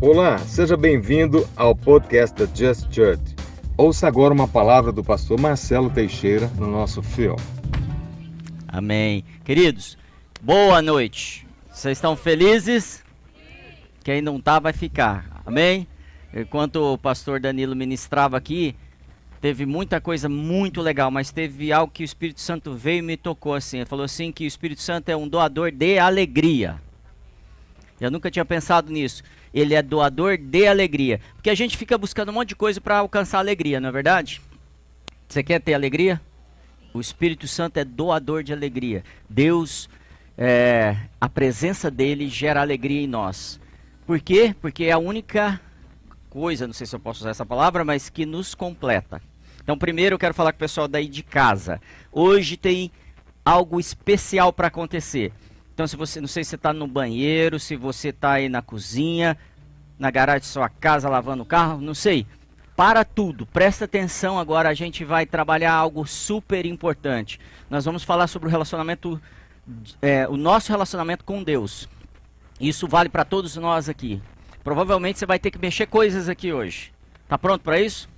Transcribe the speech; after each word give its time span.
Olá, 0.00 0.38
seja 0.38 0.76
bem-vindo 0.76 1.44
ao 1.56 1.74
podcast 1.74 2.36
da 2.36 2.46
Just 2.54 2.86
Church. 2.94 3.20
Ouça 3.76 4.06
agora 4.06 4.32
uma 4.32 4.46
palavra 4.46 4.92
do 4.92 5.02
pastor 5.02 5.40
Marcelo 5.40 5.90
Teixeira 5.90 6.46
no 6.56 6.70
nosso 6.70 7.02
filme. 7.02 7.42
Amém. 8.68 9.24
Queridos, 9.44 9.98
boa 10.40 10.80
noite. 10.80 11.44
Vocês 11.68 11.98
estão 11.98 12.14
felizes? 12.14 13.02
Quem 14.04 14.22
não 14.22 14.36
está 14.36 14.60
vai 14.60 14.72
ficar. 14.72 15.42
Amém? 15.44 15.84
Enquanto 16.32 16.76
o 16.76 16.96
pastor 16.96 17.40
Danilo 17.40 17.74
ministrava 17.74 18.36
aqui, 18.36 18.76
teve 19.40 19.66
muita 19.66 20.00
coisa 20.00 20.28
muito 20.28 20.80
legal, 20.80 21.10
mas 21.10 21.32
teve 21.32 21.72
algo 21.72 21.92
que 21.92 22.04
o 22.04 22.06
Espírito 22.06 22.40
Santo 22.40 22.72
veio 22.72 23.00
e 23.00 23.02
me 23.02 23.16
tocou 23.16 23.52
assim. 23.52 23.78
Ele 23.78 23.86
falou 23.86 24.04
assim 24.04 24.30
que 24.30 24.44
o 24.44 24.46
Espírito 24.46 24.80
Santo 24.80 25.08
é 25.08 25.16
um 25.16 25.26
doador 25.26 25.72
de 25.72 25.98
alegria. 25.98 26.80
Eu 28.00 28.12
nunca 28.12 28.30
tinha 28.30 28.44
pensado 28.44 28.92
nisso. 28.92 29.24
Ele 29.52 29.74
é 29.74 29.82
doador 29.82 30.36
de 30.36 30.66
alegria. 30.66 31.20
Porque 31.34 31.50
a 31.50 31.54
gente 31.54 31.76
fica 31.76 31.96
buscando 31.96 32.30
um 32.30 32.34
monte 32.34 32.50
de 32.50 32.56
coisa 32.56 32.80
para 32.80 32.98
alcançar 32.98 33.38
alegria, 33.38 33.80
não 33.80 33.88
é 33.88 33.92
verdade? 33.92 34.40
Você 35.28 35.42
quer 35.42 35.60
ter 35.60 35.74
alegria? 35.74 36.20
O 36.92 37.00
Espírito 37.00 37.46
Santo 37.46 37.76
é 37.78 37.84
doador 37.84 38.42
de 38.42 38.52
alegria. 38.52 39.04
Deus, 39.28 39.88
é, 40.36 40.96
a 41.20 41.28
presença 41.28 41.90
dele 41.90 42.28
gera 42.28 42.60
alegria 42.60 43.02
em 43.02 43.06
nós. 43.06 43.60
Por 44.06 44.20
quê? 44.20 44.54
Porque 44.60 44.84
é 44.84 44.92
a 44.92 44.98
única 44.98 45.60
coisa, 46.30 46.66
não 46.66 46.74
sei 46.74 46.86
se 46.86 46.96
eu 46.96 47.00
posso 47.00 47.20
usar 47.20 47.30
essa 47.30 47.44
palavra, 47.44 47.84
mas 47.84 48.08
que 48.08 48.24
nos 48.24 48.54
completa. 48.54 49.20
Então, 49.62 49.76
primeiro 49.76 50.14
eu 50.14 50.18
quero 50.18 50.32
falar 50.32 50.52
com 50.52 50.56
o 50.56 50.60
pessoal 50.60 50.88
daí 50.88 51.08
de 51.08 51.22
casa. 51.22 51.80
Hoje 52.10 52.56
tem 52.56 52.90
algo 53.44 53.78
especial 53.78 54.52
para 54.52 54.68
acontecer. 54.68 55.32
Então, 55.78 55.86
se 55.86 55.94
você, 55.94 56.20
não 56.20 56.26
sei 56.26 56.42
se 56.42 56.50
você 56.50 56.56
está 56.56 56.72
no 56.72 56.88
banheiro, 56.88 57.56
se 57.60 57.76
você 57.76 58.08
está 58.08 58.32
aí 58.32 58.48
na 58.48 58.60
cozinha, 58.60 59.38
na 59.96 60.10
garagem 60.10 60.40
de 60.40 60.46
sua 60.46 60.68
casa, 60.68 61.08
lavando 61.08 61.44
o 61.44 61.46
carro, 61.46 61.80
não 61.80 61.94
sei. 61.94 62.26
Para 62.74 63.04
tudo, 63.04 63.46
presta 63.46 63.84
atenção 63.84 64.40
agora, 64.40 64.68
a 64.68 64.74
gente 64.74 65.04
vai 65.04 65.24
trabalhar 65.24 65.72
algo 65.72 66.04
super 66.04 66.66
importante. 66.66 67.38
Nós 67.70 67.84
vamos 67.84 68.02
falar 68.02 68.26
sobre 68.26 68.48
o 68.48 68.50
relacionamento, 68.50 69.22
é, 70.02 70.26
o 70.26 70.36
nosso 70.36 70.72
relacionamento 70.72 71.24
com 71.24 71.44
Deus. 71.44 71.88
Isso 72.60 72.88
vale 72.88 73.08
para 73.08 73.24
todos 73.24 73.54
nós 73.54 73.88
aqui. 73.88 74.20
Provavelmente 74.64 75.20
você 75.20 75.26
vai 75.26 75.38
ter 75.38 75.52
que 75.52 75.60
mexer 75.60 75.86
coisas 75.86 76.28
aqui 76.28 76.52
hoje. 76.52 76.92
Tá 77.28 77.38
pronto 77.38 77.62
para 77.62 77.80
isso? 77.80 78.08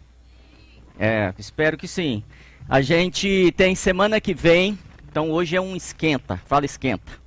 É, 0.98 1.34
espero 1.36 1.76
que 1.76 1.86
sim. 1.86 2.24
A 2.66 2.80
gente 2.80 3.52
tem 3.54 3.74
semana 3.74 4.18
que 4.18 4.32
vem, 4.32 4.78
então 5.10 5.30
hoje 5.30 5.56
é 5.56 5.60
um 5.60 5.76
esquenta. 5.76 6.38
Fala 6.46 6.64
esquenta. 6.64 7.19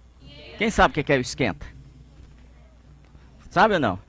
Quem 0.63 0.71
sabe 0.71 0.97
o 0.97 1.03
que 1.03 1.11
é 1.11 1.17
o 1.17 1.19
esquenta? 1.19 1.65
Sabe 3.49 3.73
ou 3.73 3.81
não? 3.81 3.99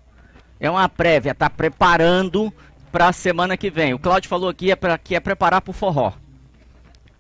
É 0.60 0.70
uma 0.70 0.88
prévia, 0.88 1.32
está 1.32 1.50
preparando 1.50 2.54
para 2.92 3.08
a 3.08 3.12
semana 3.12 3.56
que 3.56 3.68
vem. 3.68 3.92
O 3.92 3.98
Claudio 3.98 4.30
falou 4.30 4.48
aqui 4.48 4.70
é 4.70 4.76
para 4.76 4.96
que 4.96 5.16
é 5.16 5.18
preparar 5.18 5.60
para 5.62 5.72
o 5.72 5.74
forró. 5.74 6.12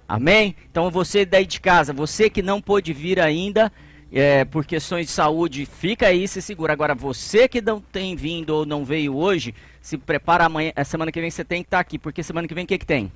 Amém? 0.06 0.54
Então 0.70 0.88
você 0.88 1.26
daí 1.26 1.44
de 1.46 1.60
casa, 1.60 1.92
você 1.92 2.30
que 2.30 2.42
não 2.42 2.62
pôde 2.62 2.92
vir 2.92 3.18
ainda 3.18 3.72
é, 4.12 4.44
por 4.44 4.64
questões 4.64 5.06
de 5.06 5.12
saúde, 5.12 5.66
fica 5.66 6.06
aí, 6.06 6.28
se 6.28 6.40
segura. 6.40 6.72
Agora 6.72 6.94
você 6.94 7.48
que 7.48 7.60
não 7.60 7.80
tem 7.80 8.14
vindo 8.14 8.50
ou 8.50 8.64
não 8.64 8.84
veio 8.84 9.16
hoje, 9.16 9.52
se 9.82 9.98
prepara 9.98 10.44
amanhã, 10.44 10.70
a 10.76 10.84
semana 10.84 11.10
que 11.10 11.20
vem 11.20 11.28
você 11.28 11.42
tem 11.42 11.60
que 11.60 11.66
estar 11.66 11.78
tá 11.78 11.80
aqui, 11.80 11.98
porque 11.98 12.22
semana 12.22 12.46
que 12.46 12.54
vem 12.54 12.62
o 12.62 12.68
que, 12.68 12.78
que 12.78 12.86
tem? 12.86 13.10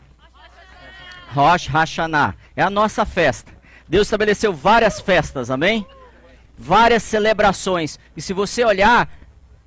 Rosh 1.33 1.69
Hashanah. 1.69 2.35
É 2.57 2.63
a 2.65 2.71
nossa 2.71 3.07
festa. 3.07 3.53
Deus 3.89 4.09
estabeleceu 4.09 4.53
várias 4.53 5.01
festas, 5.01 5.49
amém? 5.49 5.87
Várias 6.59 7.03
celebrações. 7.05 7.99
E 8.17 8.21
se 8.21 8.33
você 8.33 8.65
olhar, 8.65 9.09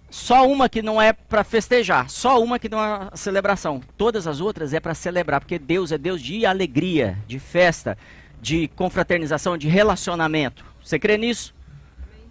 só 0.09 0.47
uma 0.47 0.67
que 0.67 0.81
não 0.81 1.01
é 1.01 1.13
para 1.13 1.43
festejar, 1.43 2.09
só 2.09 2.43
uma 2.43 2.59
que 2.59 2.67
não 2.67 2.83
é 2.83 3.09
celebração. 3.15 3.81
Todas 3.97 4.27
as 4.27 4.41
outras 4.41 4.73
é 4.73 4.79
para 4.79 4.93
celebrar, 4.93 5.39
porque 5.39 5.57
Deus 5.57 5.91
é 5.91 5.97
Deus 5.97 6.21
de 6.21 6.45
alegria, 6.45 7.17
de 7.25 7.39
festa, 7.39 7.97
de 8.41 8.67
confraternização, 8.69 9.57
de 9.57 9.69
relacionamento. 9.69 10.65
Você 10.83 10.99
crê 10.99 11.17
nisso? 11.17 11.55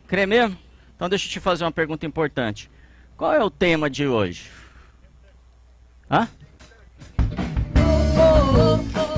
Crê 0.06 0.26
mesmo? 0.26 0.58
Então 0.94 1.08
deixa 1.08 1.26
eu 1.26 1.30
te 1.30 1.40
fazer 1.40 1.64
uma 1.64 1.72
pergunta 1.72 2.04
importante. 2.04 2.70
Qual 3.16 3.32
é 3.32 3.42
o 3.42 3.50
tema 3.50 3.88
de 3.88 4.06
hoje? 4.06 4.50
Hã? 6.10 6.28
Quem 8.92 9.09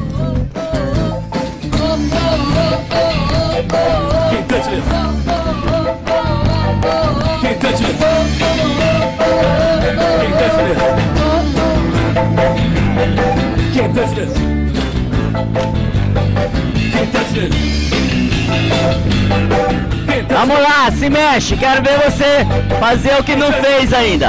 Vamos 20.28 20.59
lá, 20.59 20.91
se 20.91 21.09
mexe. 21.09 21.56
Quero 21.56 21.82
ver 21.82 21.98
você 21.98 22.47
fazer 22.78 23.15
o 23.19 23.25
que 23.25 23.34
não 23.34 23.50
fez 23.53 23.93
ainda. 23.93 24.28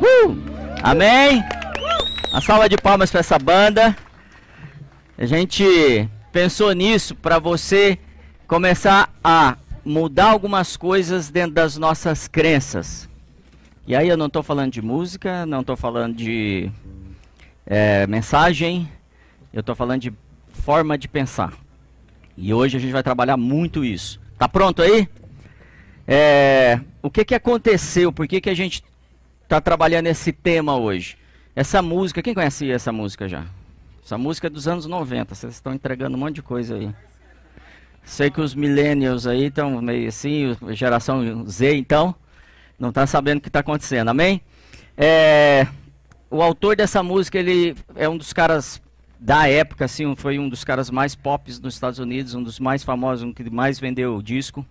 Uh! 0.00 0.36
Amém? 0.82 1.44
A 2.36 2.40
salva 2.42 2.68
de 2.68 2.76
palmas 2.76 3.10
para 3.10 3.20
essa 3.20 3.38
banda. 3.38 3.96
A 5.16 5.24
gente 5.24 6.06
pensou 6.30 6.70
nisso 6.74 7.14
para 7.14 7.38
você 7.38 7.98
começar 8.46 9.10
a 9.24 9.56
mudar 9.82 10.32
algumas 10.32 10.76
coisas 10.76 11.30
dentro 11.30 11.52
das 11.52 11.78
nossas 11.78 12.28
crenças. 12.28 13.08
E 13.86 13.96
aí 13.96 14.06
eu 14.06 14.18
não 14.18 14.26
estou 14.26 14.42
falando 14.42 14.70
de 14.70 14.82
música, 14.82 15.46
não 15.46 15.62
estou 15.62 15.78
falando 15.78 16.14
de 16.14 16.70
é, 17.64 18.06
mensagem, 18.06 18.86
eu 19.50 19.60
estou 19.60 19.74
falando 19.74 20.02
de 20.02 20.12
forma 20.50 20.98
de 20.98 21.08
pensar. 21.08 21.54
E 22.36 22.52
hoje 22.52 22.76
a 22.76 22.80
gente 22.80 22.92
vai 22.92 23.02
trabalhar 23.02 23.38
muito 23.38 23.82
isso. 23.82 24.20
Tá 24.38 24.46
pronto 24.46 24.82
aí? 24.82 25.08
É, 26.06 26.80
o 27.00 27.10
que, 27.10 27.24
que 27.24 27.34
aconteceu? 27.34 28.12
Por 28.12 28.28
que, 28.28 28.42
que 28.42 28.50
a 28.50 28.54
gente 28.54 28.84
está 29.42 29.58
trabalhando 29.58 30.08
esse 30.08 30.32
tema 30.32 30.76
hoje? 30.76 31.16
Essa 31.56 31.80
música, 31.80 32.22
quem 32.22 32.34
conhece 32.34 32.70
essa 32.70 32.92
música 32.92 33.26
já? 33.26 33.46
Essa 34.04 34.18
música 34.18 34.46
é 34.46 34.50
dos 34.50 34.68
anos 34.68 34.84
90, 34.84 35.34
vocês 35.34 35.54
estão 35.54 35.72
entregando 35.72 36.14
um 36.14 36.20
monte 36.20 36.34
de 36.34 36.42
coisa 36.42 36.74
aí. 36.74 36.94
Sei 38.04 38.30
que 38.30 38.42
os 38.42 38.54
millennials 38.54 39.26
aí 39.26 39.46
estão 39.46 39.80
meio 39.80 40.06
assim, 40.06 40.54
geração 40.72 41.46
Z 41.48 41.74
então, 41.74 42.14
não 42.78 42.90
está 42.90 43.06
sabendo 43.06 43.38
o 43.38 43.40
que 43.40 43.48
está 43.48 43.60
acontecendo, 43.60 44.08
amém? 44.08 44.42
É, 44.98 45.66
o 46.30 46.42
autor 46.42 46.76
dessa 46.76 47.02
música, 47.02 47.38
ele 47.38 47.74
é 47.94 48.06
um 48.06 48.18
dos 48.18 48.34
caras 48.34 48.82
da 49.18 49.48
época, 49.48 49.86
assim, 49.86 50.14
foi 50.14 50.38
um 50.38 50.50
dos 50.50 50.62
caras 50.62 50.90
mais 50.90 51.14
pop 51.14 51.50
nos 51.62 51.72
Estados 51.72 51.98
Unidos, 51.98 52.34
um 52.34 52.42
dos 52.42 52.60
mais 52.60 52.84
famosos, 52.84 53.24
um 53.24 53.32
que 53.32 53.48
mais 53.48 53.80
vendeu 53.80 54.20
disco. 54.20 54.64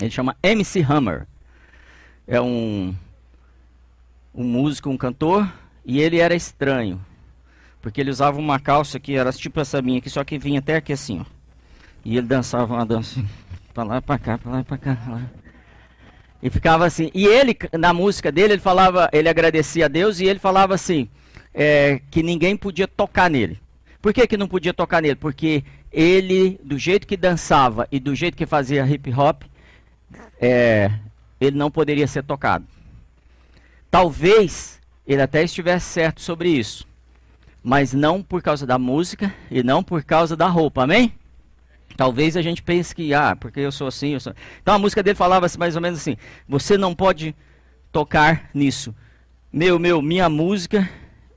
Ele 0.00 0.10
chama 0.10 0.34
MC 0.42 0.80
Hammer. 0.80 1.26
É 2.26 2.40
um, 2.40 2.94
um 4.34 4.44
músico, 4.44 4.88
um 4.88 4.96
cantor, 4.96 5.46
e 5.86 6.00
ele 6.00 6.18
era 6.18 6.34
estranho. 6.34 7.00
Porque 7.80 8.00
ele 8.00 8.10
usava 8.10 8.38
uma 8.38 8.58
calça 8.58 8.98
que 8.98 9.14
era 9.14 9.32
tipo 9.32 9.60
essa 9.60 9.80
minha 9.80 9.98
aqui, 9.98 10.10
só 10.10 10.24
que 10.24 10.36
vinha 10.36 10.58
até 10.58 10.74
aqui 10.74 10.92
assim, 10.92 11.20
ó. 11.20 11.24
E 12.04 12.16
ele 12.16 12.26
dançava 12.26 12.74
uma 12.74 12.84
dança 12.84 13.24
pra 13.72 13.84
lá, 13.84 14.02
pra 14.02 14.18
cá, 14.18 14.36
pra 14.36 14.50
lá, 14.50 14.64
pra 14.64 14.76
cá. 14.76 14.96
Pra 14.96 15.14
lá. 15.14 15.22
E 16.42 16.50
ficava 16.50 16.84
assim. 16.84 17.10
E 17.14 17.24
ele, 17.24 17.56
na 17.72 17.94
música 17.94 18.32
dele, 18.32 18.54
ele 18.54 18.60
falava, 18.60 19.08
ele 19.12 19.28
agradecia 19.28 19.84
a 19.84 19.88
Deus 19.88 20.18
e 20.18 20.24
ele 20.24 20.40
falava 20.40 20.74
assim, 20.74 21.08
é, 21.54 22.00
que 22.10 22.22
ninguém 22.22 22.56
podia 22.56 22.88
tocar 22.88 23.30
nele. 23.30 23.60
Por 24.02 24.12
que, 24.12 24.26
que 24.26 24.36
não 24.36 24.48
podia 24.48 24.74
tocar 24.74 25.00
nele? 25.00 25.16
Porque 25.16 25.64
ele, 25.92 26.60
do 26.64 26.76
jeito 26.76 27.06
que 27.06 27.16
dançava 27.16 27.86
e 27.90 28.00
do 28.00 28.14
jeito 28.14 28.36
que 28.36 28.46
fazia 28.46 28.86
hip 28.86 29.12
hop, 29.12 29.42
é, 30.40 30.90
ele 31.40 31.56
não 31.56 31.70
poderia 31.70 32.06
ser 32.06 32.24
tocado. 32.24 32.66
Talvez 33.90 34.75
ele 35.06 35.22
até 35.22 35.42
estivesse 35.42 35.86
certo 35.86 36.20
sobre 36.20 36.48
isso, 36.48 36.86
mas 37.62 37.92
não 37.92 38.22
por 38.22 38.42
causa 38.42 38.66
da 38.66 38.78
música 38.78 39.34
e 39.50 39.62
não 39.62 39.82
por 39.82 40.02
causa 40.02 40.36
da 40.36 40.46
roupa, 40.46 40.82
amém? 40.82 41.12
Talvez 41.96 42.36
a 42.36 42.42
gente 42.42 42.62
pense 42.62 42.94
que, 42.94 43.14
ah, 43.14 43.34
porque 43.34 43.60
eu 43.60 43.72
sou 43.72 43.86
assim, 43.86 44.10
eu 44.10 44.20
sou... 44.20 44.34
Então 44.60 44.74
a 44.74 44.78
música 44.78 45.02
dele 45.02 45.14
falava 45.14 45.46
assim, 45.46 45.58
mais 45.58 45.76
ou 45.76 45.82
menos 45.82 45.98
assim: 46.00 46.16
você 46.46 46.76
não 46.76 46.94
pode 46.94 47.34
tocar 47.90 48.50
nisso. 48.52 48.94
Meu, 49.50 49.78
meu, 49.78 50.02
minha 50.02 50.28
música 50.28 50.88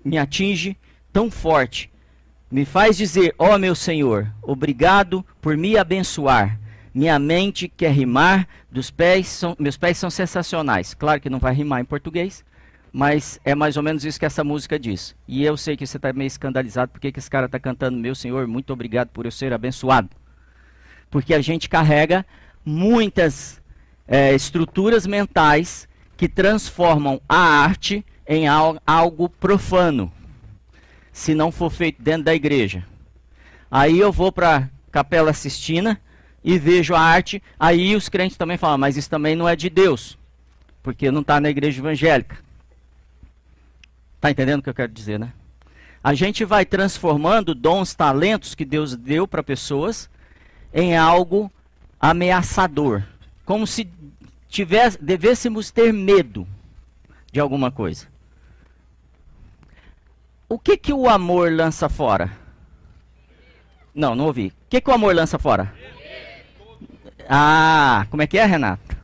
me 0.03 0.17
atinge 0.17 0.75
tão 1.13 1.31
forte, 1.31 1.89
me 2.51 2.65
faz 2.65 2.97
dizer, 2.97 3.33
ó 3.37 3.55
oh, 3.55 3.57
meu 3.57 3.75
Senhor, 3.75 4.31
obrigado 4.41 5.25
por 5.39 5.55
me 5.55 5.77
abençoar 5.77 6.59
Minha 6.93 7.19
mente 7.19 7.69
quer 7.69 7.91
rimar, 7.91 8.47
dos 8.71 8.91
pés 8.91 9.27
são, 9.27 9.55
meus 9.57 9.77
pés 9.77 9.97
são 9.97 10.09
sensacionais. 10.09 10.93
Claro 10.93 11.21
que 11.21 11.29
não 11.29 11.39
vai 11.39 11.53
rimar 11.53 11.79
em 11.79 11.85
português, 11.85 12.43
mas 12.91 13.39
é 13.45 13.53
mais 13.53 13.77
ou 13.77 13.83
menos 13.83 14.03
isso 14.03 14.19
que 14.19 14.25
essa 14.25 14.43
música 14.43 14.79
diz. 14.79 15.15
E 15.27 15.43
eu 15.43 15.55
sei 15.55 15.77
que 15.77 15.85
você 15.85 15.97
está 15.97 16.11
meio 16.11 16.27
escandalizado 16.27 16.91
porque 16.91 17.11
que 17.11 17.19
esse 17.19 17.29
cara 17.29 17.45
está 17.45 17.59
cantando, 17.59 17.97
meu 17.97 18.15
Senhor, 18.15 18.47
muito 18.47 18.73
obrigado 18.73 19.09
por 19.09 19.25
eu 19.25 19.31
ser 19.31 19.53
abençoado. 19.53 20.09
Porque 21.09 21.33
a 21.33 21.41
gente 21.41 21.69
carrega 21.69 22.25
muitas 22.65 23.61
é, 24.07 24.33
estruturas 24.33 25.05
mentais 25.05 25.87
que 26.17 26.27
transformam 26.27 27.21
a 27.29 27.37
arte 27.37 28.05
em 28.27 28.45
algo 28.47 29.29
profano, 29.29 30.11
se 31.11 31.33
não 31.33 31.51
for 31.51 31.71
feito 31.71 32.01
dentro 32.01 32.23
da 32.23 32.35
igreja. 32.35 32.85
Aí 33.71 33.99
eu 33.99 34.11
vou 34.11 34.31
para 34.31 34.57
a 34.57 34.69
Capela 34.91 35.33
Sistina 35.33 35.99
e 36.43 36.59
vejo 36.59 36.93
a 36.93 36.99
arte, 36.99 37.41
aí 37.59 37.95
os 37.95 38.09
crentes 38.09 38.37
também 38.37 38.57
falam, 38.57 38.77
mas 38.77 38.97
isso 38.97 39.09
também 39.09 39.35
não 39.35 39.47
é 39.47 39.55
de 39.55 39.69
Deus, 39.69 40.17
porque 40.83 41.09
não 41.09 41.21
está 41.21 41.39
na 41.39 41.49
igreja 41.49 41.79
evangélica. 41.79 42.37
Está 44.19 44.29
entendendo 44.29 44.59
o 44.59 44.63
que 44.63 44.69
eu 44.69 44.73
quero 44.73 44.91
dizer, 44.91 45.17
né? 45.17 45.31
A 46.03 46.13
gente 46.13 46.43
vai 46.43 46.65
transformando 46.65 47.55
dons, 47.55 47.95
talentos 47.95 48.53
que 48.53 48.65
Deus 48.65 48.93
deu 48.93 49.25
para 49.25 49.41
pessoas 49.41 50.09
em 50.73 50.97
algo 50.97 51.49
ameaçador, 51.97 53.03
como 53.45 53.65
se 53.65 53.89
tivesse, 54.49 55.01
devêssemos 55.01 55.71
ter 55.71 55.93
medo 55.93 56.45
de 57.31 57.39
alguma 57.39 57.71
coisa. 57.71 58.07
O 60.49 60.59
que 60.59 60.75
que 60.75 60.91
o 60.91 61.07
amor 61.07 61.49
lança 61.53 61.87
fora? 61.87 62.29
Não, 63.95 64.15
não 64.15 64.25
ouvi. 64.25 64.47
O 64.47 64.69
que 64.69 64.81
que 64.81 64.89
o 64.89 64.93
amor 64.93 65.15
lança 65.15 65.39
fora? 65.39 65.73
Ah, 67.29 68.05
como 68.09 68.21
é 68.21 68.27
que 68.27 68.37
é, 68.37 68.45
Renato? 68.45 68.97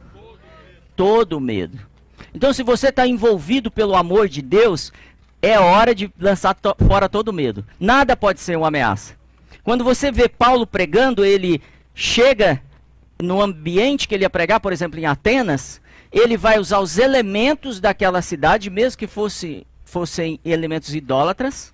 Todo 0.94 1.39
medo. 1.39 1.94
Então, 2.35 2.51
se 2.51 2.63
você 2.63 2.89
está 2.89 3.07
envolvido 3.07 3.71
pelo 3.71 3.95
amor 3.95 4.27
de 4.27 4.41
Deus, 4.41 4.91
é 5.41 5.57
hora 5.57 5.95
de 5.95 6.11
lançar 6.19 6.53
to 6.53 6.75
fora 6.85 7.07
todo 7.07 7.31
medo. 7.31 7.65
Nada 7.79 8.17
pode 8.17 8.41
ser 8.41 8.57
uma 8.57 8.67
ameaça. 8.67 9.15
Quando 9.63 9.85
você 9.85 10.11
vê 10.11 10.27
Paulo 10.27 10.67
pregando, 10.67 11.23
ele 11.23 11.61
chega 11.93 12.61
no 13.17 13.41
ambiente 13.41 14.05
que 14.05 14.13
ele 14.13 14.25
ia 14.25 14.29
pregar, 14.29 14.59
por 14.59 14.73
exemplo, 14.73 14.99
em 14.99 15.05
Atenas, 15.05 15.81
ele 16.11 16.35
vai 16.35 16.59
usar 16.59 16.79
os 16.79 16.97
elementos 16.97 17.79
daquela 17.79 18.21
cidade, 18.21 18.69
mesmo 18.69 18.99
que 18.99 19.07
fosse, 19.07 19.65
fossem 19.85 20.37
elementos 20.43 20.93
idólatras, 20.93 21.73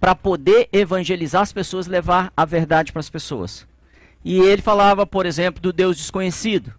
para 0.00 0.14
poder 0.14 0.66
evangelizar 0.72 1.42
as 1.42 1.52
pessoas, 1.52 1.86
levar 1.86 2.32
a 2.34 2.46
verdade 2.46 2.90
para 2.90 3.00
as 3.00 3.10
pessoas. 3.10 3.66
E 4.24 4.38
ele 4.38 4.62
falava, 4.62 5.06
por 5.06 5.26
exemplo, 5.26 5.60
do 5.60 5.74
Deus 5.74 5.98
desconhecido, 5.98 6.72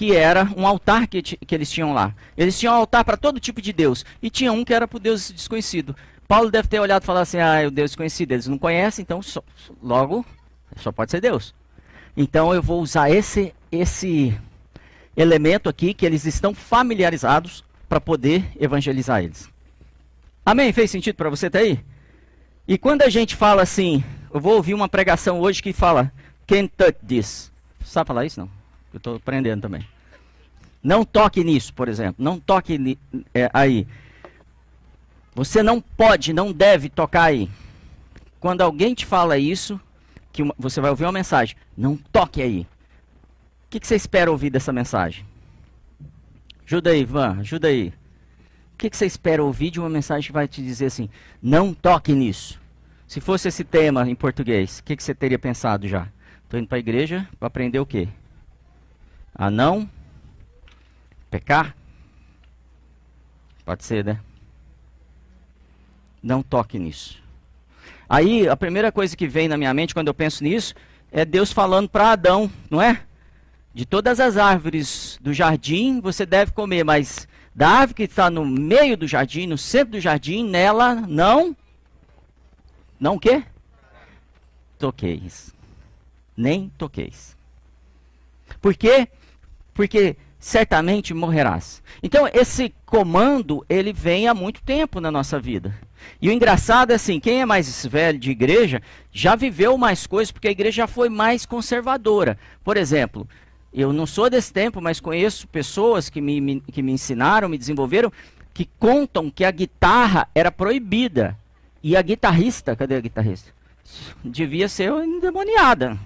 que 0.00 0.16
era 0.16 0.50
um 0.56 0.66
altar 0.66 1.06
que, 1.06 1.20
que 1.20 1.54
eles 1.54 1.70
tinham 1.70 1.92
lá. 1.92 2.14
Eles 2.34 2.58
tinham 2.58 2.72
um 2.72 2.78
altar 2.78 3.04
para 3.04 3.18
todo 3.18 3.38
tipo 3.38 3.60
de 3.60 3.70
Deus. 3.70 4.02
E 4.22 4.30
tinha 4.30 4.50
um 4.50 4.64
que 4.64 4.72
era 4.72 4.88
para 4.88 4.96
o 4.96 4.98
Deus 4.98 5.30
desconhecido. 5.30 5.94
Paulo 6.26 6.50
deve 6.50 6.68
ter 6.68 6.80
olhado 6.80 7.02
e 7.02 7.04
falado 7.04 7.24
assim: 7.24 7.36
ah, 7.36 7.60
é 7.60 7.66
o 7.66 7.70
Deus 7.70 7.90
desconhecido. 7.90 8.32
Eles 8.32 8.46
não 8.46 8.56
conhecem, 8.56 9.02
então 9.02 9.20
só, 9.20 9.42
logo 9.82 10.24
só 10.76 10.90
pode 10.90 11.10
ser 11.10 11.20
Deus. 11.20 11.54
Então 12.16 12.54
eu 12.54 12.62
vou 12.62 12.80
usar 12.80 13.10
esse, 13.10 13.54
esse 13.70 14.34
elemento 15.14 15.68
aqui 15.68 15.92
que 15.92 16.06
eles 16.06 16.24
estão 16.24 16.54
familiarizados 16.54 17.62
para 17.86 18.00
poder 18.00 18.52
evangelizar 18.58 19.22
eles. 19.22 19.50
Amém? 20.46 20.72
Fez 20.72 20.90
sentido 20.90 21.16
para 21.16 21.28
você 21.28 21.48
até 21.48 21.58
aí? 21.58 21.84
E 22.66 22.78
quando 22.78 23.02
a 23.02 23.10
gente 23.10 23.36
fala 23.36 23.60
assim, 23.60 24.02
eu 24.32 24.40
vou 24.40 24.54
ouvir 24.54 24.72
uma 24.72 24.88
pregação 24.88 25.40
hoje 25.40 25.62
que 25.62 25.74
fala 25.74 26.10
Can't 26.46 26.72
touch 26.74 26.96
this. 27.06 27.52
Sabe 27.84 28.08
falar 28.08 28.24
isso? 28.24 28.40
Não. 28.40 28.59
Eu 28.92 28.98
estou 28.98 29.16
aprendendo 29.16 29.62
também. 29.62 29.86
Não 30.82 31.04
toque 31.04 31.44
nisso, 31.44 31.72
por 31.74 31.88
exemplo. 31.88 32.16
Não 32.18 32.40
toque 32.40 32.98
é, 33.34 33.50
aí. 33.52 33.86
Você 35.34 35.62
não 35.62 35.80
pode, 35.80 36.32
não 36.32 36.52
deve 36.52 36.88
tocar 36.88 37.24
aí. 37.24 37.48
Quando 38.40 38.62
alguém 38.62 38.94
te 38.94 39.04
fala 39.04 39.38
isso, 39.38 39.80
que 40.32 40.42
uma, 40.42 40.54
você 40.58 40.80
vai 40.80 40.90
ouvir 40.90 41.04
uma 41.04 41.12
mensagem, 41.12 41.56
não 41.76 41.96
toque 41.96 42.42
aí. 42.42 42.60
O 42.62 43.70
que, 43.70 43.78
que, 43.80 43.86
você 43.86 43.94
espera 43.94 44.30
ouvir 44.30 44.50
dessa 44.50 44.72
mensagem? 44.72 45.24
Ajuda 46.66 46.90
aí, 46.90 47.00
Ivan, 47.00 47.38
ajuda 47.40 47.68
aí. 47.68 47.92
O 48.74 48.78
que, 48.78 48.88
que 48.88 48.96
você 48.96 49.06
espera 49.06 49.44
ouvir 49.44 49.70
de 49.70 49.78
uma 49.78 49.90
mensagem 49.90 50.26
que 50.26 50.32
vai 50.32 50.48
te 50.48 50.62
dizer 50.62 50.86
assim, 50.86 51.08
não 51.42 51.74
toque 51.74 52.12
nisso? 52.12 52.58
Se 53.06 53.20
fosse 53.20 53.48
esse 53.48 53.62
tema 53.62 54.08
em 54.08 54.14
português, 54.14 54.78
o 54.78 54.84
que, 54.84 54.96
que 54.96 55.02
você 55.02 55.14
teria 55.14 55.38
pensado 55.38 55.86
já? 55.86 56.08
Estou 56.44 56.58
indo 56.58 56.68
para 56.68 56.78
a 56.78 56.80
igreja 56.80 57.28
para 57.38 57.48
aprender 57.48 57.78
o 57.78 57.86
quê? 57.86 58.08
A 59.34 59.50
não 59.50 59.88
pecar? 61.30 61.76
Pode 63.64 63.84
ser, 63.84 64.04
né? 64.04 64.20
Não 66.22 66.42
toque 66.42 66.78
nisso. 66.78 67.22
Aí, 68.08 68.48
a 68.48 68.56
primeira 68.56 68.90
coisa 68.90 69.16
que 69.16 69.28
vem 69.28 69.48
na 69.48 69.56
minha 69.56 69.72
mente 69.72 69.94
quando 69.94 70.08
eu 70.08 70.14
penso 70.14 70.42
nisso 70.42 70.74
é 71.12 71.24
Deus 71.24 71.52
falando 71.52 71.88
para 71.88 72.12
Adão, 72.12 72.50
não 72.68 72.82
é? 72.82 73.02
De 73.72 73.86
todas 73.86 74.18
as 74.18 74.36
árvores 74.36 75.18
do 75.22 75.32
jardim 75.32 76.00
você 76.00 76.26
deve 76.26 76.52
comer, 76.52 76.84
mas 76.84 77.28
da 77.54 77.68
árvore 77.68 77.94
que 77.94 78.02
está 78.02 78.28
no 78.28 78.44
meio 78.44 78.96
do 78.96 79.06
jardim, 79.06 79.46
no 79.46 79.56
centro 79.56 79.92
do 79.92 80.00
jardim, 80.00 80.44
nela 80.44 80.94
não. 80.94 81.56
Não 82.98 83.14
o 83.14 83.20
quê? 83.20 83.44
Toqueis 84.78 85.54
nem 86.40 86.70
toqueis. 86.78 87.36
Por 88.60 88.74
quê? 88.74 89.08
Porque 89.80 90.14
certamente 90.38 91.14
morrerás. 91.14 91.82
Então, 92.02 92.28
esse 92.34 92.74
comando, 92.84 93.64
ele 93.66 93.94
vem 93.94 94.28
há 94.28 94.34
muito 94.34 94.62
tempo 94.62 95.00
na 95.00 95.10
nossa 95.10 95.40
vida. 95.40 95.74
E 96.20 96.28
o 96.28 96.32
engraçado 96.32 96.90
é 96.90 96.96
assim, 96.96 97.18
quem 97.18 97.40
é 97.40 97.46
mais 97.46 97.86
velho 97.86 98.18
de 98.18 98.30
igreja 98.30 98.82
já 99.10 99.34
viveu 99.34 99.78
mais 99.78 100.06
coisas, 100.06 100.30
porque 100.30 100.48
a 100.48 100.50
igreja 100.50 100.82
já 100.82 100.86
foi 100.86 101.08
mais 101.08 101.46
conservadora. 101.46 102.36
Por 102.62 102.76
exemplo, 102.76 103.26
eu 103.72 103.90
não 103.90 104.04
sou 104.04 104.28
desse 104.28 104.52
tempo, 104.52 104.82
mas 104.82 105.00
conheço 105.00 105.48
pessoas 105.48 106.10
que 106.10 106.20
me, 106.20 106.42
me, 106.42 106.60
que 106.60 106.82
me 106.82 106.92
ensinaram, 106.92 107.48
me 107.48 107.56
desenvolveram, 107.56 108.12
que 108.52 108.68
contam 108.78 109.30
que 109.30 109.46
a 109.46 109.50
guitarra 109.50 110.28
era 110.34 110.52
proibida. 110.52 111.34
E 111.82 111.96
a 111.96 112.02
guitarrista, 112.02 112.76
cadê 112.76 112.96
a 112.96 113.00
guitarrista? 113.00 113.50
Devia 114.22 114.68
ser 114.68 114.92
endemoniada. 114.92 115.96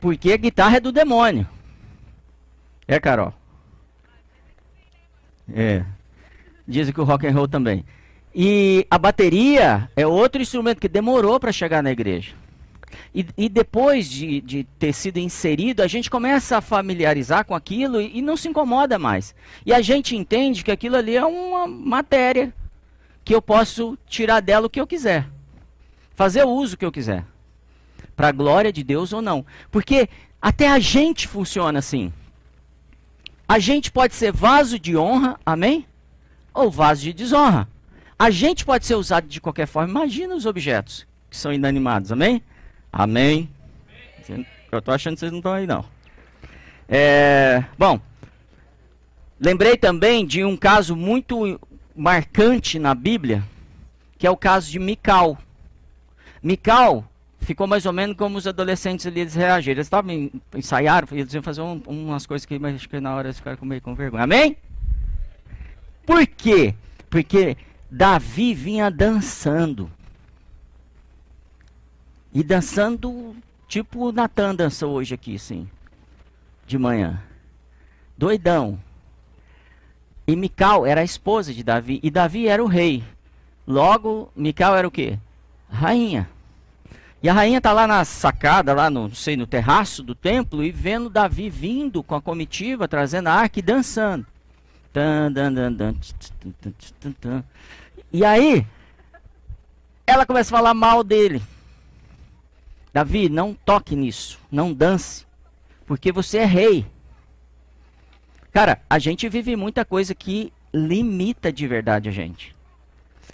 Porque 0.00 0.32
a 0.32 0.36
guitarra 0.36 0.78
é 0.78 0.80
do 0.80 0.90
demônio. 0.90 1.46
É, 2.90 2.98
Carol? 2.98 3.32
É. 5.54 5.84
Dizem 6.66 6.92
que 6.92 7.00
o 7.00 7.04
rock 7.04 7.24
and 7.24 7.30
roll 7.30 7.46
também. 7.46 7.84
E 8.34 8.84
a 8.90 8.98
bateria 8.98 9.88
é 9.94 10.04
outro 10.04 10.42
instrumento 10.42 10.80
que 10.80 10.88
demorou 10.88 11.38
para 11.38 11.52
chegar 11.52 11.84
na 11.84 11.92
igreja. 11.92 12.32
E, 13.14 13.24
e 13.38 13.48
depois 13.48 14.10
de, 14.10 14.40
de, 14.40 14.64
ter 14.76 14.92
sido 14.92 15.18
inserido, 15.18 15.82
a 15.82 15.86
gente 15.86 16.10
começa 16.10 16.56
a 16.56 16.60
familiarizar 16.60 17.44
com 17.44 17.54
aquilo 17.54 18.00
e, 18.00 18.18
e 18.18 18.20
não 18.20 18.36
se 18.36 18.48
incomoda 18.48 18.98
mais. 18.98 19.36
E 19.64 19.72
a 19.72 19.80
gente 19.80 20.16
entende 20.16 20.64
que 20.64 20.72
aquilo 20.72 20.96
ali 20.96 21.14
é 21.14 21.24
uma 21.24 21.68
matéria 21.68 22.52
que 23.24 23.32
eu 23.32 23.40
posso 23.40 23.96
tirar 24.08 24.40
dela 24.40 24.66
o 24.66 24.70
que 24.70 24.80
eu 24.80 24.86
quiser. 24.86 25.28
Fazer 26.16 26.42
o 26.42 26.50
uso 26.50 26.76
que 26.76 26.84
eu 26.84 26.90
quiser 26.90 27.24
para 28.16 28.30
a 28.30 28.32
glória 28.32 28.72
de 28.72 28.82
Deus 28.82 29.12
ou 29.12 29.22
não. 29.22 29.46
Porque 29.70 30.08
até 30.42 30.68
a 30.68 30.80
gente 30.80 31.28
funciona 31.28 31.78
assim. 31.78 32.12
A 33.50 33.58
gente 33.58 33.90
pode 33.90 34.14
ser 34.14 34.30
vaso 34.30 34.78
de 34.78 34.96
honra, 34.96 35.36
amém? 35.44 35.84
Ou 36.54 36.70
vaso 36.70 37.02
de 37.02 37.12
desonra. 37.12 37.66
A 38.16 38.30
gente 38.30 38.64
pode 38.64 38.86
ser 38.86 38.94
usado 38.94 39.26
de 39.26 39.40
qualquer 39.40 39.66
forma. 39.66 39.90
Imagina 39.90 40.36
os 40.36 40.46
objetos 40.46 41.04
que 41.28 41.36
são 41.36 41.52
inanimados, 41.52 42.12
amém? 42.12 42.40
Amém. 42.92 43.50
Eu 44.70 44.78
estou 44.78 44.94
achando 44.94 45.14
que 45.14 45.18
vocês 45.18 45.32
não 45.32 45.40
estão 45.40 45.52
aí, 45.52 45.66
não. 45.66 45.84
É, 46.88 47.64
bom, 47.76 48.00
lembrei 49.40 49.76
também 49.76 50.24
de 50.24 50.44
um 50.44 50.56
caso 50.56 50.94
muito 50.94 51.60
marcante 51.96 52.78
na 52.78 52.94
Bíblia, 52.94 53.42
que 54.16 54.28
é 54.28 54.30
o 54.30 54.36
caso 54.36 54.70
de 54.70 54.78
Mical. 54.78 55.36
Mical 56.40 57.09
ficou 57.40 57.66
mais 57.66 57.86
ou 57.86 57.92
menos 57.92 58.16
como 58.16 58.38
os 58.38 58.46
adolescentes 58.46 59.06
ali 59.06 59.20
eles 59.20 59.34
reagiram. 59.34 59.76
Eles 59.76 59.86
estavam 59.86 60.30
ensaiaram, 60.54 61.08
eles 61.12 61.32
iam 61.32 61.42
fazer 61.42 61.62
um, 61.62 61.82
umas 61.86 62.26
coisas 62.26 62.46
que 62.46 62.58
mas 62.58 62.76
acho 62.76 62.88
que 62.88 63.00
na 63.00 63.14
hora 63.14 63.28
eles 63.28 63.38
ficaram 63.38 63.58
meio 63.62 63.80
com 63.80 63.94
vergonha. 63.94 64.24
Amém? 64.24 64.56
Por 66.06 66.26
quê? 66.26 66.74
Porque 67.08 67.56
Davi 67.90 68.54
vinha 68.54 68.90
dançando. 68.90 69.90
E 72.32 72.42
dançando 72.42 73.34
tipo 73.66 74.08
o 74.08 74.12
Natan 74.12 74.54
dançou 74.54 74.92
hoje 74.92 75.14
aqui, 75.14 75.38
sim. 75.38 75.68
De 76.66 76.78
manhã. 76.78 77.20
Doidão. 78.16 78.78
E 80.26 80.36
Mical 80.36 80.86
era 80.86 81.00
a 81.00 81.04
esposa 81.04 81.52
de 81.52 81.64
Davi. 81.64 81.98
E 82.02 82.10
Davi 82.10 82.46
era 82.46 82.62
o 82.62 82.68
rei. 82.68 83.02
Logo, 83.66 84.30
Mical 84.36 84.76
era 84.76 84.86
o 84.86 84.90
quê? 84.90 85.18
Rainha. 85.68 86.28
E 87.22 87.28
a 87.28 87.34
rainha 87.34 87.58
está 87.58 87.72
lá 87.72 87.86
na 87.86 88.02
sacada, 88.04 88.72
lá 88.72 88.88
no, 88.88 89.08
não 89.08 89.14
sei, 89.14 89.36
no 89.36 89.46
terraço 89.46 90.02
do 90.02 90.14
templo, 90.14 90.64
e 90.64 90.70
vendo 90.70 91.10
Davi 91.10 91.50
vindo 91.50 92.02
com 92.02 92.14
a 92.14 92.22
comitiva, 92.22 92.88
trazendo 92.88 93.28
a 93.28 93.34
arca 93.34 93.58
e 93.58 93.62
dançando. 93.62 94.26
E 98.12 98.24
aí, 98.24 98.66
ela 100.06 100.24
começa 100.24 100.54
a 100.54 100.58
falar 100.58 100.74
mal 100.74 101.04
dele. 101.04 101.42
Davi, 102.92 103.28
não 103.28 103.54
toque 103.54 103.94
nisso, 103.94 104.38
não 104.50 104.72
dance, 104.72 105.26
porque 105.86 106.10
você 106.10 106.38
é 106.38 106.44
rei. 106.44 106.86
Cara, 108.50 108.80
a 108.88 108.98
gente 108.98 109.28
vive 109.28 109.54
muita 109.54 109.84
coisa 109.84 110.14
que 110.14 110.52
limita 110.72 111.52
de 111.52 111.66
verdade 111.68 112.08
a 112.08 112.12
gente. 112.12 112.56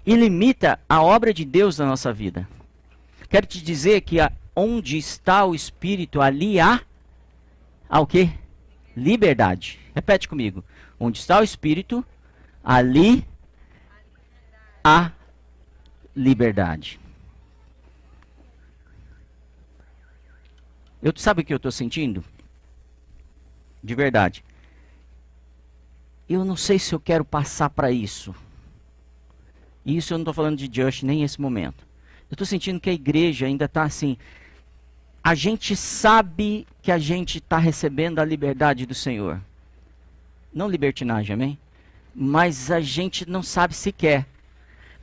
E 0.05 0.15
limita 0.15 0.79
a 0.89 1.03
obra 1.03 1.33
de 1.33 1.45
Deus 1.45 1.79
na 1.79 1.87
nossa 1.87 2.13
vida. 2.13 2.47
Quero 3.29 3.47
te 3.47 3.63
dizer 3.63 4.01
que 4.03 4.19
onde 4.55 4.97
está 4.97 5.45
o 5.45 5.55
Espírito, 5.55 6.21
ali 6.21 6.61
há, 6.61 6.81
há 7.89 8.01
o 8.01 8.07
quê? 8.07 8.31
Liberdade. 8.97 9.79
Repete 9.95 10.29
comigo. 10.29 10.65
Onde 10.99 11.19
está 11.19 11.41
o 11.41 11.45
Espírito, 11.45 12.05
ali 12.65 13.27
há 14.83 15.13
liberdade. 16.15 16.99
Eu 21.03 21.13
sabe 21.17 21.43
o 21.43 21.45
que 21.45 21.53
eu 21.53 21.59
estou 21.59 21.71
sentindo? 21.71 22.25
De 23.83 23.95
verdade. 23.95 24.43
Eu 26.29 26.45
não 26.45 26.57
sei 26.57 26.79
se 26.79 26.95
eu 26.95 26.99
quero 26.99 27.25
passar 27.25 27.71
para 27.71 27.91
isso. 27.91 28.35
Isso 29.85 30.13
eu 30.13 30.19
não 30.19 30.23
estou 30.23 30.35
falando 30.35 30.57
de 30.57 30.83
Just 30.83 31.05
nem 31.05 31.23
esse 31.23 31.41
momento. 31.41 31.86
Eu 32.31 32.35
estou 32.35 32.47
sentindo 32.47 32.81
que 32.81 32.91
a 32.91 32.93
igreja 32.93 33.47
ainda 33.47 33.67
está 33.67 33.83
assim. 33.83 34.17
A 35.23 35.35
gente 35.35 35.75
sabe 35.77 36.67
que 36.83 36.91
a 36.91 36.99
gente 36.99 37.39
está 37.39 37.59
recebendo 37.59 38.19
a 38.19 38.25
liberdade 38.25 38.87
do 38.87 38.95
Senhor. 38.95 39.41
Não 40.53 40.69
libertinagem, 40.69 41.35
amém? 41.35 41.59
Mas 42.15 42.71
a 42.71 42.81
gente 42.81 43.29
não 43.29 43.43
sabe 43.43 43.75
se 43.75 43.93
quer. 43.93 44.27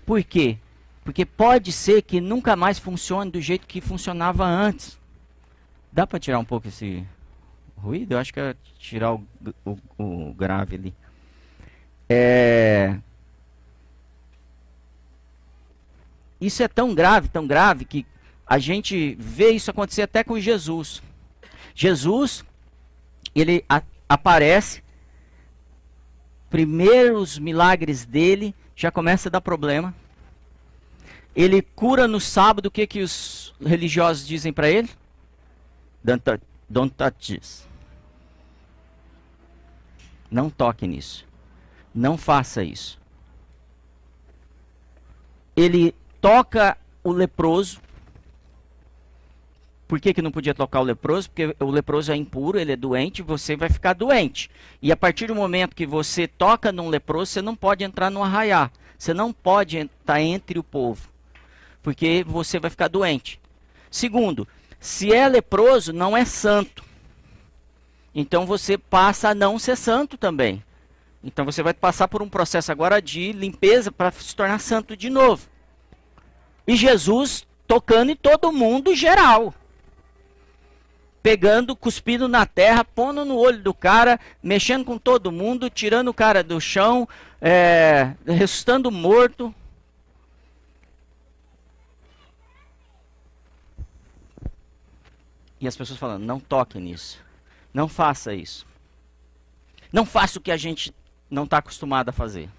Por 0.05 0.23
quê? 0.23 0.57
Porque 1.03 1.25
pode 1.25 1.71
ser 1.71 2.01
que 2.01 2.21
nunca 2.21 2.55
mais 2.55 2.79
funcione 2.79 3.31
do 3.31 3.41
jeito 3.41 3.67
que 3.67 3.81
funcionava 3.81 4.45
antes. 4.45 4.97
Dá 5.91 6.07
para 6.07 6.19
tirar 6.19 6.39
um 6.39 6.45
pouco 6.45 6.67
esse 6.67 7.05
ruído? 7.77 8.13
Eu 8.13 8.19
acho 8.19 8.33
que 8.33 8.39
é 8.39 8.55
tirar 8.79 9.13
o, 9.13 9.23
o, 9.65 9.77
o 9.97 10.33
grave 10.33 10.75
ali. 10.75 10.93
É... 12.09 12.97
Isso 16.43 16.62
é 16.62 16.67
tão 16.67 16.93
grave, 16.93 17.29
tão 17.29 17.47
grave, 17.47 17.85
que 17.85 18.05
a 18.45 18.59
gente 18.59 19.15
vê 19.17 19.51
isso 19.51 19.71
acontecer 19.71 20.01
até 20.01 20.25
com 20.25 20.38
Jesus. 20.38 21.01
Jesus, 21.73 22.43
ele 23.33 23.63
a, 23.69 23.81
aparece, 24.09 24.83
primeiros 26.50 27.39
milagres 27.39 28.03
dele 28.03 28.53
já 28.75 28.91
começa 28.91 29.29
a 29.29 29.31
dar 29.31 29.39
problema. 29.39 29.95
Ele 31.33 31.62
cura 31.62 32.09
no 32.09 32.19
sábado, 32.19 32.65
o 32.65 32.71
que, 32.71 32.85
que 32.85 33.01
os 33.01 33.55
religiosos 33.65 34.27
dizem 34.27 34.51
para 34.51 34.69
ele? 34.69 34.89
Don't 36.03 36.93
touch 36.93 37.39
this. 37.39 37.65
Não 40.29 40.50
toque 40.50 40.85
nisso. 40.85 41.25
Não 41.95 42.17
faça 42.17 42.65
isso. 42.65 43.00
Ele 45.55 45.95
toca 46.23 46.77
o 47.03 47.11
leproso. 47.11 47.81
Por 49.85 49.99
que, 49.99 50.13
que 50.13 50.21
não 50.21 50.31
podia 50.31 50.53
tocar 50.53 50.79
o 50.79 50.83
leproso? 50.83 51.29
Porque 51.29 51.53
o 51.59 51.69
leproso 51.69 52.13
é 52.13 52.15
impuro, 52.15 52.57
ele 52.57 52.71
é 52.71 52.77
doente, 52.77 53.21
você 53.21 53.57
vai 53.57 53.69
ficar 53.69 53.91
doente. 53.91 54.49
E 54.81 54.89
a 54.89 54.95
partir 54.95 55.27
do 55.27 55.35
momento 55.35 55.75
que 55.75 55.85
você 55.85 56.25
toca 56.25 56.71
num 56.71 56.87
leproso, 56.87 57.33
você 57.33 57.41
não 57.41 57.57
pode 57.57 57.83
entrar 57.83 58.09
no 58.09 58.23
arraiar. 58.23 58.71
Você 58.97 59.13
não 59.13 59.33
pode 59.33 59.77
estar 59.77 60.21
entre 60.21 60.57
o 60.57 60.63
povo. 60.63 61.09
Porque 61.81 62.23
você 62.25 62.57
vai 62.57 62.71
ficar 62.71 62.87
doente. 62.87 63.37
Segundo, 63.91 64.47
se 64.79 65.13
é 65.13 65.27
leproso, 65.27 65.91
não 65.91 66.15
é 66.15 66.23
santo. 66.23 66.85
Então 68.15 68.45
você 68.45 68.77
passa 68.77 69.29
a 69.29 69.35
não 69.35 69.59
ser 69.59 69.75
santo 69.75 70.17
também. 70.17 70.63
Então 71.21 71.43
você 71.43 71.61
vai 71.61 71.73
passar 71.73 72.07
por 72.07 72.21
um 72.21 72.29
processo 72.29 72.71
agora 72.71 73.01
de 73.01 73.33
limpeza 73.33 73.91
para 73.91 74.09
se 74.11 74.33
tornar 74.33 74.59
santo 74.59 74.95
de 74.95 75.09
novo. 75.09 75.51
E 76.67 76.75
Jesus 76.75 77.46
tocando 77.67 78.12
em 78.12 78.15
todo 78.15 78.51
mundo 78.51 78.96
geral. 78.96 79.53
Pegando, 81.22 81.75
cuspindo 81.75 82.27
na 82.27 82.46
terra, 82.46 82.84
pondo 82.84 83.24
no 83.24 83.38
olho 83.38 83.62
do 83.62 83.74
cara, 83.74 84.20
mexendo 84.41 84.84
com 84.84 84.98
todo 84.98 85.32
mundo, 85.32 85.70
tirando 85.70 86.10
o 86.10 86.13
cara 86.13 86.43
do 86.43 86.60
chão, 86.60 87.08
é, 87.41 88.13
ressuscitando 88.25 88.91
morto. 88.91 89.53
E 95.62 95.67
as 95.67 95.77
pessoas 95.77 95.98
falando: 95.98 96.25
não 96.25 96.41
toque 96.41 96.77
nisso. 96.77 97.24
Não 97.74 97.88
faça 97.88 98.34
isso. 98.34 98.67
Não 99.93 100.05
faça 100.05 100.39
o 100.39 100.41
que 100.41 100.51
a 100.51 100.58
gente 100.58 100.93
não 101.29 101.46
está 101.46 101.60
acostumado 101.60 102.10
a 102.10 102.13
fazer. 102.13 102.50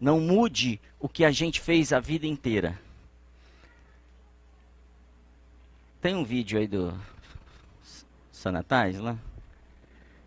Não 0.00 0.18
mude 0.18 0.80
o 1.00 1.08
que 1.08 1.24
a 1.24 1.30
gente 1.30 1.60
fez 1.60 1.92
a 1.92 1.98
vida 1.98 2.26
inteira. 2.26 2.78
Tem 6.00 6.14
um 6.14 6.24
vídeo 6.24 6.58
aí 6.58 6.68
do 6.68 6.94
Sanatais 8.30 8.98
lá? 8.98 9.16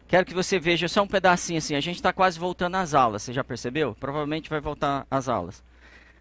Quero 0.07 0.25
que 0.25 0.33
você 0.33 0.59
veja 0.59 0.87
só 0.87 1.01
um 1.03 1.07
pedacinho 1.07 1.57
assim. 1.57 1.75
A 1.75 1.79
gente 1.79 1.95
está 1.95 2.11
quase 2.11 2.37
voltando 2.37 2.75
às 2.75 2.93
aulas. 2.93 3.23
Você 3.23 3.33
já 3.33 3.43
percebeu? 3.43 3.95
Provavelmente 3.99 4.49
vai 4.49 4.59
voltar 4.59 5.07
às 5.09 5.27
aulas. 5.27 5.63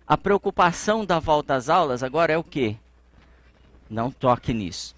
A 0.06 0.16
preocupação 0.16 1.04
da 1.04 1.18
volta 1.18 1.54
às 1.54 1.68
aulas 1.68 2.02
agora 2.02 2.32
é 2.32 2.38
o 2.38 2.44
quê? 2.44 2.76
Não 3.88 4.10
toque 4.10 4.54
nisso. 4.54 4.94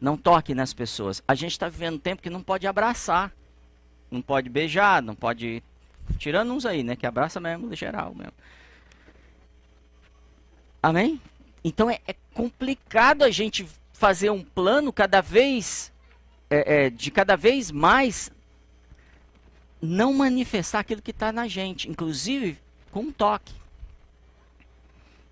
Não 0.00 0.16
toque 0.16 0.54
nas 0.54 0.72
pessoas. 0.72 1.22
A 1.26 1.34
gente 1.34 1.52
está 1.52 1.68
vivendo 1.68 1.94
um 1.94 1.98
tempo 1.98 2.22
que 2.22 2.30
não 2.30 2.42
pode 2.42 2.66
abraçar, 2.66 3.32
não 4.08 4.22
pode 4.22 4.48
beijar, 4.48 5.02
não 5.02 5.16
pode 5.16 5.62
Tirando 6.16 6.52
uns 6.52 6.64
aí, 6.64 6.82
né? 6.82 6.96
Que 6.96 7.06
abraça 7.06 7.40
mesmo, 7.40 7.74
geral 7.74 8.14
mesmo. 8.14 8.32
Amém? 10.82 11.20
Então 11.64 11.90
é, 11.90 12.00
é 12.06 12.14
complicado 12.32 13.22
a 13.22 13.30
gente 13.30 13.68
fazer 13.92 14.30
um 14.30 14.44
plano 14.44 14.92
cada 14.92 15.20
vez, 15.20 15.92
é, 16.48 16.86
é, 16.86 16.90
de 16.90 17.10
cada 17.10 17.36
vez 17.36 17.70
mais 17.70 18.30
não 19.80 20.12
manifestar 20.12 20.80
aquilo 20.80 21.02
que 21.02 21.10
está 21.10 21.32
na 21.32 21.46
gente, 21.48 21.90
inclusive 21.90 22.58
com 22.90 23.00
um 23.00 23.12
toque. 23.12 23.54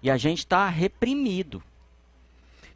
E 0.02 0.10
a 0.10 0.16
gente 0.16 0.40
está 0.40 0.68
reprimido. 0.68 1.62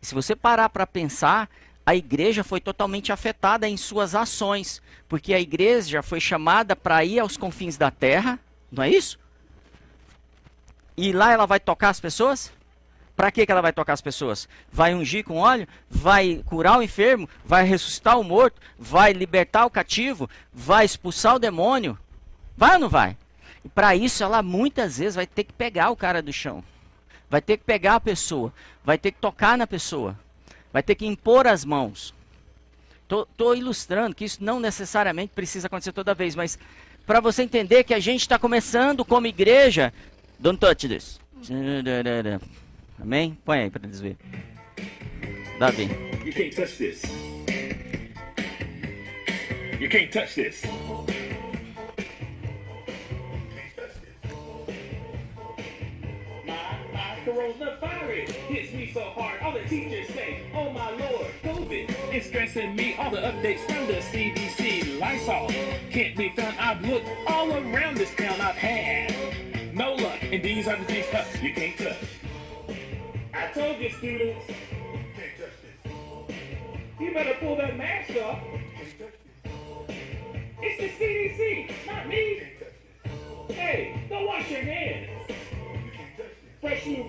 Se 0.00 0.14
você 0.14 0.34
parar 0.34 0.68
para 0.68 0.86
pensar, 0.86 1.50
a 1.84 1.94
igreja 1.94 2.44
foi 2.44 2.60
totalmente 2.60 3.12
afetada 3.12 3.68
em 3.68 3.76
suas 3.76 4.14
ações, 4.14 4.82
porque 5.08 5.34
a 5.34 5.40
igreja 5.40 6.02
foi 6.02 6.20
chamada 6.20 6.76
para 6.76 7.04
ir 7.04 7.18
aos 7.18 7.36
confins 7.36 7.76
da 7.76 7.90
terra, 7.90 8.38
não 8.70 8.82
é 8.82 8.90
isso? 8.90 9.18
E 10.96 11.12
lá 11.12 11.32
ela 11.32 11.46
vai 11.46 11.58
tocar 11.58 11.88
as 11.88 12.00
pessoas? 12.00 12.52
Para 13.16 13.30
que, 13.30 13.44
que 13.44 13.52
ela 13.52 13.60
vai 13.60 13.72
tocar 13.72 13.92
as 13.92 14.00
pessoas? 14.00 14.48
Vai 14.72 14.94
ungir 14.94 15.24
com 15.24 15.36
óleo? 15.36 15.68
Vai 15.90 16.42
curar 16.46 16.78
o 16.78 16.82
enfermo? 16.82 17.28
Vai 17.44 17.64
ressuscitar 17.64 18.18
o 18.18 18.24
morto? 18.24 18.60
Vai 18.78 19.12
libertar 19.12 19.66
o 19.66 19.70
cativo? 19.70 20.28
Vai 20.52 20.84
expulsar 20.84 21.36
o 21.36 21.38
demônio? 21.38 21.98
Vai 22.56 22.74
ou 22.74 22.80
não 22.80 22.88
vai? 22.88 23.16
E 23.64 23.68
para 23.68 23.94
isso 23.94 24.22
ela 24.24 24.42
muitas 24.42 24.98
vezes 24.98 25.16
vai 25.16 25.26
ter 25.26 25.44
que 25.44 25.52
pegar 25.52 25.90
o 25.90 25.96
cara 25.96 26.22
do 26.22 26.32
chão. 26.32 26.64
Vai 27.28 27.42
ter 27.42 27.58
que 27.58 27.64
pegar 27.64 27.96
a 27.96 28.00
pessoa. 28.00 28.52
Vai 28.82 28.96
ter 28.96 29.12
que 29.12 29.18
tocar 29.18 29.58
na 29.58 29.66
pessoa. 29.66 30.18
Vai 30.72 30.82
ter 30.82 30.94
que 30.94 31.06
impor 31.06 31.46
as 31.46 31.64
mãos. 31.64 32.14
Estou 33.02 33.56
ilustrando 33.56 34.14
que 34.14 34.24
isso 34.24 34.42
não 34.42 34.60
necessariamente 34.60 35.32
precisa 35.34 35.66
acontecer 35.66 35.92
toda 35.92 36.14
vez, 36.14 36.36
mas 36.36 36.58
para 37.04 37.18
você 37.20 37.42
entender 37.42 37.82
que 37.82 37.92
a 37.92 37.98
gente 37.98 38.20
está 38.20 38.38
começando 38.38 39.04
como 39.04 39.26
igreja. 39.26 39.92
Don't 40.38 40.60
touch 40.60 40.88
this. 40.88 41.18
Amém? 43.00 43.36
Põe 43.44 43.62
aí 43.62 43.70
para 43.70 43.84
eles 43.84 44.00
verem. 44.00 44.18
Davi. 45.58 45.88
You 46.24 46.32
can't 46.32 46.54
touch 46.54 46.76
this. 46.76 47.02
You 49.80 49.88
can't 49.88 50.12
touch 50.12 50.34
this. 50.34 50.62
Coronavirus 57.40 58.28
hits 58.28 58.72
me 58.74 58.90
so 58.92 59.00
hard. 59.00 59.40
All 59.40 59.52
the 59.52 59.60
teachers 59.60 60.08
say, 60.08 60.42
oh 60.54 60.70
my 60.70 60.90
lord, 60.90 61.26
COVID 61.42 62.14
is 62.14 62.26
stressing 62.26 62.76
me. 62.76 62.96
All 62.96 63.10
the 63.10 63.18
updates 63.18 63.60
from 63.60 63.86
the 63.86 63.94
CDC, 63.94 65.00
Lysol 65.00 65.48
can't 65.90 66.16
be 66.16 66.28
found. 66.36 66.58
I've 66.58 66.82
looked 66.82 67.08
all 67.26 67.50
around 67.50 67.96
this 67.96 68.14
town. 68.14 68.38
I've 68.40 68.56
had 68.56 69.74
no 69.74 69.94
luck, 69.94 70.18
and 70.22 70.42
these 70.42 70.68
are 70.68 70.76
the 70.76 70.84
things 70.84 71.42
you 71.42 71.54
can't 71.54 71.78
touch. 71.78 72.76
I 73.32 73.46
told 73.52 73.78
you, 73.78 73.90
students. 73.90 74.44
You 77.00 77.14
better 77.14 77.34
pull 77.40 77.56
that 77.56 77.78
mask 77.78 78.10
off. 78.22 78.38
It's 80.62 80.78
the 80.78 81.04
CDC, 81.04 81.86
not 81.86 82.06
me. 82.06 82.42
Hey, 83.48 84.04
don't 84.10 84.26
wash 84.26 84.50
your 84.50 84.60
hands. 84.60 85.10
Fresh 86.60 86.86
new. 86.86 87.04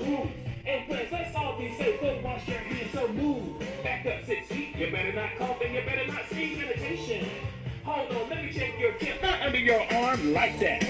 And 0.65 0.87
friends, 0.87 1.11
let's 1.11 1.35
all 1.35 1.57
be 1.59 1.75
safe. 1.75 2.01
Wash 2.23 2.47
your 2.47 2.57
hands, 2.57 2.91
so 2.93 3.07
move. 3.09 3.59
Back 3.83 4.05
up 4.05 4.23
six 4.25 4.47
feet. 4.47 4.75
You 4.77 4.91
better 4.91 5.11
not 5.11 5.35
cough 5.37 5.59
and 5.61 5.73
you 5.73 5.81
better 5.81 6.07
not 6.07 6.25
sneeze. 6.29 6.61
Hold 7.83 8.11
on, 8.11 8.29
let 8.29 8.45
me 8.45 8.53
check 8.53 8.79
your 8.79 8.93
tip. 8.93 9.21
Not 9.21 9.41
under 9.41 9.59
your 9.59 9.81
arm, 9.91 10.33
like 10.33 10.57
that. 10.59 10.87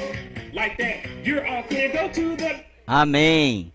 Like 0.54 0.78
that. 0.78 1.26
You're 1.26 1.48
all 1.48 1.64
clear. 1.64 1.92
Go 1.92 2.10
to 2.10 2.36
the 2.36 2.64
Amém. 2.86 3.72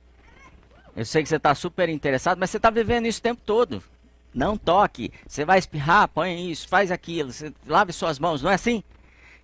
Eu 0.94 1.04
sei 1.04 1.22
que 1.22 1.28
você 1.28 1.36
está 1.36 1.54
super 1.54 1.88
interessado, 1.88 2.38
mas 2.38 2.50
você 2.50 2.58
está 2.58 2.70
vivendo 2.70 3.06
isso 3.06 3.18
o 3.18 3.22
tempo 3.22 3.40
todo. 3.44 3.82
Não 4.32 4.56
toque. 4.56 5.10
Você 5.26 5.44
vai 5.44 5.58
espirrar, 5.58 6.08
põe 6.08 6.50
isso, 6.50 6.68
faz 6.68 6.92
aquilo. 6.92 7.32
Você 7.32 7.52
lave 7.66 7.92
suas 7.92 8.18
mãos, 8.18 8.42
não 8.42 8.50
é 8.50 8.54
assim? 8.54 8.84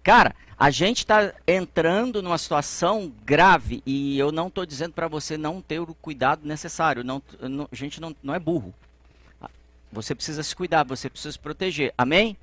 Cara, 0.02 0.34
a 0.58 0.70
gente 0.70 0.98
está 0.98 1.32
entrando 1.46 2.22
numa 2.22 2.38
situação 2.38 3.12
grave 3.24 3.82
e 3.86 4.18
eu 4.18 4.30
não 4.32 4.48
estou 4.48 4.66
dizendo 4.66 4.92
para 4.92 5.08
você 5.08 5.36
não 5.36 5.60
ter 5.60 5.80
o 5.80 5.94
cuidado 5.94 6.46
necessário. 6.46 7.04
Não, 7.04 7.22
não, 7.40 7.68
a 7.70 7.74
gente 7.74 8.00
não, 8.00 8.14
não 8.22 8.34
é 8.34 8.38
burro. 8.38 8.74
Você 9.92 10.14
precisa 10.14 10.42
se 10.42 10.56
cuidar, 10.56 10.84
você 10.84 11.10
precisa 11.10 11.32
se 11.32 11.38
proteger. 11.38 11.92
Amém? 11.96 12.36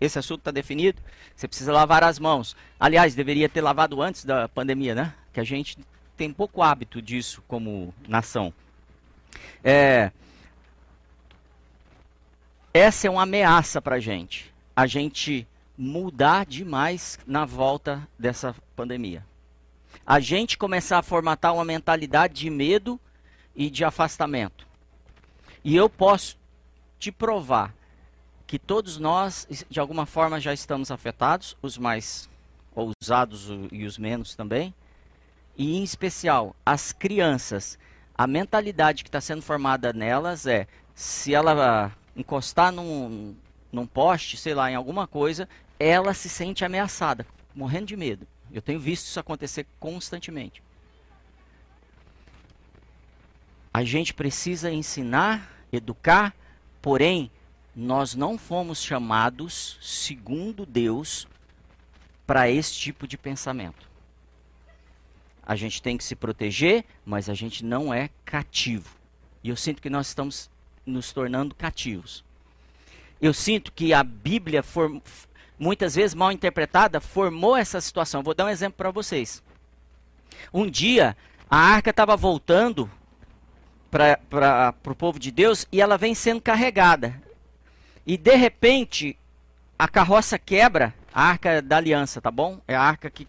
Esse 0.00 0.18
assunto 0.18 0.40
está 0.40 0.50
definido. 0.50 1.00
Você 1.34 1.48
precisa 1.48 1.72
lavar 1.72 2.04
as 2.04 2.18
mãos. 2.18 2.56
Aliás, 2.78 3.14
deveria 3.14 3.48
ter 3.48 3.60
lavado 3.60 4.00
antes 4.00 4.24
da 4.24 4.48
pandemia, 4.48 4.94
né? 4.94 5.14
Que 5.32 5.40
a 5.40 5.44
gente 5.44 5.78
tem 6.16 6.32
pouco 6.32 6.62
hábito 6.62 7.00
disso 7.02 7.42
como 7.48 7.94
nação. 8.06 8.52
É, 9.64 10.12
essa 12.72 13.06
é 13.06 13.10
uma 13.10 13.22
ameaça 13.22 13.82
para 13.82 13.96
a 13.96 14.00
gente. 14.00 14.52
A 14.74 14.86
gente 14.86 15.46
mudar 15.82 16.46
demais 16.46 17.18
na 17.26 17.44
volta 17.44 18.06
dessa 18.16 18.54
pandemia. 18.76 19.26
A 20.06 20.20
gente 20.20 20.56
começar 20.56 20.98
a 20.98 21.02
formatar 21.02 21.52
uma 21.52 21.64
mentalidade 21.64 22.34
de 22.34 22.48
medo 22.48 23.00
e 23.54 23.68
de 23.68 23.84
afastamento. 23.84 24.64
E 25.64 25.74
eu 25.74 25.90
posso 25.90 26.38
te 27.00 27.10
provar 27.10 27.74
que 28.46 28.60
todos 28.60 28.96
nós, 28.96 29.66
de 29.68 29.80
alguma 29.80 30.06
forma, 30.06 30.40
já 30.40 30.52
estamos 30.52 30.92
afetados, 30.92 31.56
os 31.60 31.76
mais 31.76 32.30
ousados 32.76 33.48
e 33.72 33.84
os 33.84 33.98
menos 33.98 34.36
também. 34.36 34.72
E, 35.56 35.78
em 35.78 35.82
especial, 35.82 36.54
as 36.64 36.92
crianças. 36.92 37.76
A 38.14 38.26
mentalidade 38.26 39.02
que 39.02 39.08
está 39.08 39.20
sendo 39.20 39.42
formada 39.42 39.92
nelas 39.92 40.46
é: 40.46 40.68
se 40.94 41.34
ela 41.34 41.92
encostar 42.14 42.70
num, 42.70 43.34
num 43.72 43.86
poste, 43.86 44.36
sei 44.36 44.54
lá, 44.54 44.70
em 44.70 44.74
alguma 44.74 45.06
coisa, 45.06 45.48
ela 45.82 46.14
se 46.14 46.28
sente 46.28 46.64
ameaçada, 46.64 47.26
morrendo 47.54 47.86
de 47.86 47.96
medo. 47.96 48.26
Eu 48.52 48.62
tenho 48.62 48.78
visto 48.78 49.06
isso 49.06 49.18
acontecer 49.18 49.66
constantemente. 49.80 50.62
A 53.74 53.82
gente 53.82 54.12
precisa 54.12 54.70
ensinar, 54.70 55.50
educar, 55.72 56.34
porém, 56.80 57.30
nós 57.74 58.14
não 58.14 58.36
fomos 58.36 58.82
chamados, 58.82 59.78
segundo 59.80 60.66
Deus, 60.66 61.26
para 62.26 62.50
esse 62.50 62.74
tipo 62.74 63.06
de 63.06 63.16
pensamento. 63.16 63.90
A 65.44 65.56
gente 65.56 65.82
tem 65.82 65.96
que 65.96 66.04
se 66.04 66.14
proteger, 66.14 66.84
mas 67.04 67.28
a 67.28 67.34
gente 67.34 67.64
não 67.64 67.92
é 67.92 68.10
cativo. 68.24 68.94
E 69.42 69.48
eu 69.48 69.56
sinto 69.56 69.82
que 69.82 69.90
nós 69.90 70.08
estamos 70.08 70.48
nos 70.86 71.12
tornando 71.12 71.54
cativos. 71.54 72.22
Eu 73.20 73.32
sinto 73.32 73.72
que 73.72 73.94
a 73.94 74.04
Bíblia, 74.04 74.62
muitas 75.62 75.94
vezes 75.94 76.12
mal 76.12 76.32
interpretada, 76.32 77.00
formou 77.00 77.56
essa 77.56 77.80
situação. 77.80 78.22
Vou 78.22 78.34
dar 78.34 78.46
um 78.46 78.48
exemplo 78.48 78.76
para 78.76 78.90
vocês. 78.90 79.40
Um 80.52 80.68
dia, 80.68 81.16
a 81.48 81.56
arca 81.56 81.90
estava 81.90 82.16
voltando 82.16 82.90
para 83.88 84.74
o 84.84 84.94
povo 84.94 85.20
de 85.20 85.30
Deus 85.30 85.64
e 85.70 85.80
ela 85.80 85.96
vem 85.96 86.16
sendo 86.16 86.40
carregada. 86.40 87.22
E 88.04 88.16
de 88.16 88.34
repente, 88.34 89.16
a 89.78 89.86
carroça 89.86 90.36
quebra, 90.36 90.92
a 91.14 91.22
arca 91.22 91.62
da 91.62 91.76
aliança, 91.76 92.20
tá 92.20 92.30
bom? 92.30 92.60
É 92.66 92.74
a 92.74 92.82
arca 92.82 93.08
que 93.08 93.28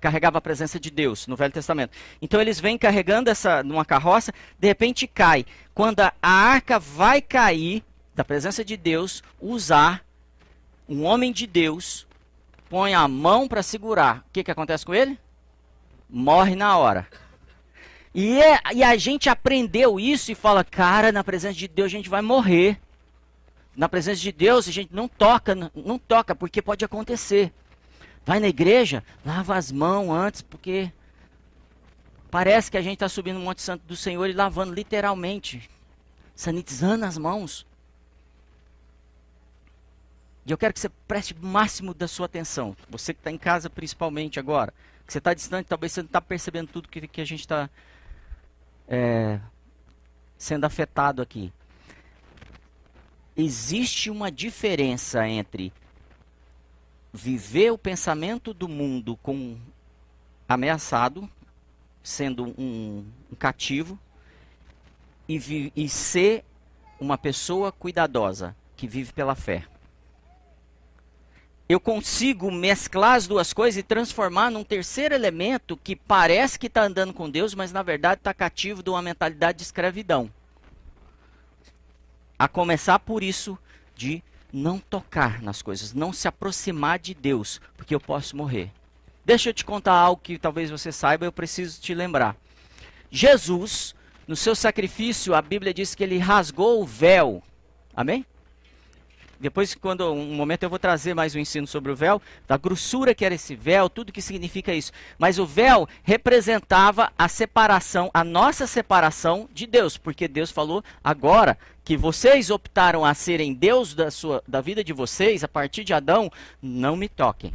carregava 0.00 0.38
a 0.38 0.40
presença 0.40 0.78
de 0.78 0.92
Deus 0.92 1.26
no 1.26 1.34
Velho 1.34 1.52
Testamento. 1.52 1.90
Então 2.22 2.40
eles 2.40 2.60
vêm 2.60 2.78
carregando 2.78 3.30
essa 3.30 3.64
numa 3.64 3.84
carroça, 3.84 4.32
de 4.60 4.68
repente 4.68 5.08
cai. 5.08 5.44
Quando 5.74 5.98
a, 5.98 6.12
arca 6.22 6.78
vai 6.78 7.20
cair 7.20 7.82
da 8.14 8.24
presença 8.24 8.64
de 8.64 8.76
Deus, 8.76 9.24
usar 9.40 10.04
um 10.88 11.04
homem 11.04 11.32
de 11.32 11.46
Deus 11.46 12.06
põe 12.68 12.94
a 12.94 13.06
mão 13.06 13.46
para 13.46 13.62
segurar. 13.62 14.24
O 14.28 14.32
que, 14.32 14.44
que 14.44 14.50
acontece 14.50 14.84
com 14.84 14.94
ele? 14.94 15.18
Morre 16.08 16.54
na 16.54 16.76
hora. 16.76 17.06
E, 18.14 18.40
é, 18.40 18.58
e 18.74 18.82
a 18.82 18.96
gente 18.96 19.28
aprendeu 19.28 20.00
isso 20.00 20.32
e 20.32 20.34
fala, 20.34 20.64
cara, 20.64 21.12
na 21.12 21.22
presença 21.22 21.54
de 21.54 21.68
Deus 21.68 21.86
a 21.86 21.96
gente 21.96 22.08
vai 22.08 22.22
morrer. 22.22 22.80
Na 23.76 23.88
presença 23.88 24.20
de 24.20 24.32
Deus 24.32 24.66
a 24.66 24.72
gente 24.72 24.94
não 24.94 25.06
toca, 25.06 25.54
não, 25.54 25.98
toca, 25.98 26.34
porque 26.34 26.62
pode 26.62 26.84
acontecer. 26.84 27.52
Vai 28.24 28.40
na 28.40 28.48
igreja, 28.48 29.04
lava 29.24 29.56
as 29.56 29.70
mãos 29.70 30.10
antes, 30.10 30.42
porque 30.42 30.90
parece 32.30 32.70
que 32.70 32.76
a 32.76 32.82
gente 32.82 32.94
está 32.94 33.08
subindo 33.08 33.36
o 33.36 33.40
Monte 33.40 33.62
Santo 33.62 33.84
do 33.86 33.96
Senhor 33.96 34.28
e 34.28 34.32
lavando 34.32 34.74
literalmente, 34.74 35.68
sanitizando 36.34 37.04
as 37.04 37.16
mãos. 37.16 37.66
E 40.48 40.50
eu 40.50 40.56
quero 40.56 40.72
que 40.72 40.80
você 40.80 40.88
preste 40.88 41.34
o 41.34 41.46
máximo 41.46 41.92
da 41.92 42.08
sua 42.08 42.24
atenção. 42.24 42.74
Você 42.88 43.12
que 43.12 43.20
está 43.20 43.30
em 43.30 43.36
casa, 43.36 43.68
principalmente 43.68 44.40
agora. 44.40 44.72
Que 45.06 45.12
você 45.12 45.18
está 45.18 45.34
distante, 45.34 45.66
talvez 45.66 45.92
você 45.92 46.00
não 46.00 46.06
está 46.06 46.22
percebendo 46.22 46.68
tudo 46.68 46.88
que, 46.88 47.06
que 47.06 47.20
a 47.20 47.24
gente 47.24 47.40
está 47.40 47.68
é, 48.88 49.38
sendo 50.38 50.64
afetado 50.64 51.20
aqui. 51.20 51.52
Existe 53.36 54.08
uma 54.08 54.32
diferença 54.32 55.28
entre 55.28 55.70
viver 57.12 57.70
o 57.70 57.76
pensamento 57.76 58.54
do 58.54 58.68
mundo 58.68 59.18
com 59.18 59.58
ameaçado, 60.48 61.28
sendo 62.02 62.54
um, 62.58 63.04
um 63.30 63.36
cativo, 63.38 63.98
e, 65.28 65.70
e 65.76 65.88
ser 65.90 66.42
uma 66.98 67.18
pessoa 67.18 67.70
cuidadosa 67.70 68.56
que 68.78 68.88
vive 68.88 69.12
pela 69.12 69.34
fé. 69.34 69.66
Eu 71.68 71.78
consigo 71.78 72.50
mesclar 72.50 73.16
as 73.16 73.26
duas 73.26 73.52
coisas 73.52 73.78
e 73.78 73.82
transformar 73.82 74.50
num 74.50 74.64
terceiro 74.64 75.14
elemento 75.14 75.76
que 75.76 75.94
parece 75.94 76.58
que 76.58 76.66
está 76.66 76.82
andando 76.82 77.12
com 77.12 77.28
Deus, 77.28 77.54
mas 77.54 77.72
na 77.72 77.82
verdade 77.82 78.20
está 78.20 78.32
cativo 78.32 78.82
de 78.82 78.88
uma 78.88 79.02
mentalidade 79.02 79.58
de 79.58 79.64
escravidão. 79.64 80.30
A 82.38 82.48
começar 82.48 82.98
por 82.98 83.22
isso 83.22 83.58
de 83.94 84.22
não 84.50 84.78
tocar 84.78 85.42
nas 85.42 85.60
coisas, 85.60 85.92
não 85.92 86.10
se 86.10 86.26
aproximar 86.26 86.98
de 86.98 87.12
Deus, 87.12 87.60
porque 87.76 87.94
eu 87.94 88.00
posso 88.00 88.34
morrer. 88.34 88.72
Deixa 89.22 89.50
eu 89.50 89.54
te 89.54 89.62
contar 89.62 89.92
algo 89.92 90.22
que 90.22 90.38
talvez 90.38 90.70
você 90.70 90.90
saiba, 90.90 91.26
eu 91.26 91.32
preciso 91.32 91.78
te 91.82 91.94
lembrar. 91.94 92.34
Jesus, 93.10 93.94
no 94.26 94.36
seu 94.36 94.54
sacrifício, 94.54 95.34
a 95.34 95.42
Bíblia 95.42 95.74
diz 95.74 95.94
que 95.94 96.02
ele 96.02 96.16
rasgou 96.16 96.80
o 96.80 96.86
véu. 96.86 97.42
Amém? 97.94 98.24
Depois, 99.40 99.74
quando 99.74 100.12
um 100.12 100.34
momento 100.34 100.64
eu 100.64 100.70
vou 100.70 100.78
trazer 100.78 101.14
mais 101.14 101.34
um 101.34 101.38
ensino 101.38 101.66
sobre 101.66 101.92
o 101.92 101.96
véu, 101.96 102.20
da 102.46 102.56
grossura 102.56 103.14
que 103.14 103.24
era 103.24 103.34
esse 103.34 103.54
véu, 103.54 103.88
tudo 103.88 104.12
que 104.12 104.20
significa 104.20 104.74
isso. 104.74 104.90
Mas 105.16 105.38
o 105.38 105.46
véu 105.46 105.88
representava 106.02 107.12
a 107.16 107.28
separação, 107.28 108.10
a 108.12 108.24
nossa 108.24 108.66
separação 108.66 109.48
de 109.52 109.66
Deus, 109.66 109.96
porque 109.96 110.26
Deus 110.26 110.50
falou 110.50 110.82
agora 111.02 111.56
que 111.84 111.96
vocês 111.96 112.50
optaram 112.50 113.04
a 113.04 113.14
serem 113.14 113.54
Deus 113.54 113.94
da 113.94 114.10
sua 114.10 114.42
da 114.46 114.60
vida 114.60 114.82
de 114.82 114.92
vocês 114.92 115.44
a 115.44 115.48
partir 115.48 115.84
de 115.84 115.94
Adão, 115.94 116.30
não 116.60 116.96
me 116.96 117.08
toquem. 117.08 117.52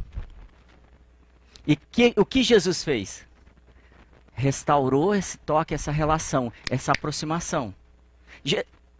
E 1.66 1.76
que, 1.76 2.12
o 2.16 2.24
que 2.24 2.42
Jesus 2.42 2.82
fez? 2.82 3.26
Restaurou 4.32 5.14
esse 5.14 5.38
toque, 5.38 5.74
essa 5.74 5.92
relação, 5.92 6.52
essa 6.68 6.92
aproximação. 6.92 7.74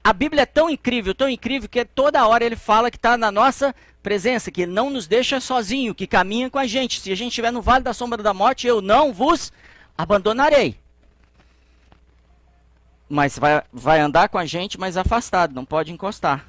A 0.04 0.12
Bíblia 0.12 0.42
é 0.42 0.46
tão 0.46 0.68
incrível, 0.68 1.14
tão 1.14 1.30
incrível, 1.30 1.66
que 1.66 1.82
toda 1.82 2.26
hora 2.28 2.44
ele 2.44 2.56
fala 2.56 2.90
que 2.90 2.98
está 2.98 3.16
na 3.16 3.32
nossa 3.32 3.74
presença, 4.02 4.50
que 4.50 4.66
não 4.66 4.90
nos 4.90 5.06
deixa 5.06 5.40
sozinho, 5.40 5.94
que 5.94 6.06
caminha 6.06 6.50
com 6.50 6.58
a 6.58 6.66
gente. 6.66 7.00
Se 7.00 7.10
a 7.10 7.16
gente 7.16 7.30
estiver 7.30 7.50
no 7.50 7.62
vale 7.62 7.82
da 7.82 7.94
sombra 7.94 8.22
da 8.22 8.34
morte, 8.34 8.66
eu 8.66 8.82
não 8.82 9.14
vos 9.14 9.50
abandonarei. 9.96 10.78
Mas 13.08 13.38
vai, 13.38 13.62
vai 13.72 13.98
andar 13.98 14.28
com 14.28 14.36
a 14.36 14.44
gente, 14.44 14.78
mas 14.78 14.98
afastado, 14.98 15.54
não 15.54 15.64
pode 15.64 15.90
encostar. 15.90 16.46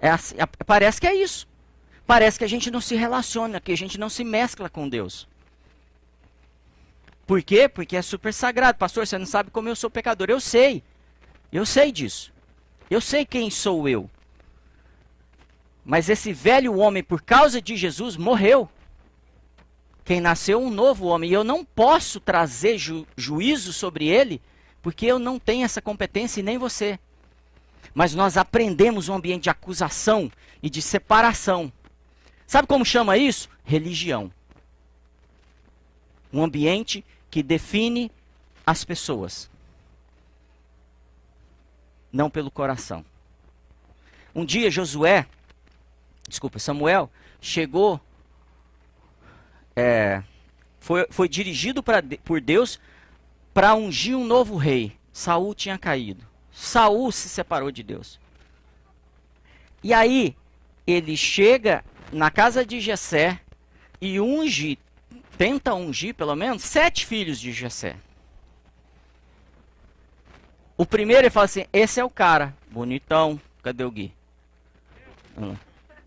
É 0.00 0.10
assim, 0.10 0.34
é, 0.38 0.46
parece 0.64 1.00
que 1.00 1.06
é 1.06 1.14
isso. 1.14 1.46
Parece 2.04 2.36
que 2.36 2.44
a 2.44 2.48
gente 2.48 2.68
não 2.68 2.80
se 2.80 2.96
relaciona, 2.96 3.60
que 3.60 3.70
a 3.70 3.76
gente 3.76 3.98
não 3.98 4.08
se 4.08 4.24
mescla 4.24 4.68
com 4.68 4.88
Deus. 4.88 5.28
Por 7.26 7.42
quê? 7.42 7.68
Porque 7.68 7.96
é 7.96 8.02
super 8.02 8.34
sagrado. 8.34 8.76
Pastor, 8.76 9.06
você 9.06 9.18
não 9.18 9.26
sabe 9.26 9.52
como 9.52 9.68
eu 9.68 9.76
sou 9.76 9.88
pecador. 9.88 10.28
Eu 10.30 10.40
sei. 10.40 10.82
Eu 11.52 11.64
sei 11.64 11.92
disso. 11.92 12.32
Eu 12.88 13.00
sei 13.00 13.24
quem 13.24 13.50
sou 13.50 13.88
eu. 13.88 14.08
Mas 15.84 16.08
esse 16.08 16.32
velho 16.32 16.76
homem, 16.76 17.02
por 17.02 17.22
causa 17.22 17.62
de 17.62 17.76
Jesus, 17.76 18.16
morreu. 18.16 18.68
Quem 20.04 20.20
nasceu 20.20 20.60
um 20.60 20.70
novo 20.70 21.06
homem. 21.06 21.30
E 21.30 21.32
eu 21.32 21.44
não 21.44 21.64
posso 21.64 22.20
trazer 22.20 22.78
ju 22.78 23.06
juízo 23.16 23.72
sobre 23.72 24.06
ele, 24.08 24.40
porque 24.82 25.06
eu 25.06 25.18
não 25.18 25.38
tenho 25.38 25.64
essa 25.64 25.82
competência 25.82 26.40
e 26.40 26.42
nem 26.42 26.58
você. 26.58 26.98
Mas 27.94 28.14
nós 28.14 28.36
aprendemos 28.36 29.08
um 29.08 29.14
ambiente 29.14 29.44
de 29.44 29.50
acusação 29.50 30.30
e 30.62 30.68
de 30.68 30.82
separação. 30.82 31.72
Sabe 32.46 32.68
como 32.68 32.84
chama 32.84 33.16
isso? 33.16 33.48
Religião. 33.64 34.30
Um 36.32 36.42
ambiente 36.42 37.04
que 37.30 37.42
define 37.42 38.10
as 38.66 38.84
pessoas, 38.84 39.48
não 42.12 42.30
pelo 42.30 42.50
coração. 42.50 43.04
Um 44.34 44.44
dia 44.44 44.70
Josué, 44.70 45.26
desculpa, 46.28 46.58
Samuel, 46.58 47.10
chegou, 47.40 48.00
é, 49.74 50.22
foi, 50.80 51.06
foi 51.10 51.28
dirigido 51.28 51.82
pra, 51.82 52.02
por 52.24 52.40
Deus 52.40 52.80
para 53.52 53.74
ungir 53.74 54.16
um 54.16 54.24
novo 54.24 54.56
rei. 54.56 54.96
Saul 55.12 55.54
tinha 55.54 55.78
caído. 55.78 56.24
Saul 56.52 57.10
se 57.10 57.28
separou 57.28 57.70
de 57.70 57.82
Deus. 57.82 58.20
E 59.82 59.92
aí 59.94 60.36
ele 60.86 61.16
chega 61.16 61.84
na 62.12 62.30
casa 62.30 62.64
de 62.64 62.80
Jessé 62.80 63.40
e 64.00 64.20
unge 64.20 64.78
tenta 65.36 65.74
ungir 65.74 66.14
pelo 66.14 66.34
menos 66.34 66.62
sete 66.62 67.04
filhos 67.04 67.40
de 67.40 67.52
Jessé. 67.52 67.96
O 70.76 70.84
primeiro 70.84 71.22
ele 71.22 71.30
fala 71.30 71.44
assim: 71.46 71.64
esse 71.72 71.98
é 71.98 72.04
o 72.04 72.10
cara, 72.10 72.54
bonitão. 72.70 73.40
Cadê 73.62 73.84
o 73.84 73.90
Gui? 73.90 74.12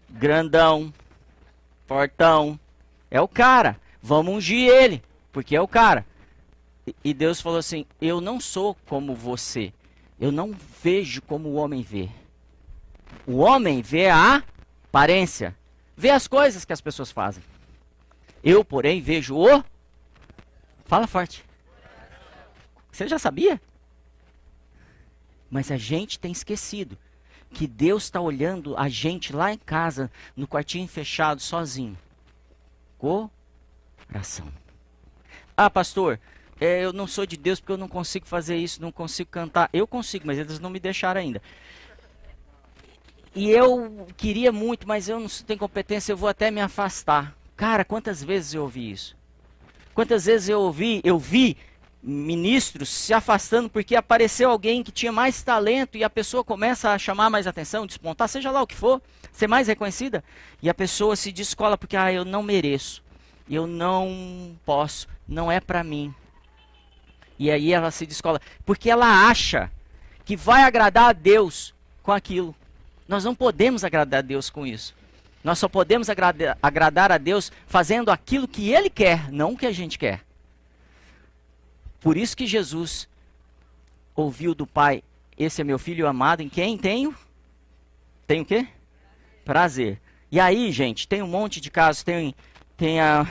Grandão, 0.10 0.94
fortão. 1.86 2.60
É 3.12 3.20
o 3.20 3.28
cara. 3.28 3.80
Vamos 4.02 4.36
ungir 4.36 4.70
ele, 4.70 5.04
porque 5.32 5.56
é 5.56 5.62
o 5.62 5.68
cara. 5.68 6.06
E 7.04 7.14
Deus 7.14 7.42
falou 7.42 7.60
assim: 7.60 7.86
Eu 8.00 8.22
não 8.22 8.40
sou 8.40 8.76
como 8.88 9.16
você. 9.16 9.74
Eu 10.20 10.32
não 10.32 10.56
vejo 10.84 11.22
como 11.22 11.50
o 11.50 11.56
homem 11.56 11.82
vê. 11.82 12.10
O 13.26 13.38
homem 13.38 13.82
vê 13.82 14.10
a 14.10 14.44
aparência, 14.88 15.56
vê 15.96 16.10
as 16.10 16.28
coisas 16.28 16.66
que 16.66 16.74
as 16.74 16.82
pessoas 16.82 17.12
fazem. 17.12 17.44
Eu, 18.44 18.64
porém, 18.64 19.02
vejo 19.02 19.36
o. 19.36 19.64
Fala 20.86 21.08
forte. 21.08 21.44
Você 22.92 23.08
já 23.08 23.20
sabia? 23.20 23.62
Mas 25.50 25.72
a 25.72 25.78
gente 25.78 26.20
tem 26.20 26.32
esquecido 26.32 26.98
que 27.52 27.66
Deus 27.66 28.04
está 28.04 28.22
olhando 28.22 28.78
a 28.78 28.88
gente 28.88 29.34
lá 29.34 29.52
em 29.54 29.58
casa, 29.58 30.12
no 30.36 30.48
quartinho 30.48 30.88
fechado, 30.88 31.42
sozinho. 31.42 31.98
Coração. 32.98 34.48
Ah, 35.58 35.70
pastor, 35.70 36.20
é, 36.60 36.84
eu 36.84 36.94
não 36.94 37.08
sou 37.08 37.26
de 37.26 37.38
Deus 37.38 37.60
porque 37.60 37.72
eu 37.72 37.78
não 37.78 37.88
consigo 37.88 38.26
fazer 38.26 38.58
isso, 38.58 38.82
não 38.82 38.92
consigo 38.92 39.30
cantar. 39.30 39.70
Eu 39.74 39.88
consigo, 39.88 40.28
mas 40.28 40.38
eles 40.38 40.60
não 40.60 40.70
me 40.70 40.80
deixaram 40.80 41.22
ainda. 41.22 41.42
E 43.36 43.50
eu 43.50 44.08
queria 44.18 44.52
muito, 44.52 44.88
mas 44.88 45.08
eu 45.08 45.20
não 45.20 45.28
tenho 45.28 45.60
competência, 45.60 46.12
eu 46.12 46.18
vou 46.18 46.30
até 46.30 46.52
me 46.52 46.62
afastar. 46.62 47.36
Cara, 47.56 47.86
quantas 47.86 48.24
vezes 48.24 48.54
eu 48.54 48.64
ouvi 48.64 48.92
isso? 48.92 49.16
Quantas 49.94 50.26
vezes 50.26 50.50
eu 50.50 50.62
ouvi, 50.62 51.02
eu 51.04 51.18
vi 51.18 51.58
ministros 52.02 52.90
se 52.90 53.14
afastando 53.14 53.70
porque 53.70 53.96
apareceu 53.96 54.50
alguém 54.50 54.82
que 54.84 54.92
tinha 54.92 55.12
mais 55.12 55.44
talento 55.44 55.98
e 55.98 56.04
a 56.04 56.10
pessoa 56.10 56.44
começa 56.44 56.92
a 56.92 56.98
chamar 56.98 57.30
mais 57.30 57.46
atenção, 57.46 57.86
despontar, 57.86 58.30
seja 58.30 58.52
lá 58.52 58.62
o 58.62 58.68
que 58.68 58.76
for, 58.76 59.02
ser 59.32 59.48
mais 59.48 59.68
reconhecida, 59.68 60.24
e 60.62 60.70
a 60.70 60.74
pessoa 60.74 61.16
se 61.16 61.32
descola 61.32 61.78
porque 61.78 61.98
ah, 61.98 62.12
eu 62.12 62.24
não 62.24 62.42
mereço. 62.42 63.04
Eu 63.50 63.66
não 63.66 64.56
posso, 64.64 65.08
não 65.28 65.52
é 65.52 65.60
para 65.60 65.84
mim. 65.84 66.14
E 67.38 67.50
aí 67.50 67.74
ela 67.74 67.90
se 67.90 68.06
descola 68.06 68.40
porque 68.66 68.90
ela 68.90 69.28
acha 69.28 69.72
que 70.24 70.36
vai 70.36 70.62
agradar 70.62 71.10
a 71.10 71.14
Deus 71.14 71.74
com 72.04 72.12
aquilo. 72.12 72.56
Nós 73.08 73.24
não 73.24 73.34
podemos 73.34 73.84
agradar 73.84 74.20
a 74.20 74.22
Deus 74.22 74.50
com 74.52 74.68
isso. 74.68 74.94
Nós 75.44 75.58
só 75.58 75.68
podemos 75.68 76.10
agrada 76.10 76.58
agradar 76.62 77.12
a 77.12 77.18
Deus 77.18 77.52
fazendo 77.66 78.12
aquilo 78.12 78.48
que 78.48 78.72
Ele 78.72 78.90
quer, 78.90 79.32
não 79.32 79.54
o 79.54 79.58
que 79.58 79.66
a 79.66 79.72
gente 79.72 79.98
quer. 79.98 80.22
Por 82.00 82.18
isso 82.18 82.36
que 82.36 82.48
Jesus 82.48 83.08
ouviu 84.16 84.54
do 84.54 84.66
Pai: 84.66 85.04
Esse 85.38 85.62
é 85.62 85.64
meu 85.64 85.80
filho 85.80 86.08
amado, 86.08 86.42
em 86.42 86.50
quem 86.50 86.78
tenho? 86.78 87.16
Tem 88.28 88.42
o 88.42 88.46
quê? 88.46 88.68
Prazer. 89.44 90.00
E 90.32 90.40
aí, 90.40 90.72
gente, 90.72 91.08
tem 91.08 91.22
um 91.22 91.28
monte 91.28 91.60
de 91.60 91.72
casos. 91.72 92.04
Tem, 92.04 92.36
tem 92.78 93.00
a, 93.00 93.28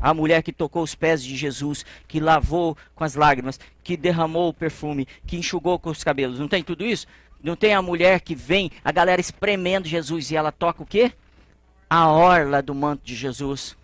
a 0.00 0.14
mulher 0.14 0.42
que 0.42 0.52
tocou 0.52 0.82
os 0.82 0.94
pés 0.94 1.22
de 1.22 1.36
Jesus, 1.36 1.84
que 2.06 2.18
lavou 2.18 2.76
com 2.94 3.04
as 3.04 3.14
lágrimas, 3.14 3.60
que 3.82 3.96
derramou 3.96 4.48
o 4.48 4.54
perfume, 4.54 5.06
que 5.26 5.36
enxugou 5.36 5.78
com 5.78 5.90
os 5.90 6.02
cabelos. 6.02 6.38
Não 6.38 6.48
tem 6.48 6.62
tudo 6.62 6.84
isso? 6.84 7.06
Não 7.42 7.54
tem 7.54 7.74
a 7.74 7.82
mulher 7.82 8.20
que 8.20 8.34
vem, 8.34 8.70
a 8.82 8.90
galera 8.90 9.20
espremendo 9.20 9.86
Jesus 9.86 10.30
e 10.30 10.36
ela 10.36 10.50
toca 10.50 10.82
o 10.82 10.86
quê? 10.86 11.12
a 11.88 12.10
orla 12.10 12.60
do 12.60 12.74
manto 12.74 13.04
de 13.04 13.14
Jesus. 13.14 13.76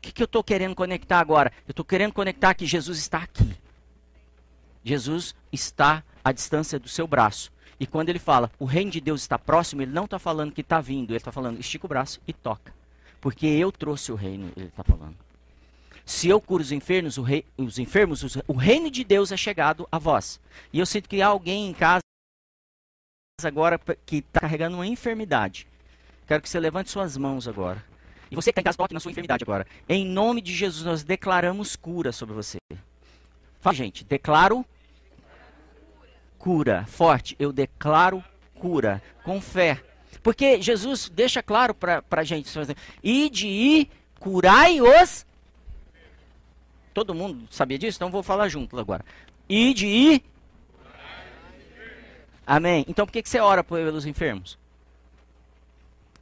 O 0.00 0.02
que, 0.02 0.12
que 0.12 0.22
eu 0.22 0.24
estou 0.24 0.42
querendo 0.42 0.74
conectar 0.74 1.20
agora? 1.20 1.52
Eu 1.68 1.72
estou 1.72 1.84
querendo 1.84 2.14
conectar 2.14 2.54
que 2.54 2.64
Jesus 2.64 2.98
está 2.98 3.18
aqui. 3.18 3.54
Jesus 4.82 5.34
está 5.52 6.02
à 6.24 6.32
distância 6.32 6.78
do 6.78 6.88
seu 6.88 7.06
braço. 7.06 7.52
E 7.78 7.86
quando 7.86 8.08
ele 8.08 8.18
fala, 8.18 8.50
o 8.58 8.64
reino 8.64 8.90
de 8.90 8.98
Deus 8.98 9.20
está 9.20 9.38
próximo, 9.38 9.82
ele 9.82 9.92
não 9.92 10.06
está 10.06 10.18
falando 10.18 10.52
que 10.52 10.62
está 10.62 10.80
vindo, 10.80 11.10
ele 11.10 11.18
está 11.18 11.30
falando, 11.30 11.60
estica 11.60 11.84
o 11.84 11.88
braço 11.88 12.18
e 12.26 12.32
toca. 12.32 12.72
Porque 13.20 13.46
eu 13.46 13.70
trouxe 13.70 14.10
o 14.10 14.14
reino, 14.14 14.50
ele 14.56 14.68
está 14.68 14.82
falando. 14.82 15.16
Se 16.06 16.28
eu 16.28 16.40
curo 16.40 16.62
os 16.62 16.72
enfermos, 16.72 17.18
o, 17.18 17.22
rei, 17.22 17.44
os 17.58 17.78
enfermos, 17.78 18.22
os, 18.22 18.38
o 18.48 18.54
reino 18.54 18.90
de 18.90 19.04
Deus 19.04 19.30
é 19.32 19.36
chegado 19.36 19.86
a 19.92 19.98
vós. 19.98 20.40
E 20.72 20.78
eu 20.78 20.86
sinto 20.86 21.10
que 21.10 21.20
há 21.20 21.26
alguém 21.26 21.68
em 21.68 21.74
casa 21.74 22.00
agora 23.44 23.78
que 24.06 24.16
está 24.16 24.40
carregando 24.40 24.78
uma 24.78 24.86
enfermidade. 24.86 25.68
Quero 26.26 26.42
que 26.42 26.48
você 26.48 26.58
levante 26.58 26.90
suas 26.90 27.18
mãos 27.18 27.46
agora. 27.46 27.89
E 28.30 28.36
você 28.36 28.52
que 28.52 28.52
está 28.52 28.60
em 28.60 28.64
casa, 28.64 28.78
toque 28.78 28.94
na 28.94 29.00
sua 29.00 29.10
enfermidade 29.10 29.42
agora. 29.42 29.66
Em 29.88 30.06
nome 30.06 30.40
de 30.40 30.54
Jesus, 30.54 30.84
nós 30.84 31.02
declaramos 31.02 31.74
cura 31.74 32.12
sobre 32.12 32.34
você. 32.34 32.58
Fala, 33.60 33.74
gente, 33.74 34.04
declaro 34.04 34.64
cura. 36.38 36.86
Forte, 36.86 37.34
eu 37.38 37.52
declaro 37.52 38.24
cura. 38.54 39.02
Com 39.24 39.40
fé. 39.40 39.82
Porque 40.22 40.62
Jesus 40.62 41.08
deixa 41.08 41.42
claro 41.42 41.74
para 41.74 42.02
a 42.10 42.24
gente: 42.24 42.48
ide 43.02 43.48
e 43.48 43.90
curai 44.18 44.80
os. 44.80 45.26
Todo 46.94 47.14
mundo 47.14 47.46
sabia 47.50 47.78
disso? 47.78 47.98
Então 47.98 48.10
vou 48.10 48.22
falar 48.22 48.48
junto 48.48 48.78
agora. 48.78 49.04
Ide 49.48 49.86
e. 49.86 50.24
Amém. 52.46 52.84
Então 52.88 53.06
por 53.06 53.12
que, 53.12 53.22
que 53.22 53.28
você 53.28 53.40
ora 53.40 53.64
pelos 53.64 54.06
enfermos? 54.06 54.58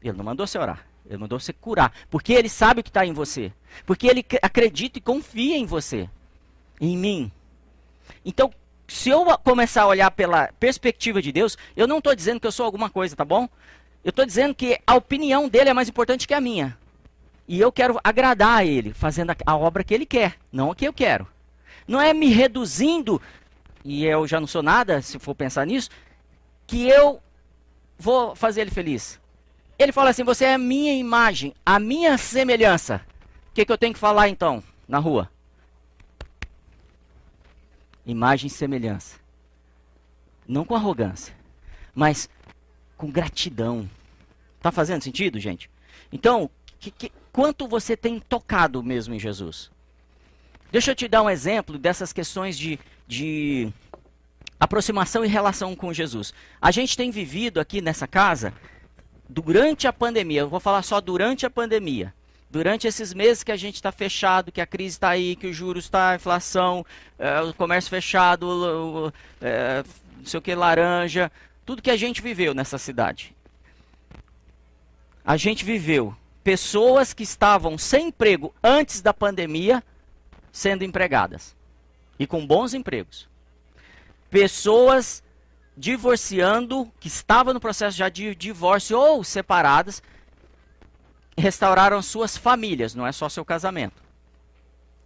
Ele 0.03 0.17
não 0.17 0.25
mandou 0.25 0.47
você 0.47 0.59
orar. 0.59 0.88
Ele 1.09 1.19
mandou 1.19 1.41
você 1.41 1.53
curar. 1.53 1.93
Porque 2.11 2.33
ele 2.33 2.49
sabe 2.49 2.81
o 2.81 2.85
que 2.85 2.91
está 2.91 3.05
em 3.07 3.13
você. 3.13 3.53
Porque 3.87 4.07
ele 4.07 4.25
acredita 4.43 4.99
e 4.99 5.03
confia 5.03 5.57
em 5.57 5.65
você. 5.65 6.09
Em 6.81 6.97
mim. 6.97 7.33
Então, 8.25 8.53
se 8.87 9.09
eu 9.09 9.25
começar 9.39 9.83
a 9.83 9.87
olhar 9.87 10.11
pela 10.11 10.51
perspectiva 10.61 11.21
de 11.23 11.33
Deus, 11.33 11.57
eu 11.77 11.87
não 11.87 11.99
estou 11.99 12.15
dizendo 12.15 12.41
que 12.41 12.47
eu 12.47 12.53
sou 12.53 12.67
alguma 12.67 12.91
coisa, 12.91 13.17
tá 13.17 13.25
bom? 13.25 13.49
Eu 14.05 14.11
estou 14.11 14.25
dizendo 14.25 14.55
que 14.55 14.79
a 14.87 14.95
opinião 14.95 15.49
dele 15.49 15.71
é 15.71 15.75
mais 15.75 15.89
importante 15.89 16.27
que 16.27 16.35
a 16.35 16.41
minha. 16.41 16.77
E 17.47 17.59
eu 17.59 17.73
quero 17.73 17.99
agradar 18.05 18.59
a 18.59 18.65
ele, 18.65 18.93
fazendo 18.93 19.35
a 19.45 19.57
obra 19.57 19.83
que 19.83 19.95
ele 19.95 20.07
quer, 20.07 20.37
não 20.53 20.71
a 20.71 20.77
que 20.77 20.87
eu 20.87 20.93
quero. 20.93 21.27
Não 21.87 22.01
é 22.01 22.13
me 22.13 22.29
reduzindo, 22.29 23.21
e 23.85 24.05
eu 24.05 24.27
já 24.27 24.39
não 24.39 24.47
sou 24.47 24.63
nada, 24.63 25.01
se 25.01 25.19
for 25.19 25.35
pensar 25.35 25.67
nisso, 25.67 25.89
que 26.67 26.87
eu 26.87 27.21
vou 27.99 28.37
fazer 28.37 28.61
ele 28.61 28.71
feliz. 28.71 29.19
Ele 29.79 29.93
fala 29.93 30.11
assim: 30.11 30.25
Você 30.25 30.45
é 30.45 30.55
a 30.55 30.59
minha 30.59 30.95
imagem, 30.95 31.55
a 31.65 31.79
minha 31.79 32.19
semelhança. 32.19 33.01
O 33.51 33.55
que, 33.55 33.65
que 33.65 33.73
eu 33.73 33.79
tenho 33.79 33.95
que 33.95 34.01
falar 34.01 34.29
então, 34.29 34.63
na 34.87 34.99
rua? 34.99 35.31
Imagem 38.05 38.49
e 38.49 38.51
semelhança. 38.51 39.19
Não 40.47 40.65
com 40.65 40.75
arrogância, 40.75 41.35
mas 41.95 42.29
com 42.97 43.11
gratidão. 43.11 43.89
Tá 44.61 44.73
fazendo 44.73 45.03
sentido, 45.03 45.39
gente? 45.39 45.71
Então, 46.13 46.51
que, 46.79 46.91
que, 46.91 47.13
quanto 47.33 47.69
você 47.69 47.97
tem 47.97 48.19
tocado 48.19 48.83
mesmo 48.83 49.15
em 49.15 49.19
Jesus? 49.19 49.71
Deixa 50.71 50.91
eu 50.91 50.95
te 50.95 51.09
dar 51.09 51.23
um 51.23 51.31
exemplo 51.31 51.79
dessas 51.79 52.13
questões 52.13 52.59
de, 52.59 52.79
de 53.07 53.73
aproximação 54.59 55.25
e 55.25 55.29
relação 55.29 55.75
com 55.75 55.93
Jesus. 55.93 56.33
A 56.61 56.71
gente 56.71 56.97
tem 56.97 57.11
vivido 57.11 57.61
aqui 57.61 57.81
nessa 57.81 58.07
casa 58.07 58.53
durante 59.29 59.87
a 59.87 59.93
pandemia, 59.93 60.41
eu 60.41 60.49
vou 60.49 60.61
falar 60.61 60.83
só 60.83 61.01
durante 61.01 61.45
a 61.45 61.51
pandemia, 61.51 62.15
Durante 62.51 62.87
esses 62.87 63.13
meses 63.13 63.43
que 63.43 63.53
a 63.53 63.57
gente 63.57 63.75
está 63.75 63.93
fechado, 63.93 64.51
que 64.51 64.61
a 64.61 64.67
crise 64.67 64.97
está 64.97 65.11
aí, 65.11 65.37
que 65.37 65.49
o 65.49 65.53
juros 65.53 65.85
está, 65.85 66.11
a 66.11 66.15
inflação, 66.15 66.85
é, 67.19 67.43
o 67.43 67.53
comércio 67.53 67.91
fechado, 67.91 68.47
o, 68.49 69.13
é, 69.43 69.85
não 70.17 70.25
sei 70.25 70.39
o 70.39 70.43
que, 70.43 70.55
laranja, 70.55 71.31
tudo 71.67 71.83
que 71.83 71.91
a 71.91 71.97
gente 71.97 72.23
viveu 72.23 72.55
nessa 72.55 72.79
cidade. 72.79 73.35
A 75.23 75.37
gente 75.37 75.63
viveu 75.63 76.17
pessoas 76.43 77.13
que 77.13 77.23
estavam 77.23 77.77
sem 77.77 78.09
emprego 78.09 78.55
antes 78.63 79.03
da 79.03 79.13
pandemia 79.13 79.85
sendo 80.51 80.85
empregadas 80.85 81.55
e 82.19 82.27
com 82.27 82.47
bons 82.47 82.73
empregos. 82.73 83.29
Pessoas 84.31 85.23
divorciando, 85.79 86.91
que 86.99 87.07
estavam 87.07 87.55
no 87.55 87.61
processo 87.61 87.97
já 87.97 88.09
de 88.09 88.35
divórcio 88.35 88.99
ou 88.99 89.23
separadas, 89.23 90.03
restauraram 91.37 92.03
suas 92.03 92.37
famílias, 92.37 92.97
não 92.97 93.07
é 93.07 93.13
só 93.13 93.29
seu 93.29 93.45
casamento. 93.45 94.03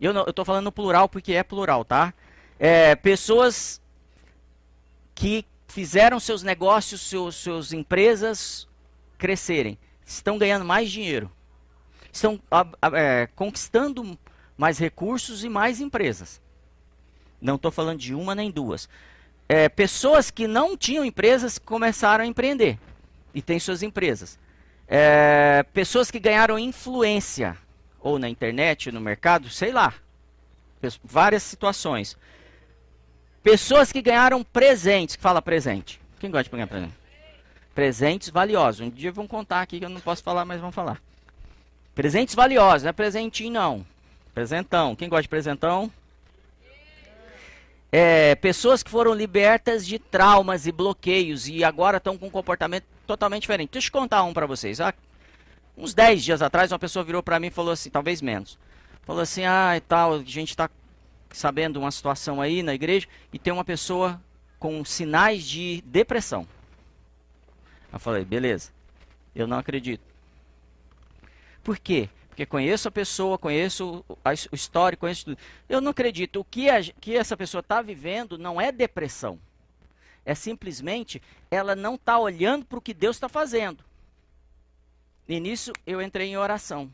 Eu 0.00 0.24
estou 0.26 0.44
falando 0.44 0.64
no 0.64 0.72
plural 0.72 1.08
porque 1.08 1.34
é 1.34 1.42
plural, 1.42 1.84
tá? 1.84 2.14
É, 2.58 2.96
pessoas 2.96 3.82
que 5.14 5.44
fizeram 5.68 6.18
seus 6.18 6.42
negócios, 6.42 7.02
seus, 7.02 7.36
suas 7.36 7.72
empresas 7.72 8.66
crescerem, 9.18 9.78
estão 10.06 10.38
ganhando 10.38 10.64
mais 10.64 10.90
dinheiro, 10.90 11.30
estão 12.10 12.40
é, 12.94 13.28
conquistando 13.36 14.18
mais 14.56 14.78
recursos 14.78 15.44
e 15.44 15.50
mais 15.50 15.80
empresas. 15.80 16.40
Não 17.40 17.56
estou 17.56 17.70
falando 17.70 17.98
de 17.98 18.14
uma 18.14 18.34
nem 18.34 18.50
duas. 18.50 18.88
É, 19.54 19.68
pessoas 19.68 20.30
que 20.30 20.46
não 20.46 20.78
tinham 20.78 21.04
empresas 21.04 21.58
começaram 21.58 22.24
a 22.24 22.26
empreender 22.26 22.78
e 23.34 23.42
têm 23.42 23.60
suas 23.60 23.82
empresas. 23.82 24.38
É, 24.88 25.62
pessoas 25.74 26.10
que 26.10 26.18
ganharam 26.18 26.58
influência, 26.58 27.54
ou 28.00 28.18
na 28.18 28.30
internet, 28.30 28.90
no 28.90 28.98
mercado, 28.98 29.50
sei 29.50 29.70
lá. 29.70 29.92
Várias 31.04 31.42
situações. 31.42 32.16
Pessoas 33.42 33.92
que 33.92 34.00
ganharam 34.00 34.42
presentes, 34.42 35.16
fala 35.16 35.42
presente. 35.42 36.00
Quem 36.18 36.30
gosta 36.30 36.44
de 36.44 36.50
ganhar 36.50 36.66
presente? 36.66 36.94
Presentes 37.74 38.30
valiosos. 38.30 38.80
Um 38.80 38.88
dia 38.88 39.12
vão 39.12 39.28
contar 39.28 39.60
aqui 39.60 39.78
que 39.78 39.84
eu 39.84 39.90
não 39.90 40.00
posso 40.00 40.22
falar, 40.22 40.46
mas 40.46 40.62
vamos 40.62 40.74
falar. 40.74 40.98
Presentes 41.94 42.34
valiosos, 42.34 42.84
não 42.84 42.88
é 42.88 42.92
presentinho 42.94 43.52
não. 43.52 43.86
Presentão. 44.32 44.96
Quem 44.96 45.10
gosta 45.10 45.24
de 45.24 45.28
presentão? 45.28 45.92
É, 47.94 48.34
pessoas 48.36 48.82
que 48.82 48.90
foram 48.90 49.12
libertas 49.12 49.86
de 49.86 49.98
traumas 49.98 50.66
e 50.66 50.72
bloqueios 50.72 51.46
e 51.46 51.62
agora 51.62 51.98
estão 51.98 52.16
com 52.16 52.26
um 52.26 52.30
comportamento 52.30 52.86
totalmente 53.06 53.42
diferente. 53.42 53.72
Deixa 53.72 53.88
eu 53.88 53.92
contar 53.92 54.22
um 54.22 54.32
para 54.32 54.46
vocês. 54.46 54.80
Há 54.80 54.94
uns 55.76 55.92
10 55.92 56.24
dias 56.24 56.40
atrás, 56.40 56.72
uma 56.72 56.78
pessoa 56.78 57.04
virou 57.04 57.22
para 57.22 57.38
mim 57.38 57.48
e 57.48 57.50
falou 57.50 57.70
assim, 57.70 57.90
talvez 57.90 58.22
menos. 58.22 58.58
Falou 59.02 59.20
assim, 59.20 59.44
ah, 59.44 59.76
e 59.76 59.80
tal, 59.80 60.14
a 60.14 60.18
gente 60.24 60.48
está 60.48 60.70
sabendo 61.30 61.78
uma 61.78 61.90
situação 61.90 62.40
aí 62.40 62.62
na 62.62 62.74
igreja 62.74 63.06
e 63.30 63.38
tem 63.38 63.52
uma 63.52 63.64
pessoa 63.64 64.18
com 64.58 64.82
sinais 64.84 65.44
de 65.44 65.82
depressão. 65.84 66.46
Eu 67.92 67.98
falei, 67.98 68.24
beleza, 68.24 68.70
eu 69.34 69.46
não 69.46 69.58
acredito. 69.58 70.02
Por 71.62 71.78
quê? 71.78 72.08
Porque 72.32 72.46
conheço 72.46 72.88
a 72.88 72.90
pessoa, 72.90 73.36
conheço 73.36 74.02
o 74.50 74.54
histórico, 74.54 75.02
conheço 75.02 75.26
tudo. 75.26 75.38
Eu 75.68 75.82
não 75.82 75.90
acredito. 75.90 76.40
O 76.40 76.44
que, 76.44 76.70
a, 76.70 76.82
que 76.82 77.14
essa 77.14 77.36
pessoa 77.36 77.60
está 77.60 77.82
vivendo 77.82 78.38
não 78.38 78.58
é 78.58 78.72
depressão. 78.72 79.38
É 80.24 80.34
simplesmente 80.34 81.20
ela 81.50 81.76
não 81.76 81.96
está 81.96 82.18
olhando 82.18 82.64
para 82.64 82.78
o 82.78 82.80
que 82.80 82.94
Deus 82.94 83.16
está 83.16 83.28
fazendo. 83.28 83.84
E 85.28 85.38
nisso 85.38 85.74
eu 85.86 86.00
entrei 86.00 86.28
em 86.28 86.38
oração. 86.38 86.90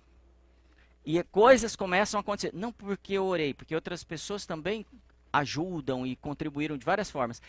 E 1.06 1.22
coisas 1.22 1.76
começam 1.76 2.18
a 2.18 2.20
acontecer. 2.20 2.50
Não 2.52 2.72
porque 2.72 3.12
eu 3.12 3.24
orei, 3.24 3.54
porque 3.54 3.76
outras 3.76 4.02
pessoas 4.02 4.44
também 4.44 4.84
ajudam 5.32 6.04
e 6.04 6.16
contribuíram 6.16 6.76
de 6.76 6.84
várias 6.84 7.12
formas. 7.12 7.40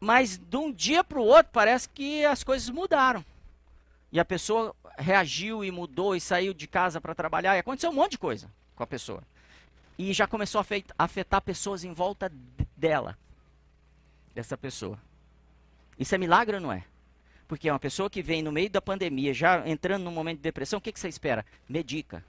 Mas 0.00 0.38
de 0.38 0.56
um 0.56 0.72
dia 0.72 1.04
para 1.04 1.20
o 1.20 1.26
outro 1.26 1.52
parece 1.52 1.86
que 1.86 2.24
as 2.24 2.42
coisas 2.42 2.70
mudaram. 2.70 3.22
E 4.10 4.18
a 4.18 4.24
pessoa 4.24 4.74
reagiu 4.96 5.64
e 5.64 5.70
mudou 5.70 6.16
e 6.16 6.20
saiu 6.20 6.54
de 6.54 6.66
casa 6.66 7.00
para 7.00 7.14
trabalhar. 7.14 7.56
E 7.56 7.60
aconteceu 7.60 7.90
um 7.90 7.94
monte 7.94 8.12
de 8.12 8.18
coisa 8.18 8.50
com 8.74 8.82
a 8.82 8.86
pessoa. 8.86 9.22
E 9.98 10.12
já 10.12 10.26
começou 10.26 10.60
a 10.60 11.04
afetar 11.04 11.42
pessoas 11.42 11.84
em 11.84 11.92
volta 11.92 12.32
dela 12.76 13.18
dessa 14.34 14.56
pessoa. 14.56 14.98
Isso 15.98 16.14
é 16.14 16.18
milagre 16.18 16.56
ou 16.56 16.62
não 16.62 16.72
é? 16.72 16.84
Porque 17.48 17.68
é 17.68 17.72
uma 17.72 17.78
pessoa 17.78 18.08
que 18.08 18.22
vem 18.22 18.42
no 18.42 18.52
meio 18.52 18.70
da 18.70 18.80
pandemia, 18.80 19.34
já 19.34 19.66
entrando 19.66 20.04
num 20.04 20.12
momento 20.12 20.36
de 20.36 20.42
depressão, 20.42 20.78
o 20.78 20.82
que, 20.82 20.92
que 20.92 21.00
você 21.00 21.08
espera? 21.08 21.44
Medica. 21.68 22.24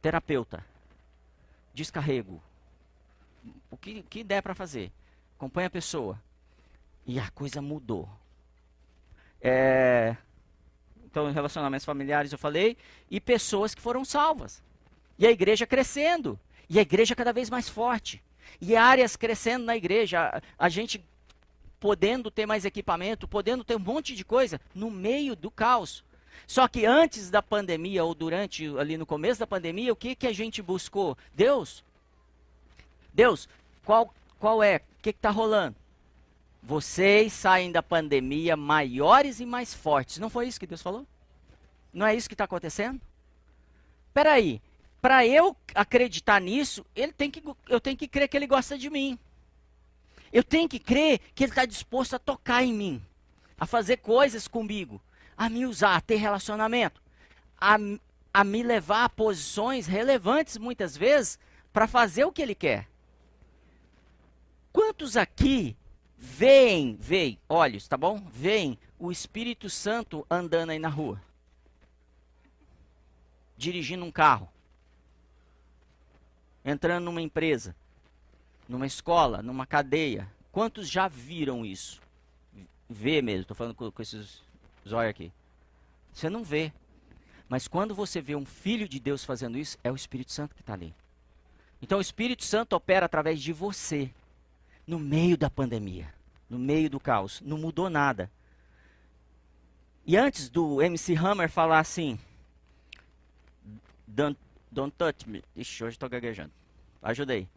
Terapeuta. 0.00 0.64
Descarrego. 1.74 2.40
O 3.70 3.76
que, 3.76 4.02
que 4.02 4.22
der 4.22 4.42
para 4.42 4.54
fazer? 4.54 4.92
Acompanha 5.36 5.66
a 5.66 5.70
pessoa. 5.70 6.20
E 7.04 7.18
a 7.18 7.30
coisa 7.30 7.60
mudou. 7.60 8.08
É, 9.48 10.16
então, 11.04 11.30
relacionamentos 11.30 11.84
familiares 11.84 12.32
eu 12.32 12.38
falei. 12.38 12.76
E 13.08 13.20
pessoas 13.20 13.74
que 13.74 13.80
foram 13.80 14.04
salvas. 14.04 14.60
E 15.16 15.26
a 15.26 15.30
igreja 15.30 15.66
crescendo. 15.66 16.38
E 16.68 16.80
a 16.80 16.82
igreja 16.82 17.14
cada 17.14 17.32
vez 17.32 17.48
mais 17.48 17.68
forte. 17.68 18.20
E 18.60 18.74
áreas 18.74 19.14
crescendo 19.14 19.64
na 19.64 19.76
igreja, 19.76 20.42
a, 20.58 20.66
a 20.66 20.68
gente 20.68 21.04
podendo 21.78 22.30
ter 22.30 22.46
mais 22.46 22.64
equipamento, 22.64 23.28
podendo 23.28 23.62
ter 23.62 23.76
um 23.76 23.80
monte 23.80 24.16
de 24.16 24.24
coisa 24.24 24.60
no 24.74 24.90
meio 24.90 25.36
do 25.36 25.50
caos. 25.50 26.02
Só 26.46 26.66
que 26.66 26.84
antes 26.84 27.30
da 27.30 27.40
pandemia, 27.40 28.02
ou 28.02 28.14
durante, 28.14 28.66
ali 28.78 28.96
no 28.96 29.06
começo 29.06 29.38
da 29.38 29.46
pandemia, 29.46 29.92
o 29.92 29.96
que, 29.96 30.16
que 30.16 30.26
a 30.26 30.32
gente 30.32 30.60
buscou? 30.60 31.16
Deus. 31.34 31.84
Deus, 33.14 33.48
qual, 33.84 34.12
qual 34.40 34.62
é? 34.62 34.76
O 34.98 35.02
que 35.02 35.10
está 35.10 35.30
rolando? 35.30 35.76
Vocês 36.66 37.32
saem 37.32 37.70
da 37.70 37.80
pandemia 37.80 38.56
maiores 38.56 39.38
e 39.38 39.46
mais 39.46 39.72
fortes. 39.72 40.18
Não 40.18 40.28
foi 40.28 40.48
isso 40.48 40.58
que 40.58 40.66
Deus 40.66 40.82
falou? 40.82 41.06
Não 41.92 42.04
é 42.04 42.12
isso 42.12 42.28
que 42.28 42.34
está 42.34 42.42
acontecendo? 42.42 43.00
Peraí, 44.12 44.60
para 45.00 45.24
eu 45.24 45.56
acreditar 45.72 46.40
nisso, 46.40 46.84
ele 46.96 47.12
tem 47.12 47.30
que, 47.30 47.40
eu 47.68 47.80
tenho 47.80 47.96
que 47.96 48.08
crer 48.08 48.26
que 48.26 48.36
ele 48.36 48.48
gosta 48.48 48.76
de 48.76 48.90
mim. 48.90 49.16
Eu 50.32 50.42
tenho 50.42 50.68
que 50.68 50.80
crer 50.80 51.20
que 51.36 51.44
ele 51.44 51.52
está 51.52 51.64
disposto 51.64 52.14
a 52.14 52.18
tocar 52.18 52.64
em 52.64 52.72
mim, 52.72 53.02
a 53.56 53.64
fazer 53.64 53.98
coisas 53.98 54.48
comigo, 54.48 55.00
a 55.36 55.48
me 55.48 55.64
usar, 55.66 55.94
a 55.94 56.00
ter 56.00 56.16
relacionamento, 56.16 57.00
a, 57.60 57.76
a 58.34 58.42
me 58.42 58.64
levar 58.64 59.04
a 59.04 59.08
posições 59.08 59.86
relevantes 59.86 60.58
muitas 60.58 60.96
vezes 60.96 61.38
para 61.72 61.86
fazer 61.86 62.24
o 62.24 62.32
que 62.32 62.42
ele 62.42 62.56
quer. 62.56 62.88
Quantos 64.72 65.16
aqui 65.16 65.76
veem, 66.16 66.96
veem, 67.00 67.38
olhos, 67.48 67.86
tá 67.86 67.96
bom? 67.96 68.22
Veem 68.32 68.78
o 68.98 69.12
Espírito 69.12 69.68
Santo 69.68 70.26
andando 70.30 70.70
aí 70.70 70.78
na 70.78 70.88
rua, 70.88 71.20
dirigindo 73.56 74.04
um 74.04 74.10
carro 74.10 74.48
entrando 76.66 77.04
numa 77.04 77.22
empresa, 77.22 77.76
numa 78.68 78.86
escola, 78.86 79.40
numa 79.40 79.64
cadeia. 79.64 80.28
Quantos 80.50 80.88
já 80.90 81.06
viram 81.06 81.64
isso? 81.64 82.02
Vê 82.90 83.22
mesmo, 83.22 83.42
estou 83.42 83.56
falando 83.56 83.74
com, 83.76 83.90
com 83.90 84.02
esses 84.02 84.42
zóio 84.86 85.08
aqui. 85.08 85.32
Você 86.12 86.28
não 86.28 86.42
vê. 86.42 86.72
Mas 87.48 87.68
quando 87.68 87.94
você 87.94 88.20
vê 88.20 88.34
um 88.34 88.44
filho 88.44 88.88
de 88.88 88.98
Deus 88.98 89.24
fazendo 89.24 89.56
isso, 89.56 89.78
é 89.84 89.92
o 89.92 89.94
Espírito 89.94 90.32
Santo 90.32 90.56
que 90.56 90.60
está 90.62 90.72
ali. 90.72 90.92
Então 91.80 91.98
o 91.98 92.00
Espírito 92.00 92.44
Santo 92.44 92.74
opera 92.74 93.06
através 93.06 93.40
de 93.40 93.52
você, 93.52 94.10
no 94.86 94.98
meio 94.98 95.36
da 95.36 95.50
pandemia, 95.50 96.12
no 96.48 96.58
meio 96.58 96.88
do 96.88 97.00
caos. 97.00 97.40
Não 97.40 97.58
mudou 97.58 97.90
nada. 97.90 98.30
E 100.04 100.16
antes 100.16 100.48
do 100.48 100.80
MC 100.80 101.14
Hammer 101.14 101.50
falar 101.50 101.80
assim, 101.80 102.18
don't, 104.06 104.38
Don't 104.76 104.94
touch 104.94 105.26
me. 105.26 105.42
Ixi, 105.56 105.84
hoje 105.84 105.94
estou 105.94 106.06
gaguejando. 106.06 106.52
Ajudei. 107.00 107.48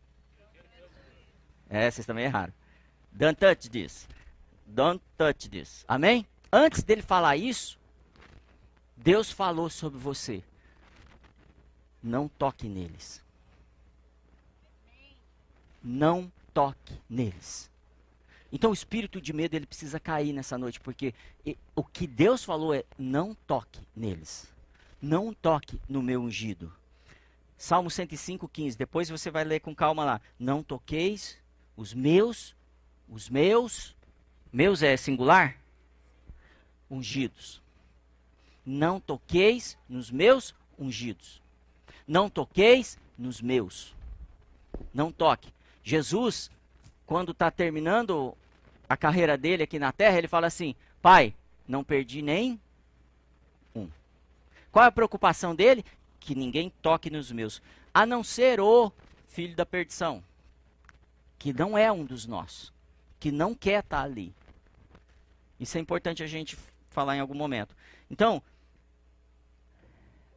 É, 1.69 1.91
vocês 1.91 2.07
também 2.07 2.23
erraram. 2.23 2.53
Don't 3.11 3.37
touch 3.37 3.69
this. 3.69 4.07
Don't 4.65 5.03
touch 5.17 5.49
this. 5.49 5.83
Amém? 5.85 6.25
Antes 6.49 6.81
dele 6.81 7.01
falar 7.01 7.35
isso, 7.35 7.77
Deus 8.95 9.29
falou 9.29 9.69
sobre 9.69 9.99
você. 9.99 10.41
Não 12.01 12.29
toque 12.29 12.69
neles. 12.69 13.21
Não 15.83 16.31
toque 16.59 16.93
neles. 17.09 17.71
Então 18.51 18.71
o 18.71 18.73
espírito 18.73 19.21
de 19.21 19.31
medo 19.31 19.55
ele 19.55 19.65
precisa 19.65 19.97
cair 19.97 20.33
nessa 20.33 20.57
noite, 20.57 20.77
porque 20.77 21.13
o 21.73 21.85
que 21.85 22.05
Deus 22.05 22.43
falou 22.43 22.73
é: 22.73 22.83
não 22.97 23.33
toque 23.33 23.79
neles. 23.95 24.53
Não 25.01 25.33
toque 25.33 25.79
no 25.87 26.01
meu 26.01 26.21
ungido. 26.21 26.73
Salmo 27.57 27.89
105, 27.89 28.45
15. 28.49 28.77
Depois 28.77 29.09
você 29.09 29.31
vai 29.31 29.45
ler 29.45 29.61
com 29.61 29.73
calma 29.73 30.03
lá. 30.03 30.21
Não 30.37 30.61
toqueis 30.61 31.37
os 31.77 31.93
meus, 31.93 32.53
os 33.07 33.29
meus, 33.29 33.95
meus 34.51 34.83
é 34.83 34.97
singular? 34.97 35.57
Ungidos. 36.91 37.61
Não 38.65 38.99
toqueis 38.99 39.77
nos 39.87 40.11
meus 40.11 40.53
ungidos. 40.77 41.41
Não 42.05 42.29
toqueis 42.29 42.99
nos 43.17 43.41
meus. 43.41 43.95
Não 44.93 45.09
toque. 45.09 45.53
Jesus, 45.89 46.51
quando 47.03 47.31
está 47.31 47.49
terminando 47.49 48.37
a 48.87 48.95
carreira 48.95 49.35
dele 49.35 49.63
aqui 49.63 49.79
na 49.79 49.91
terra, 49.91 50.19
ele 50.19 50.27
fala 50.27 50.45
assim: 50.45 50.75
Pai, 51.01 51.33
não 51.67 51.83
perdi 51.83 52.21
nem 52.21 52.61
um. 53.75 53.89
Qual 54.71 54.85
é 54.85 54.87
a 54.87 54.91
preocupação 54.91 55.55
dele? 55.55 55.83
Que 56.19 56.35
ninguém 56.35 56.71
toque 56.83 57.09
nos 57.09 57.31
meus, 57.31 57.59
a 57.91 58.05
não 58.05 58.23
ser 58.23 58.59
o 58.59 58.91
filho 59.25 59.55
da 59.55 59.65
perdição, 59.65 60.23
que 61.39 61.51
não 61.51 61.75
é 61.75 61.91
um 61.91 62.05
dos 62.05 62.27
nossos, 62.27 62.71
que 63.19 63.31
não 63.31 63.55
quer 63.55 63.79
estar 63.79 63.97
tá 63.97 64.03
ali. 64.03 64.31
Isso 65.59 65.75
é 65.75 65.81
importante 65.81 66.21
a 66.21 66.27
gente 66.27 66.55
falar 66.91 67.15
em 67.15 67.19
algum 67.19 67.33
momento. 67.33 67.75
Então, 68.11 68.43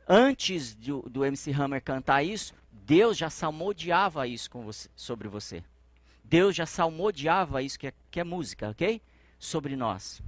antes 0.08 0.74
do, 0.74 1.02
do 1.02 1.26
MC 1.26 1.52
Hammer 1.52 1.82
cantar 1.82 2.22
isso, 2.22 2.54
Deus 2.94 3.16
já 3.16 3.30
salmodiava 3.30 4.26
isso 4.26 4.50
com 4.50 4.62
você, 4.64 4.86
sobre 4.94 5.26
você. 5.26 5.64
Deus 6.22 6.54
já 6.54 6.66
salmodiava 6.66 7.62
isso 7.62 7.78
que 7.78 7.86
é, 7.86 7.94
que 8.10 8.20
é 8.20 8.24
música, 8.24 8.68
ok? 8.68 9.00
Sobre 9.38 9.74
nós. 9.76 10.20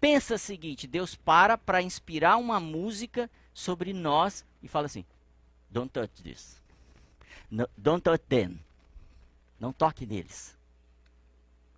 Pensa 0.00 0.36
o 0.36 0.38
seguinte: 0.38 0.86
Deus 0.86 1.14
para 1.14 1.58
para 1.58 1.82
inspirar 1.82 2.38
uma 2.38 2.58
música 2.58 3.30
sobre 3.52 3.92
nós 3.92 4.46
e 4.62 4.66
fala 4.66 4.86
assim: 4.86 5.04
Don't 5.68 5.90
touch 5.92 6.22
this. 6.22 6.58
No, 7.50 7.68
don't 7.76 8.02
touch 8.02 8.24
them. 8.30 8.58
Não 9.60 9.74
toque 9.74 10.06
neles. 10.06 10.56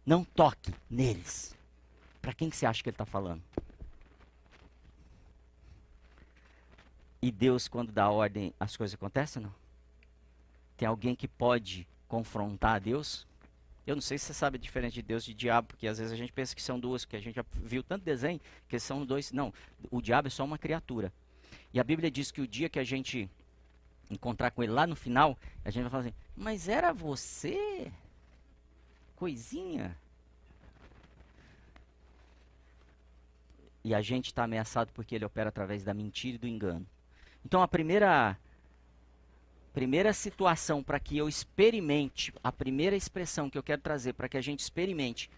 Não 0.07 0.23
toque 0.23 0.73
neles. 0.89 1.53
Para 2.23 2.33
quem 2.33 2.49
que 2.49 2.57
você 2.57 2.65
acha 2.65 2.81
que 2.81 2.91
ele 2.91 2.95
está 2.95 3.05
falando? 3.05 3.43
E 7.21 7.33
Deus, 7.33 7.67
quando 7.67 7.91
dá 7.91 8.09
ordem, 8.09 8.55
as 8.61 8.77
coisas 8.77 8.95
acontecem 8.95 9.43
não? 9.43 9.64
Tem 10.77 10.89
alguém 10.89 11.15
que 11.15 11.29
pode 11.29 11.87
confrontar 12.09 12.81
Deus? 12.81 13.27
Eu 13.87 13.95
não 13.95 14.03
sei 14.03 14.17
se 14.17 14.27
você 14.27 14.35
sabe 14.35 14.57
a 14.57 14.61
diferença 14.61 14.95
de 14.95 15.03
Deus 15.03 15.25
e 15.25 15.27
de 15.29 15.35
diabo, 15.35 15.69
porque 15.69 15.87
às 15.87 15.99
vezes 15.99 16.13
a 16.13 16.17
gente 16.17 16.33
pensa 16.33 16.55
que 16.55 16.63
são 16.63 16.81
duas, 16.81 17.05
que 17.05 17.17
a 17.17 17.21
gente 17.21 17.35
já 17.35 17.45
viu 17.53 17.83
tanto 17.83 18.03
desenho 18.03 18.41
que 18.69 18.79
são 18.79 19.05
dois. 19.05 19.31
Não, 19.31 19.53
o 19.91 20.01
diabo 20.01 20.29
é 20.29 20.31
só 20.31 20.45
uma 20.45 20.57
criatura. 20.57 21.13
E 21.73 21.79
a 21.79 21.85
Bíblia 21.85 22.11
diz 22.11 22.31
que 22.31 22.41
o 22.41 22.49
dia 22.49 22.69
que 22.69 22.79
a 22.79 22.85
gente 22.85 23.29
encontrar 24.11 24.51
com 24.51 24.63
ele 24.63 24.73
lá 24.73 24.87
no 24.87 24.97
final, 24.97 25.39
a 25.65 25.71
gente 25.71 25.83
vai 25.83 25.91
falar 25.91 26.03
assim: 26.05 26.15
Mas 26.35 26.69
era 26.69 26.93
você? 26.93 27.93
Coisinha. 29.17 29.97
E 33.83 33.95
a 33.95 34.01
gente 34.01 34.27
está 34.27 34.45
ameaçado 34.45 34.91
porque 34.95 35.15
ele 35.15 35.27
opera 35.27 35.51
através 35.51 35.85
da 35.85 35.93
mentira 35.93 36.37
e 36.37 36.39
do 36.39 36.49
engano. 36.49 36.87
Então 37.45 37.61
a 37.61 37.69
primeira 37.69 38.39
primeira 39.75 40.13
situação 40.13 40.85
para 40.85 41.01
que 41.01 41.19
eu 41.19 41.29
experimente, 41.29 42.33
a 42.43 42.53
primeira 42.53 42.95
expressão 42.95 43.51
que 43.51 43.59
eu 43.59 43.63
quero 43.63 43.83
trazer 43.83 44.13
para 44.13 44.29
que 44.29 44.37
a 44.37 44.41
gente 44.41 44.61
experimente 44.61 45.29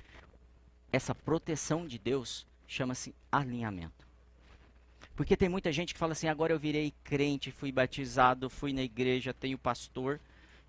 essa 0.92 1.14
proteção 1.14 1.86
de 1.86 1.98
Deus, 1.98 2.46
chama-se 2.68 3.14
alinhamento. 3.32 4.06
Porque 5.16 5.36
tem 5.36 5.48
muita 5.48 5.72
gente 5.72 5.94
que 5.94 5.98
fala 5.98 6.12
assim: 6.12 6.28
agora 6.28 6.52
eu 6.52 6.58
virei 6.58 6.92
crente, 7.02 7.50
fui 7.50 7.72
batizado, 7.72 8.50
fui 8.50 8.74
na 8.74 8.82
igreja, 8.82 9.32
tenho 9.32 9.56
pastor 9.56 10.20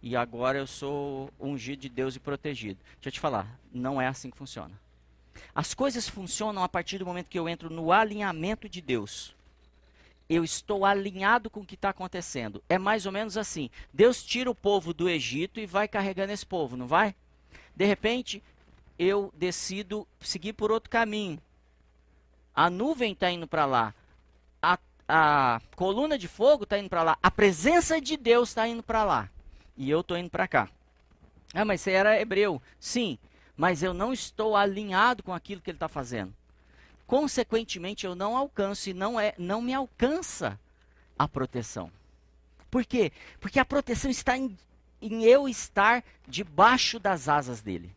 e 0.01 0.15
agora 0.15 0.57
eu 0.57 0.67
sou 0.67 1.29
ungido 1.37 1.81
de 1.81 1.89
Deus 1.89 2.15
e 2.15 2.19
protegido. 2.19 2.79
Deixa 2.95 3.09
eu 3.09 3.11
te 3.11 3.19
falar, 3.19 3.59
não 3.73 4.01
é 4.01 4.07
assim 4.07 4.29
que 4.29 4.37
funciona. 4.37 4.79
As 5.53 5.73
coisas 5.73 6.07
funcionam 6.07 6.63
a 6.63 6.69
partir 6.69 6.97
do 6.97 7.05
momento 7.05 7.27
que 7.27 7.37
eu 7.37 7.49
entro 7.49 7.69
no 7.69 7.91
alinhamento 7.91 8.69
de 8.69 8.81
Deus. 8.81 9.35
Eu 10.29 10.43
estou 10.43 10.85
alinhado 10.85 11.49
com 11.49 11.61
o 11.61 11.65
que 11.65 11.75
está 11.75 11.89
acontecendo. 11.89 12.61
É 12.67 12.77
mais 12.77 13.05
ou 13.05 13.11
menos 13.11 13.37
assim: 13.37 13.69
Deus 13.93 14.23
tira 14.23 14.49
o 14.51 14.55
povo 14.55 14.93
do 14.93 15.09
Egito 15.09 15.59
e 15.59 15.65
vai 15.65 15.87
carregando 15.87 16.33
esse 16.33 16.45
povo, 16.45 16.75
não 16.75 16.87
vai? 16.87 17.15
De 17.75 17.85
repente, 17.85 18.43
eu 18.97 19.31
decido 19.35 20.07
seguir 20.19 20.53
por 20.53 20.71
outro 20.71 20.89
caminho. 20.89 21.39
A 22.53 22.69
nuvem 22.69 23.13
está 23.13 23.29
indo 23.29 23.47
para 23.47 23.65
lá. 23.65 23.93
A, 24.61 24.79
a 25.07 25.61
coluna 25.75 26.17
de 26.17 26.27
fogo 26.27 26.63
está 26.63 26.77
indo 26.77 26.89
para 26.89 27.03
lá. 27.03 27.17
A 27.21 27.29
presença 27.29 28.01
de 28.01 28.17
Deus 28.17 28.49
está 28.49 28.67
indo 28.67 28.81
para 28.81 29.03
lá. 29.03 29.29
E 29.77 29.89
eu 29.89 30.01
estou 30.01 30.17
indo 30.17 30.29
para 30.29 30.47
cá. 30.47 30.67
Ah, 31.53 31.63
mas 31.63 31.81
você 31.81 31.91
era 31.91 32.19
hebreu. 32.19 32.61
Sim, 32.79 33.17
mas 33.55 33.83
eu 33.83 33.93
não 33.93 34.11
estou 34.11 34.55
alinhado 34.55 35.21
com 35.23 35.33
aquilo 35.33 35.61
que 35.61 35.69
ele 35.69 35.75
está 35.75 35.87
fazendo. 35.87 36.33
Consequentemente, 37.07 38.05
eu 38.05 38.13
não 38.13 38.35
alcanço 38.35 38.89
e 38.89 38.93
não, 38.93 39.17
é, 39.17 39.33
não 39.37 39.61
me 39.61 39.73
alcança 39.73 40.59
a 41.17 41.25
proteção. 41.25 41.89
Por 42.69 42.85
quê? 42.85 43.13
Porque 43.39 43.59
a 43.59 43.65
proteção 43.65 44.11
está 44.11 44.37
em, 44.37 44.55
em 45.01 45.23
eu 45.23 45.47
estar 45.47 46.03
debaixo 46.27 46.99
das 46.99 47.29
asas 47.29 47.61
dele. 47.61 47.95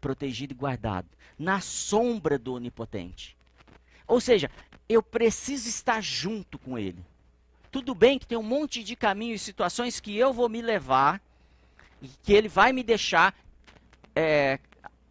Protegido 0.00 0.52
e 0.52 0.56
guardado. 0.56 1.06
Na 1.38 1.60
sombra 1.60 2.36
do 2.36 2.54
Onipotente. 2.54 3.36
Ou 4.08 4.20
seja, 4.20 4.50
eu 4.88 5.00
preciso 5.00 5.68
estar 5.68 6.02
junto 6.02 6.58
com 6.58 6.76
ele. 6.76 7.04
Tudo 7.70 7.94
bem 7.94 8.18
que 8.18 8.26
tem 8.26 8.36
um 8.36 8.42
monte 8.42 8.82
de 8.82 8.96
caminhos 8.96 9.42
e 9.42 9.44
situações 9.44 10.00
que 10.00 10.16
eu 10.16 10.32
vou 10.32 10.48
me 10.48 10.60
levar 10.60 11.22
e 12.02 12.08
que 12.08 12.32
ele 12.32 12.48
vai 12.48 12.72
me 12.72 12.82
deixar 12.82 13.36
é, 14.16 14.58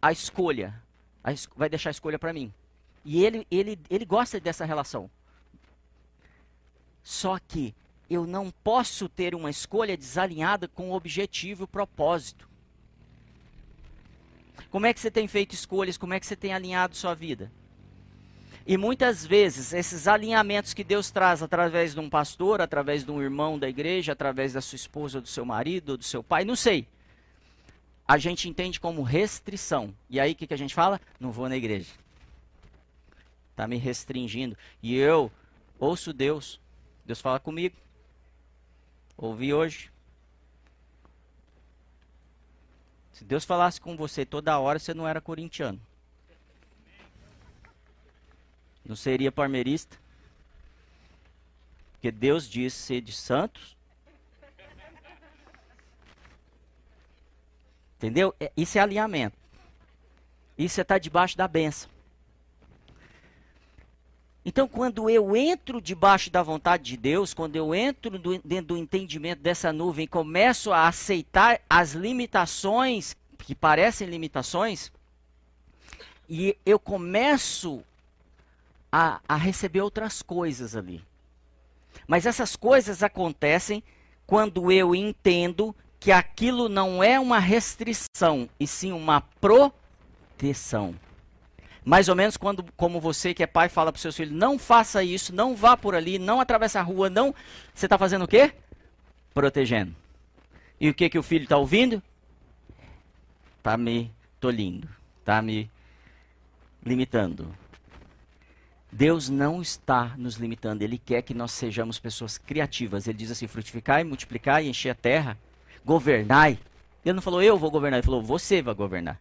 a 0.02 0.12
escolha. 0.12 0.82
A 1.24 1.32
es 1.32 1.48
vai 1.56 1.68
deixar 1.68 1.90
a 1.90 1.92
escolha 1.92 2.18
para 2.18 2.32
mim. 2.32 2.52
E 3.08 3.24
ele, 3.24 3.46
ele, 3.50 3.80
ele 3.88 4.04
gosta 4.04 4.38
dessa 4.38 4.66
relação. 4.66 5.10
Só 7.02 7.38
que 7.38 7.74
eu 8.10 8.26
não 8.26 8.50
posso 8.50 9.08
ter 9.08 9.34
uma 9.34 9.48
escolha 9.48 9.96
desalinhada 9.96 10.68
com 10.68 10.90
o 10.90 10.94
objetivo 10.94 11.62
e 11.62 11.64
o 11.64 11.68
propósito. 11.68 12.46
Como 14.70 14.84
é 14.84 14.92
que 14.92 15.00
você 15.00 15.10
tem 15.10 15.26
feito 15.26 15.54
escolhas? 15.54 15.96
Como 15.96 16.12
é 16.12 16.20
que 16.20 16.26
você 16.26 16.36
tem 16.36 16.52
alinhado 16.52 16.94
sua 16.94 17.14
vida? 17.14 17.50
E 18.66 18.76
muitas 18.76 19.24
vezes, 19.24 19.72
esses 19.72 20.06
alinhamentos 20.06 20.74
que 20.74 20.84
Deus 20.84 21.10
traz 21.10 21.42
através 21.42 21.94
de 21.94 22.00
um 22.00 22.10
pastor, 22.10 22.60
através 22.60 23.06
de 23.06 23.10
um 23.10 23.22
irmão 23.22 23.58
da 23.58 23.70
igreja, 23.70 24.12
através 24.12 24.52
da 24.52 24.60
sua 24.60 24.76
esposa, 24.76 25.18
do 25.18 25.28
seu 25.28 25.46
marido, 25.46 25.96
do 25.96 26.04
seu 26.04 26.22
pai, 26.22 26.44
não 26.44 26.54
sei 26.54 26.86
a 28.08 28.16
gente 28.16 28.48
entende 28.48 28.80
como 28.80 29.02
restrição. 29.02 29.94
E 30.08 30.18
aí 30.18 30.32
o 30.32 30.34
que, 30.34 30.46
que 30.46 30.54
a 30.54 30.56
gente 30.58 30.74
fala? 30.74 30.98
Não 31.20 31.30
vou 31.30 31.46
na 31.46 31.58
igreja. 31.58 31.92
Está 33.58 33.66
me 33.66 33.76
restringindo. 33.76 34.56
E 34.80 34.94
eu 34.94 35.32
ouço 35.80 36.12
Deus. 36.12 36.60
Deus 37.04 37.20
fala 37.20 37.40
comigo. 37.40 37.76
Ouvi 39.16 39.52
hoje. 39.52 39.90
Se 43.12 43.24
Deus 43.24 43.44
falasse 43.44 43.80
com 43.80 43.96
você 43.96 44.24
toda 44.24 44.56
hora, 44.60 44.78
você 44.78 44.94
não 44.94 45.08
era 45.08 45.20
corintiano. 45.20 45.80
Não 48.84 48.94
seria 48.94 49.32
parmeirista. 49.32 49.98
Porque 51.94 52.12
Deus 52.12 52.48
diz 52.48 52.72
ser 52.72 53.00
de 53.00 53.12
santos 53.12 53.76
Entendeu? 57.96 58.32
É, 58.38 58.52
isso 58.56 58.78
é 58.78 58.80
alinhamento. 58.80 59.36
Isso 60.56 60.80
é 60.80 60.82
estar 60.82 60.94
tá 60.94 60.98
debaixo 61.00 61.36
da 61.36 61.48
benção. 61.48 61.97
Então, 64.48 64.66
quando 64.66 65.10
eu 65.10 65.36
entro 65.36 65.78
debaixo 65.78 66.30
da 66.30 66.42
vontade 66.42 66.82
de 66.82 66.96
Deus, 66.96 67.34
quando 67.34 67.54
eu 67.54 67.74
entro 67.74 68.18
do, 68.18 68.38
dentro 68.38 68.68
do 68.68 68.78
entendimento 68.78 69.40
dessa 69.42 69.74
nuvem 69.74 70.06
e 70.06 70.08
começo 70.08 70.72
a 70.72 70.88
aceitar 70.88 71.60
as 71.68 71.92
limitações, 71.92 73.14
que 73.40 73.54
parecem 73.54 74.08
limitações, 74.08 74.90
e 76.26 76.56
eu 76.64 76.78
começo 76.78 77.84
a, 78.90 79.20
a 79.28 79.36
receber 79.36 79.82
outras 79.82 80.22
coisas 80.22 80.74
ali. 80.74 81.04
Mas 82.06 82.24
essas 82.24 82.56
coisas 82.56 83.02
acontecem 83.02 83.82
quando 84.26 84.72
eu 84.72 84.94
entendo 84.94 85.76
que 86.00 86.10
aquilo 86.10 86.70
não 86.70 87.04
é 87.04 87.20
uma 87.20 87.38
restrição, 87.38 88.48
e 88.58 88.66
sim 88.66 88.92
uma 88.92 89.20
proteção. 89.20 90.94
Mais 91.88 92.06
ou 92.06 92.14
menos 92.14 92.36
quando, 92.36 92.62
como 92.76 93.00
você 93.00 93.32
que 93.32 93.42
é 93.42 93.46
pai, 93.46 93.70
fala 93.70 93.90
para 93.90 93.98
seus 93.98 94.14
filhos, 94.14 94.34
não 94.34 94.58
faça 94.58 95.02
isso, 95.02 95.34
não 95.34 95.56
vá 95.56 95.74
por 95.74 95.94
ali, 95.94 96.18
não 96.18 96.38
atravesse 96.38 96.76
a 96.76 96.82
rua, 96.82 97.08
não. 97.08 97.34
Você 97.72 97.86
está 97.86 97.96
fazendo 97.96 98.26
o 98.26 98.28
quê? 98.28 98.52
Protegendo. 99.32 99.96
E 100.78 100.90
o 100.90 100.94
que, 100.94 101.08
que 101.08 101.18
o 101.18 101.22
filho 101.22 101.44
está 101.44 101.56
ouvindo? 101.56 102.02
Está 103.56 103.78
me 103.78 104.12
tolindo, 104.38 104.86
está 105.18 105.40
me 105.40 105.70
limitando. 106.84 107.54
Deus 108.92 109.30
não 109.30 109.62
está 109.62 110.12
nos 110.18 110.34
limitando, 110.34 110.82
Ele 110.82 110.98
quer 110.98 111.22
que 111.22 111.32
nós 111.32 111.52
sejamos 111.52 111.98
pessoas 111.98 112.36
criativas. 112.36 113.08
Ele 113.08 113.16
diz 113.16 113.30
assim: 113.30 113.46
frutificar 113.46 114.02
e 114.02 114.04
multiplicar 114.04 114.62
e 114.62 114.68
encher 114.68 114.90
a 114.90 114.94
terra 114.94 115.38
governai. 115.86 116.58
Ele 117.02 117.14
não 117.14 117.22
falou 117.22 117.42
eu 117.42 117.56
vou 117.56 117.70
governar, 117.70 117.96
ele 117.96 118.04
falou 118.04 118.22
você 118.22 118.60
vai 118.60 118.74
governar. 118.74 119.18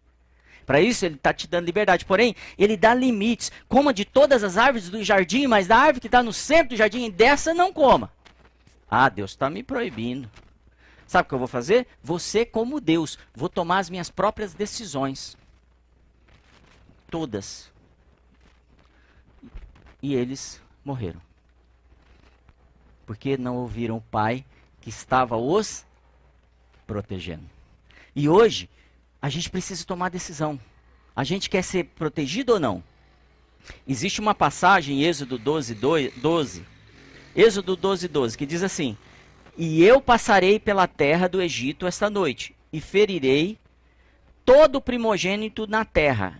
Para 0.67 0.81
isso 0.81 1.05
ele 1.05 1.15
está 1.15 1.33
te 1.33 1.47
dando 1.47 1.65
liberdade. 1.65 2.03
Porém, 2.03 2.35
ele 2.57 2.75
dá 2.75 2.93
limites. 2.93 3.49
Coma 3.69 3.93
de 3.93 4.03
todas 4.03 4.43
as 4.43 4.57
árvores 4.57 4.89
do 4.89 5.01
jardim, 5.01 5.47
mas 5.47 5.65
da 5.65 5.77
árvore 5.77 6.01
que 6.01 6.07
está 6.07 6.21
no 6.21 6.33
centro 6.33 6.71
do 6.71 6.75
jardim, 6.75 7.09
dessa 7.09 7.53
não 7.53 7.71
coma. 7.71 8.11
Ah, 8.91 9.07
Deus 9.07 9.31
está 9.31 9.49
me 9.49 9.63
proibindo. 9.63 10.29
Sabe 11.07 11.25
o 11.25 11.29
que 11.29 11.35
eu 11.35 11.39
vou 11.39 11.47
fazer? 11.47 11.87
Você, 12.03 12.45
como 12.45 12.81
Deus, 12.81 13.17
vou 13.33 13.47
tomar 13.47 13.79
as 13.79 13.89
minhas 13.89 14.09
próprias 14.09 14.53
decisões. 14.53 15.37
Todas. 17.09 17.71
E 20.01 20.13
eles 20.13 20.61
morreram. 20.83 21.21
Porque 23.05 23.37
não 23.37 23.55
ouviram 23.55 23.95
o 23.95 24.01
pai 24.01 24.43
que 24.81 24.89
estava 24.89 25.37
os 25.37 25.85
protegendo. 26.85 27.49
E 28.13 28.27
hoje, 28.27 28.69
a 29.21 29.29
gente 29.29 29.49
precisa 29.49 29.85
tomar 29.85 30.09
decisão. 30.09 30.59
A 31.15 31.23
gente 31.23 31.49
quer 31.49 31.63
ser 31.63 31.85
protegido 31.85 32.53
ou 32.53 32.59
não? 32.59 32.83
Existe 33.87 34.21
uma 34.21 34.35
passagem 34.35 34.99
em 34.99 35.03
Êxodo 35.03 35.37
12, 35.37 35.75
12, 35.75 36.65
Êxodo 37.35 37.75
12, 37.75 38.07
12, 38.07 38.37
que 38.37 38.45
diz 38.45 38.63
assim: 38.63 38.97
E 39.57 39.83
eu 39.83 39.99
passarei 39.99 40.59
pela 40.59 40.87
terra 40.87 41.27
do 41.27 41.41
Egito 41.41 41.85
esta 41.85 42.09
noite, 42.09 42.55
e 42.71 42.79
ferirei 42.79 43.57
todo 44.45 44.81
primogênito 44.81 45.67
na 45.67 45.83
terra, 45.83 46.39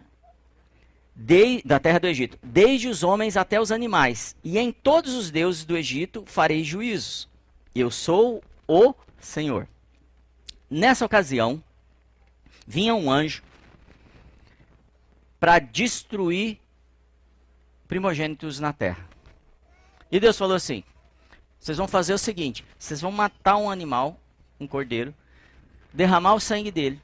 de, 1.13 1.61
da 1.65 1.79
terra 1.79 1.99
do 1.99 2.07
Egito, 2.07 2.37
desde 2.41 2.87
os 2.87 3.03
homens 3.03 3.35
até 3.35 3.59
os 3.59 3.71
animais, 3.71 4.35
e 4.43 4.57
em 4.57 4.71
todos 4.71 5.13
os 5.13 5.31
deuses 5.31 5.65
do 5.65 5.75
Egito 5.75 6.23
farei 6.25 6.63
juízos. 6.63 7.27
Eu 7.75 7.91
sou 7.91 8.43
o 8.67 8.93
Senhor. 9.19 9.67
Nessa 10.69 11.05
ocasião, 11.05 11.61
vinha 12.67 12.93
um 12.93 13.09
anjo 13.09 13.41
para 15.39 15.57
destruir 15.57 16.59
primogênitos 17.87 18.59
na 18.59 18.73
terra. 18.73 19.07
E 20.11 20.19
Deus 20.19 20.37
falou 20.37 20.55
assim: 20.55 20.83
vocês 21.59 21.77
vão 21.77 21.87
fazer 21.87 22.13
o 22.13 22.17
seguinte: 22.17 22.65
vocês 22.77 22.99
vão 22.99 23.11
matar 23.11 23.55
um 23.57 23.69
animal, 23.69 24.19
um 24.59 24.67
cordeiro, 24.67 25.15
derramar 25.93 26.33
o 26.33 26.39
sangue 26.39 26.71
dele, 26.71 27.01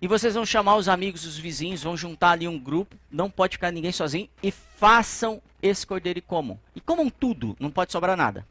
e 0.00 0.06
vocês 0.06 0.34
vão 0.34 0.46
chamar 0.46 0.76
os 0.76 0.88
amigos, 0.88 1.24
os 1.24 1.36
vizinhos, 1.36 1.82
vão 1.82 1.96
juntar 1.96 2.32
ali 2.32 2.46
um 2.46 2.58
grupo, 2.58 2.96
não 3.10 3.28
pode 3.28 3.56
ficar 3.56 3.72
ninguém 3.72 3.92
sozinho, 3.92 4.28
e 4.42 4.50
façam 4.50 5.42
esse 5.60 5.86
cordeiro 5.86 6.18
e 6.18 6.22
comam. 6.22 6.58
E 6.76 6.80
comam 6.80 7.10
tudo, 7.10 7.56
não 7.58 7.70
pode 7.70 7.90
sobrar 7.90 8.16
nada. 8.16 8.46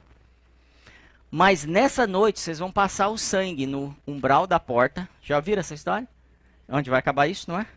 Mas 1.30 1.66
nessa 1.66 2.06
noite 2.06 2.40
vocês 2.40 2.60
vão 2.60 2.72
passar 2.72 3.10
o 3.10 3.18
sangue 3.18 3.66
no 3.66 3.96
umbral 4.08 4.46
da 4.46 4.60
porta. 4.60 5.10
Já 5.22 5.40
viram 5.40 5.62
essa 5.62 5.74
história? 5.74 6.08
Onde 6.68 6.90
vai 6.90 7.00
acabar 7.00 7.28
isso, 7.28 7.50
não 7.50 7.60
é? 7.60 7.68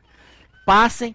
Passem. 0.64 1.14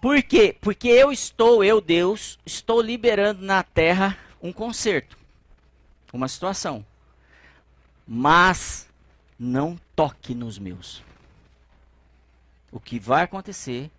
Por 0.00 0.22
quê? 0.22 0.56
Porque 0.60 0.88
eu 0.88 1.12
estou, 1.12 1.62
eu 1.62 1.80
Deus, 1.80 2.38
estou 2.44 2.80
liberando 2.80 3.42
na 3.42 3.62
terra 3.62 4.18
um 4.42 4.52
conserto, 4.52 5.16
uma 6.12 6.26
situação. 6.26 6.84
Mas 8.06 8.88
não 9.38 9.78
toque 9.94 10.34
nos 10.34 10.58
meus. 10.58 11.02
O 12.70 12.80
que 12.80 12.98
vai 12.98 13.22
acontecer, 13.22 13.90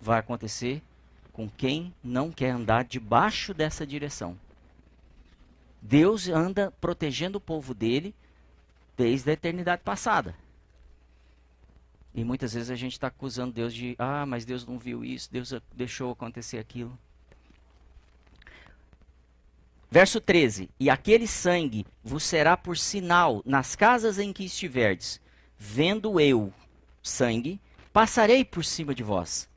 vai 0.00 0.18
acontecer 0.18 0.82
com 1.32 1.48
quem 1.50 1.92
não 2.02 2.30
quer 2.30 2.50
andar 2.50 2.84
debaixo 2.84 3.52
dessa 3.52 3.86
direção. 3.86 4.38
Deus 5.82 6.28
anda 6.28 6.72
protegendo 6.80 7.36
o 7.36 7.40
povo 7.40 7.74
dele 7.74 8.14
desde 8.96 9.28
a 9.28 9.34
eternidade 9.34 9.82
passada. 9.82 10.34
E 12.14 12.22
muitas 12.22 12.54
vezes 12.54 12.70
a 12.70 12.76
gente 12.76 12.92
está 12.92 13.08
acusando 13.08 13.52
Deus 13.52 13.74
de, 13.74 13.96
ah, 13.98 14.24
mas 14.24 14.44
Deus 14.44 14.64
não 14.64 14.78
viu 14.78 15.04
isso, 15.04 15.32
Deus 15.32 15.52
deixou 15.74 16.12
acontecer 16.12 16.58
aquilo. 16.58 16.96
Verso 19.90 20.20
13: 20.20 20.70
E 20.78 20.88
aquele 20.88 21.26
sangue 21.26 21.84
vos 22.02 22.22
será 22.22 22.56
por 22.56 22.76
sinal 22.76 23.42
nas 23.44 23.74
casas 23.74 24.18
em 24.18 24.32
que 24.32 24.44
estiverdes. 24.44 25.20
Vendo 25.58 26.20
eu 26.20 26.52
sangue, 27.02 27.60
passarei 27.92 28.44
por 28.44 28.64
cima 28.64 28.94
de 28.94 29.02
vós. 29.02 29.48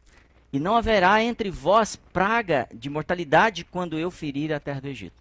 E 0.51 0.60
não 0.60 0.76
haverá 0.76 1.22
entre 1.24 1.51
vós 1.51 1.95
praga 1.95 2.68
de 2.74 2.89
mortalidade 2.89 3.66
quando 3.66 3.97
eu 3.97 4.10
ferir 4.10 4.53
a 4.53 4.60
terra 4.60 4.82
do 4.82 4.88
Egito. 4.88 5.16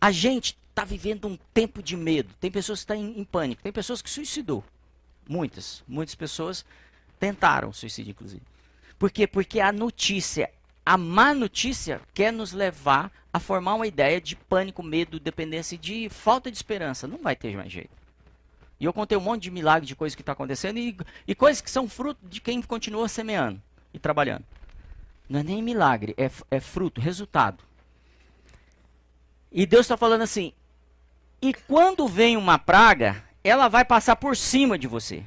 A 0.00 0.10
gente 0.10 0.56
está 0.76 0.84
vivendo 0.84 1.26
um 1.26 1.38
tempo 1.54 1.82
de 1.82 1.96
medo. 1.96 2.34
Tem 2.38 2.50
pessoas 2.50 2.80
que 2.80 2.82
estão 2.92 2.96
em, 2.96 3.18
em, 3.18 3.24
pânico. 3.24 3.62
Tem 3.62 3.72
pessoas 3.72 4.02
que 4.02 4.10
suicidou. 4.10 4.62
Muitas. 5.26 5.82
Muitas 5.88 6.14
pessoas 6.14 6.66
tentaram 7.18 7.72
suicídio, 7.72 8.10
inclusive. 8.10 8.42
Por 8.98 9.10
quê? 9.10 9.26
Porque 9.26 9.58
a 9.58 9.72
notícia, 9.72 10.50
a 10.84 10.98
má 10.98 11.32
notícia, 11.32 12.02
quer 12.12 12.30
nos 12.30 12.52
levar 12.52 13.10
a 13.32 13.40
formar 13.40 13.74
uma 13.74 13.86
ideia 13.86 14.20
de 14.20 14.36
pânico, 14.36 14.82
medo, 14.82 15.18
dependência 15.18 15.78
de 15.78 16.10
falta 16.10 16.50
de 16.50 16.58
esperança. 16.58 17.08
Não 17.08 17.18
vai 17.18 17.34
ter 17.34 17.56
mais 17.56 17.72
jeito. 17.72 17.90
E 18.78 18.84
eu 18.84 18.92
contei 18.92 19.16
um 19.16 19.22
monte 19.22 19.44
de 19.44 19.50
milagres 19.50 19.88
de 19.88 19.96
coisas 19.96 20.14
que 20.14 20.20
está 20.20 20.32
acontecendo 20.32 20.78
e, 20.78 20.94
e 21.26 21.34
coisas 21.34 21.62
que 21.62 21.70
são 21.70 21.88
fruto 21.88 22.20
de 22.28 22.38
quem 22.38 22.60
continua 22.60 23.08
semeando 23.08 23.62
e 23.94 23.98
trabalhando. 23.98 24.44
Não 25.26 25.40
é 25.40 25.42
nem 25.42 25.62
milagre, 25.62 26.14
é, 26.18 26.30
é 26.50 26.60
fruto, 26.60 27.00
resultado. 27.00 27.64
E 29.50 29.64
Deus 29.64 29.86
está 29.86 29.96
falando 29.96 30.20
assim: 30.20 30.52
e 31.46 31.54
quando 31.54 32.08
vem 32.08 32.36
uma 32.36 32.58
praga, 32.58 33.22
ela 33.44 33.68
vai 33.68 33.84
passar 33.84 34.16
por 34.16 34.36
cima 34.36 34.76
de 34.76 34.88
você. 34.88 35.24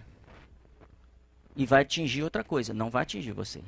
E 1.55 1.65
vai 1.65 1.83
atingir 1.83 2.23
outra 2.23 2.43
coisa, 2.43 2.73
não 2.73 2.89
vai 2.89 3.03
atingir 3.03 3.31
você. 3.31 3.63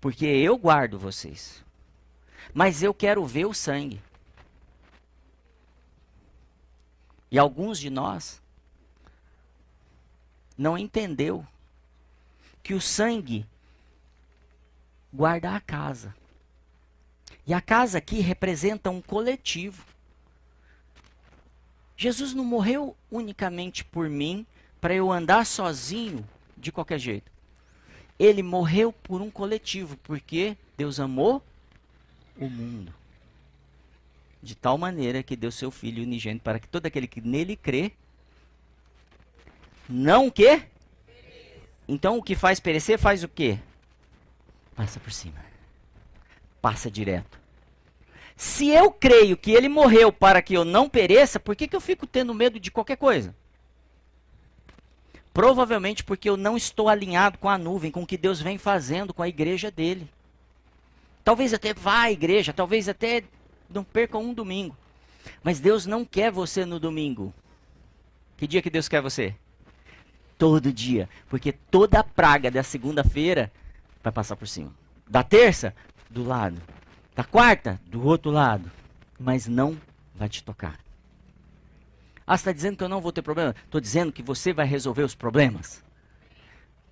Porque 0.00 0.24
eu 0.24 0.56
guardo 0.56 0.96
vocês. 0.96 1.64
Mas 2.54 2.80
eu 2.80 2.94
quero 2.94 3.26
ver 3.26 3.46
o 3.46 3.52
sangue. 3.52 4.00
E 7.28 7.40
alguns 7.40 7.80
de 7.80 7.90
nós 7.90 8.40
não 10.56 10.78
entendeu 10.78 11.44
que 12.62 12.72
o 12.72 12.80
sangue 12.80 13.44
guarda 15.12 15.56
a 15.56 15.60
casa. 15.60 16.14
E 17.44 17.52
a 17.52 17.60
casa 17.60 17.98
aqui 17.98 18.20
representa 18.20 18.90
um 18.90 19.02
coletivo. 19.02 19.84
Jesus 21.98 22.32
não 22.32 22.44
morreu 22.44 22.96
unicamente 23.10 23.84
por 23.84 24.08
mim 24.08 24.46
para 24.80 24.94
eu 24.94 25.12
andar 25.12 25.44
sozinho 25.44 26.26
de 26.56 26.72
qualquer 26.72 26.98
jeito. 26.98 27.30
Ele 28.18 28.42
morreu 28.42 28.90
por 28.90 29.20
um 29.20 29.30
coletivo, 29.30 29.98
porque 29.98 30.56
Deus 30.76 30.98
amou 30.98 31.42
o 32.38 32.48
mundo. 32.48 32.94
De 34.42 34.54
tal 34.54 34.78
maneira 34.78 35.22
que 35.22 35.36
deu 35.36 35.52
seu 35.52 35.70
Filho 35.70 36.02
unigênito 36.02 36.42
para 36.42 36.58
que 36.58 36.66
todo 36.66 36.86
aquele 36.86 37.06
que 37.06 37.20
nele 37.20 37.54
crê, 37.54 37.92
não 39.86 40.28
o 40.28 40.32
quê? 40.32 40.62
Então 41.86 42.16
o 42.16 42.22
que 42.22 42.34
faz 42.34 42.58
perecer 42.58 42.98
faz 42.98 43.22
o 43.22 43.28
quê? 43.28 43.58
Passa 44.74 44.98
por 44.98 45.12
cima 45.12 45.48
passa 46.60 46.90
direto. 46.90 47.38
Se 48.38 48.68
eu 48.68 48.92
creio 48.92 49.36
que 49.36 49.50
ele 49.50 49.68
morreu 49.68 50.12
para 50.12 50.40
que 50.40 50.54
eu 50.54 50.64
não 50.64 50.88
pereça, 50.88 51.40
por 51.40 51.56
que, 51.56 51.66
que 51.66 51.74
eu 51.74 51.80
fico 51.80 52.06
tendo 52.06 52.32
medo 52.32 52.60
de 52.60 52.70
qualquer 52.70 52.96
coisa? 52.96 53.34
Provavelmente 55.34 56.04
porque 56.04 56.30
eu 56.30 56.36
não 56.36 56.56
estou 56.56 56.88
alinhado 56.88 57.36
com 57.36 57.48
a 57.48 57.58
nuvem, 57.58 57.90
com 57.90 58.04
o 58.04 58.06
que 58.06 58.16
Deus 58.16 58.40
vem 58.40 58.56
fazendo 58.56 59.12
com 59.12 59.24
a 59.24 59.28
igreja 59.28 59.72
dele. 59.72 60.08
Talvez 61.24 61.52
até 61.52 61.74
vá 61.74 62.02
à 62.02 62.12
igreja, 62.12 62.52
talvez 62.52 62.88
até 62.88 63.24
não 63.68 63.82
perca 63.82 64.16
um 64.18 64.32
domingo. 64.32 64.76
Mas 65.42 65.58
Deus 65.58 65.84
não 65.84 66.04
quer 66.04 66.30
você 66.30 66.64
no 66.64 66.78
domingo. 66.78 67.34
Que 68.36 68.46
dia 68.46 68.62
que 68.62 68.70
Deus 68.70 68.88
quer 68.88 69.02
você? 69.02 69.34
Todo 70.38 70.72
dia. 70.72 71.08
Porque 71.28 71.50
toda 71.50 71.98
a 71.98 72.04
praga 72.04 72.52
da 72.52 72.62
segunda-feira 72.62 73.50
vai 74.00 74.12
passar 74.12 74.36
por 74.36 74.46
cima. 74.46 74.72
Da 75.08 75.24
terça, 75.24 75.74
do 76.08 76.22
lado. 76.22 76.62
Da 77.18 77.24
quarta, 77.24 77.80
do 77.86 78.06
outro 78.06 78.30
lado. 78.30 78.70
Mas 79.18 79.48
não 79.48 79.76
vai 80.14 80.28
te 80.28 80.40
tocar. 80.40 80.78
Ah, 82.24 82.36
você 82.36 82.42
está 82.42 82.52
dizendo 82.52 82.76
que 82.76 82.84
eu 82.84 82.88
não 82.88 83.00
vou 83.00 83.10
ter 83.10 83.22
problema? 83.22 83.56
Estou 83.64 83.80
dizendo 83.80 84.12
que 84.12 84.22
você 84.22 84.52
vai 84.52 84.64
resolver 84.64 85.02
os 85.02 85.16
problemas. 85.16 85.82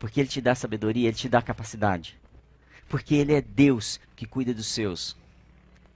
Porque 0.00 0.18
Ele 0.18 0.28
te 0.28 0.40
dá 0.40 0.52
sabedoria, 0.52 1.06
Ele 1.06 1.16
te 1.16 1.28
dá 1.28 1.40
capacidade. 1.40 2.18
Porque 2.88 3.14
Ele 3.14 3.34
é 3.34 3.40
Deus 3.40 4.00
que 4.16 4.26
cuida 4.26 4.52
dos 4.52 4.66
seus. 4.66 5.16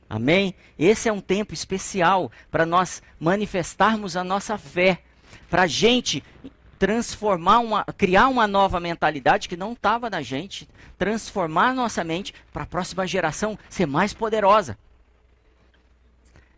Amém? 0.09 0.55
Esse 0.79 1.09
é 1.09 1.13
um 1.13 1.21
tempo 1.21 1.53
especial 1.53 2.31
para 2.53 2.65
nós 2.65 3.03
manifestarmos 3.19 4.17
a 4.17 4.23
nossa 4.23 4.57
fé. 4.57 5.03
Para 5.49 5.63
a 5.63 5.67
gente 5.67 6.23
transformar 6.81 7.59
uma, 7.59 7.85
criar 7.85 8.29
uma 8.29 8.47
nova 8.47 8.81
mentalidade 8.81 9.51
que 9.51 9.57
não 9.57 9.75
estava 9.75 10.09
na 10.09 10.23
gente, 10.23 10.67
transformar 10.99 11.75
nossa 11.75 12.03
mente 12.03 12.35
para 12.55 12.63
a 12.63 12.67
próxima 12.67 13.07
geração 13.07 13.59
ser 13.69 13.85
mais 13.85 14.15
poderosa. 14.15 14.79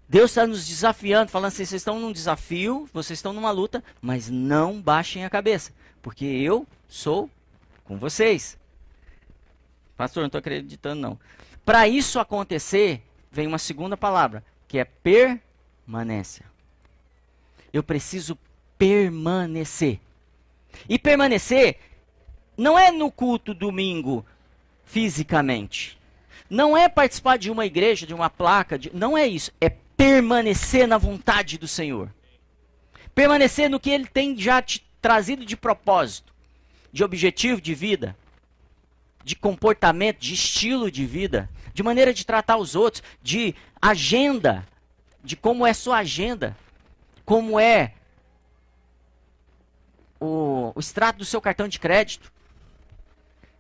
Deus 0.09 0.31
está 0.31 0.47
nos 0.47 0.65
desafiando, 0.65 1.33
falando 1.33 1.49
assim: 1.49 1.65
vocês 1.65 1.81
estão 1.81 1.99
num 1.99 2.13
desafio, 2.13 2.89
vocês 2.93 3.19
estão 3.19 3.33
numa 3.33 3.51
luta, 3.51 3.83
mas 4.01 4.31
não 4.31 4.81
baixem 4.81 5.25
a 5.25 5.31
cabeça, 5.31 5.73
porque 6.01 6.25
eu 6.25 6.65
sou 6.89 7.29
com 7.83 7.99
vocês. 7.99 8.57
Pastor, 9.97 10.21
não 10.21 10.29
estou 10.29 10.39
acreditando, 10.39 11.01
não. 11.01 11.19
Para 11.65 11.89
isso 11.89 12.21
acontecer, 12.21 13.03
vem 13.29 13.49
uma 13.49 13.59
segunda 13.59 13.97
palavra, 13.97 14.45
que 14.69 14.79
é 14.79 14.85
permanência. 14.85 16.47
Eu 17.73 17.83
preciso 17.83 18.39
permanecer. 18.79 19.99
E 20.89 20.99
permanecer 20.99 21.79
não 22.57 22.79
é 22.79 22.91
no 22.91 23.11
culto 23.11 23.55
domingo 23.55 24.25
fisicamente. 24.85 25.99
Não 26.49 26.77
é 26.77 26.89
participar 26.89 27.39
de 27.39 27.51
uma 27.51 27.65
igreja, 27.65 28.07
de 28.07 28.15
uma 28.15 28.29
placa, 28.29 28.79
de... 28.79 28.95
não 28.95 29.17
é 29.17 29.27
isso. 29.27 29.51
É 29.61 29.71
permanecer 29.97 30.87
na 30.87 30.99
vontade 30.99 31.57
do 31.57 31.67
Senhor. 31.67 32.13
Permanecer 33.15 33.71
no 33.71 33.81
que 33.81 33.91
Ele 33.91 34.07
tem 34.07 34.37
já 34.37 34.61
te 34.61 34.85
trazido 35.01 35.45
de 35.45 35.57
propósito, 35.57 36.33
de 36.93 37.03
objetivo 37.03 37.61
de 37.61 37.75
vida, 37.75 38.17
de 39.25 39.35
comportamento, 39.35 40.19
de 40.19 40.35
estilo 40.35 40.91
de 40.91 41.07
vida, 41.07 41.49
de 41.73 41.83
maneira 41.83 42.13
de 42.13 42.25
tratar 42.25 42.57
os 42.57 42.75
outros, 42.75 43.03
de 43.23 43.55
agenda, 43.81 44.67
de 45.25 45.37
como 45.37 45.67
é 45.67 45.73
sua 45.73 45.99
agenda, 45.99 46.57
como 47.25 47.59
é 47.59 47.95
o, 50.23 50.73
o 50.77 50.81
extrato 50.81 51.19
do 51.19 51.25
seu 51.25 51.41
cartão 51.41 51.67
de 51.67 51.81
crédito, 51.81 52.33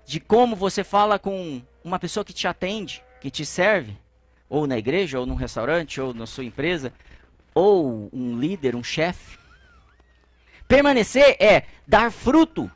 de 0.06 0.20
como 0.20 0.54
você 0.54 0.84
fala 0.84 1.18
com 1.18 1.60
uma 1.82 1.98
pessoa 1.98 2.24
que 2.24 2.32
te 2.32 2.46
atende, 2.46 3.02
que 3.20 3.30
te 3.30 3.44
serve, 3.44 3.98
ou 4.48 4.66
na 4.66 4.78
igreja, 4.78 5.18
ou 5.18 5.26
num 5.26 5.34
restaurante, 5.34 6.00
ou 6.00 6.14
na 6.14 6.26
sua 6.26 6.44
empresa, 6.44 6.92
ou 7.52 8.08
um 8.12 8.38
líder, 8.38 8.76
um 8.76 8.84
chefe. 8.84 9.38
Permanecer 10.68 11.36
é 11.40 11.64
dar 11.86 12.12
fruto 12.12 12.70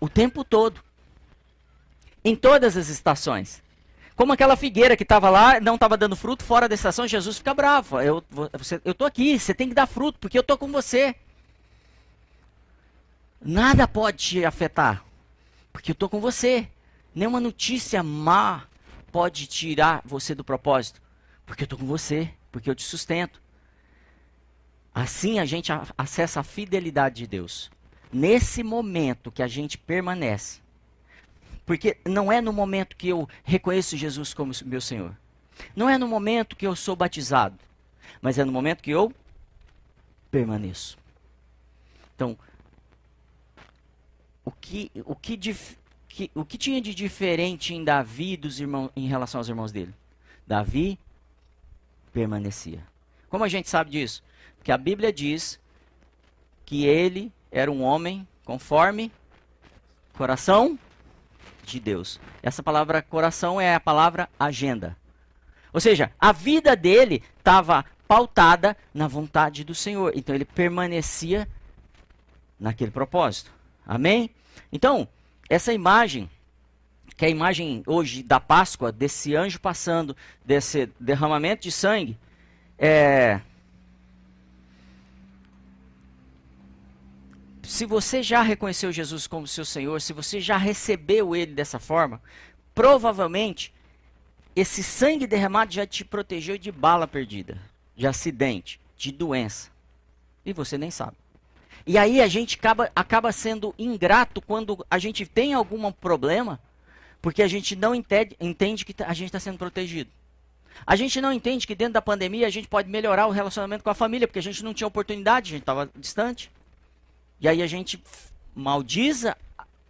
o 0.00 0.08
tempo 0.08 0.42
todo, 0.42 0.80
em 2.24 2.34
todas 2.34 2.76
as 2.76 2.88
estações. 2.88 3.62
Como 4.16 4.32
aquela 4.32 4.56
figueira 4.56 4.96
que 4.96 5.04
estava 5.04 5.30
lá, 5.30 5.60
não 5.60 5.76
estava 5.76 5.96
dando 5.96 6.16
fruto, 6.16 6.44
fora 6.44 6.68
da 6.68 6.74
estação, 6.74 7.06
Jesus 7.06 7.38
fica 7.38 7.54
bravo. 7.54 8.00
Eu 8.00 8.22
estou 8.84 9.06
aqui, 9.06 9.38
você 9.38 9.54
tem 9.54 9.68
que 9.68 9.74
dar 9.74 9.86
fruto, 9.86 10.18
porque 10.18 10.36
eu 10.36 10.42
estou 10.42 10.58
com 10.58 10.70
você. 10.70 11.14
Nada 13.44 13.88
pode 13.88 14.18
te 14.18 14.44
afetar, 14.44 15.04
porque 15.72 15.90
eu 15.90 15.94
estou 15.94 16.08
com 16.08 16.20
você. 16.20 16.68
Nenhuma 17.14 17.40
notícia 17.40 18.02
má 18.02 18.68
pode 19.10 19.46
tirar 19.46 20.00
você 20.04 20.34
do 20.34 20.44
propósito, 20.44 21.02
porque 21.44 21.62
eu 21.62 21.66
estou 21.66 21.78
com 21.78 21.86
você, 21.86 22.30
porque 22.52 22.70
eu 22.70 22.74
te 22.74 22.84
sustento. 22.84 23.42
Assim 24.94 25.40
a 25.40 25.44
gente 25.44 25.72
acessa 25.98 26.40
a 26.40 26.44
fidelidade 26.44 27.16
de 27.16 27.26
Deus. 27.26 27.70
Nesse 28.12 28.62
momento 28.62 29.32
que 29.32 29.42
a 29.42 29.48
gente 29.48 29.76
permanece. 29.76 30.60
Porque 31.64 31.96
não 32.06 32.30
é 32.30 32.40
no 32.40 32.52
momento 32.52 32.96
que 32.96 33.08
eu 33.08 33.28
reconheço 33.42 33.96
Jesus 33.96 34.34
como 34.34 34.52
meu 34.64 34.80
Senhor. 34.80 35.16
Não 35.74 35.88
é 35.88 35.96
no 35.96 36.06
momento 36.06 36.56
que 36.56 36.66
eu 36.66 36.76
sou 36.76 36.94
batizado. 36.94 37.58
Mas 38.20 38.38
é 38.38 38.44
no 38.44 38.52
momento 38.52 38.82
que 38.82 38.90
eu 38.90 39.12
permaneço. 40.30 40.98
Então, 42.14 42.36
o 44.44 44.50
que, 44.50 44.90
o 45.04 45.14
que, 45.14 45.38
que, 46.08 46.30
o 46.34 46.44
que 46.44 46.58
tinha 46.58 46.80
de 46.80 46.94
diferente 46.94 47.74
em 47.74 47.84
Davi 47.84 48.36
dos 48.36 48.60
irmãos, 48.60 48.90
em 48.96 49.06
relação 49.06 49.40
aos 49.40 49.48
irmãos 49.48 49.72
dele? 49.72 49.94
Davi 50.46 50.98
permanecia. 52.12 52.84
Como 53.28 53.44
a 53.44 53.48
gente 53.48 53.68
sabe 53.68 53.90
disso? 53.90 54.22
Porque 54.56 54.72
a 54.72 54.78
Bíblia 54.78 55.12
diz 55.12 55.58
que 56.64 56.84
ele 56.84 57.32
era 57.50 57.70
um 57.70 57.82
homem 57.82 58.26
conforme 58.44 59.10
coração 60.12 60.78
de 61.64 61.80
Deus. 61.80 62.20
Essa 62.42 62.62
palavra 62.62 63.02
coração 63.02 63.60
é 63.60 63.74
a 63.74 63.80
palavra 63.80 64.28
agenda. 64.38 64.96
Ou 65.72 65.80
seja, 65.80 66.12
a 66.20 66.32
vida 66.32 66.76
dele 66.76 67.22
estava 67.38 67.84
pautada 68.06 68.76
na 68.92 69.08
vontade 69.08 69.64
do 69.64 69.74
Senhor. 69.74 70.12
Então 70.14 70.34
ele 70.34 70.44
permanecia 70.44 71.48
naquele 72.60 72.90
propósito. 72.90 73.50
Amém? 73.86 74.30
Então, 74.70 75.08
essa 75.48 75.72
imagem, 75.72 76.30
que 77.16 77.24
é 77.24 77.28
a 77.28 77.30
imagem 77.30 77.82
hoje 77.86 78.22
da 78.22 78.40
Páscoa, 78.40 78.90
desse 78.90 79.34
anjo 79.36 79.60
passando, 79.60 80.16
desse 80.44 80.86
derramamento 80.98 81.62
de 81.62 81.72
sangue, 81.72 82.18
é. 82.78 83.40
Se 87.62 87.86
você 87.86 88.22
já 88.22 88.42
reconheceu 88.42 88.92
Jesus 88.92 89.26
como 89.26 89.46
seu 89.46 89.64
Senhor, 89.64 90.00
se 90.00 90.12
você 90.12 90.40
já 90.40 90.56
recebeu 90.56 91.34
Ele 91.34 91.54
dessa 91.54 91.78
forma, 91.78 92.20
provavelmente 92.74 93.72
esse 94.54 94.82
sangue 94.82 95.26
derramado 95.26 95.72
já 95.72 95.86
te 95.86 96.04
protegeu 96.04 96.58
de 96.58 96.70
bala 96.70 97.08
perdida, 97.08 97.58
de 97.96 98.06
acidente, 98.06 98.80
de 98.96 99.10
doença. 99.10 99.70
E 100.44 100.52
você 100.52 100.76
nem 100.76 100.90
sabe. 100.90 101.16
E 101.86 101.98
aí 101.98 102.20
a 102.20 102.28
gente 102.28 102.56
acaba, 102.56 102.90
acaba 102.94 103.32
sendo 103.32 103.74
ingrato 103.78 104.40
quando 104.40 104.84
a 104.90 104.98
gente 104.98 105.26
tem 105.26 105.52
algum 105.52 105.90
problema, 105.90 106.60
porque 107.20 107.42
a 107.42 107.48
gente 107.48 107.74
não 107.74 107.94
entende, 107.94 108.36
entende 108.40 108.84
que 108.84 108.94
tá, 108.94 109.06
a 109.06 109.14
gente 109.14 109.26
está 109.26 109.40
sendo 109.40 109.58
protegido. 109.58 110.10
A 110.86 110.96
gente 110.96 111.20
não 111.20 111.32
entende 111.32 111.66
que 111.66 111.74
dentro 111.74 111.94
da 111.94 112.02
pandemia 112.02 112.46
a 112.46 112.50
gente 112.50 112.68
pode 112.68 112.88
melhorar 112.88 113.26
o 113.26 113.30
relacionamento 113.30 113.84
com 113.84 113.90
a 113.90 113.94
família, 113.94 114.26
porque 114.26 114.38
a 114.38 114.42
gente 114.42 114.64
não 114.64 114.72
tinha 114.72 114.86
oportunidade, 114.86 115.50
a 115.50 115.52
gente 115.52 115.62
estava 115.62 115.90
distante. 115.96 116.50
E 117.40 117.48
aí 117.48 117.62
a 117.62 117.66
gente 117.66 118.02
maldiza 118.54 119.36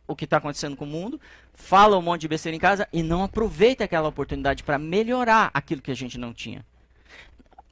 o 0.07 0.17
que 0.17 0.25
está 0.25 0.39
acontecendo 0.39 0.77
com 0.77 0.85
o 0.85 0.89
mundo, 0.89 1.21
fala 1.55 1.97
um 1.97 2.03
monte 2.03 2.23
de 2.23 2.29
besteira 2.29 2.57
em 2.57 2.61
casa 2.61 2.89
e 2.93 3.03
não 3.03 3.23
aproveita 3.23 3.85
aquela 3.85 4.09
oportunidade 4.09 4.63
para 4.63 4.79
melhorar 4.79 5.51
aquilo 5.55 5.81
que 5.81 5.91
a 5.91 5.97
gente 5.97 6.19
não 6.19 6.33
tinha. 6.33 6.65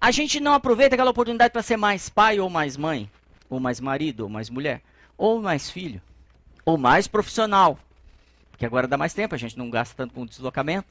A 0.01 0.11
gente 0.11 0.41
não 0.41 0.55
aproveita 0.55 0.95
aquela 0.95 1.11
oportunidade 1.11 1.53
para 1.53 1.63
ser 1.63 1.77
mais 1.77 2.09
pai 2.09 2.39
ou 2.41 2.49
mais 2.49 2.77
mãe 2.77 3.11
ou 3.51 3.61
mais 3.61 3.81
marido, 3.81 4.21
ou 4.21 4.29
mais 4.29 4.49
mulher, 4.49 4.81
ou 5.19 5.43
mais 5.43 5.69
filho, 5.69 6.01
ou 6.65 6.79
mais 6.79 7.07
profissional. 7.07 7.79
Porque 8.53 8.65
agora 8.65 8.87
dá 8.87 8.97
mais 8.97 9.13
tempo, 9.13 9.35
a 9.35 9.39
gente 9.39 9.59
não 9.59 9.69
gasta 9.69 9.95
tanto 9.95 10.15
com 10.15 10.25
deslocamento. 10.25 10.89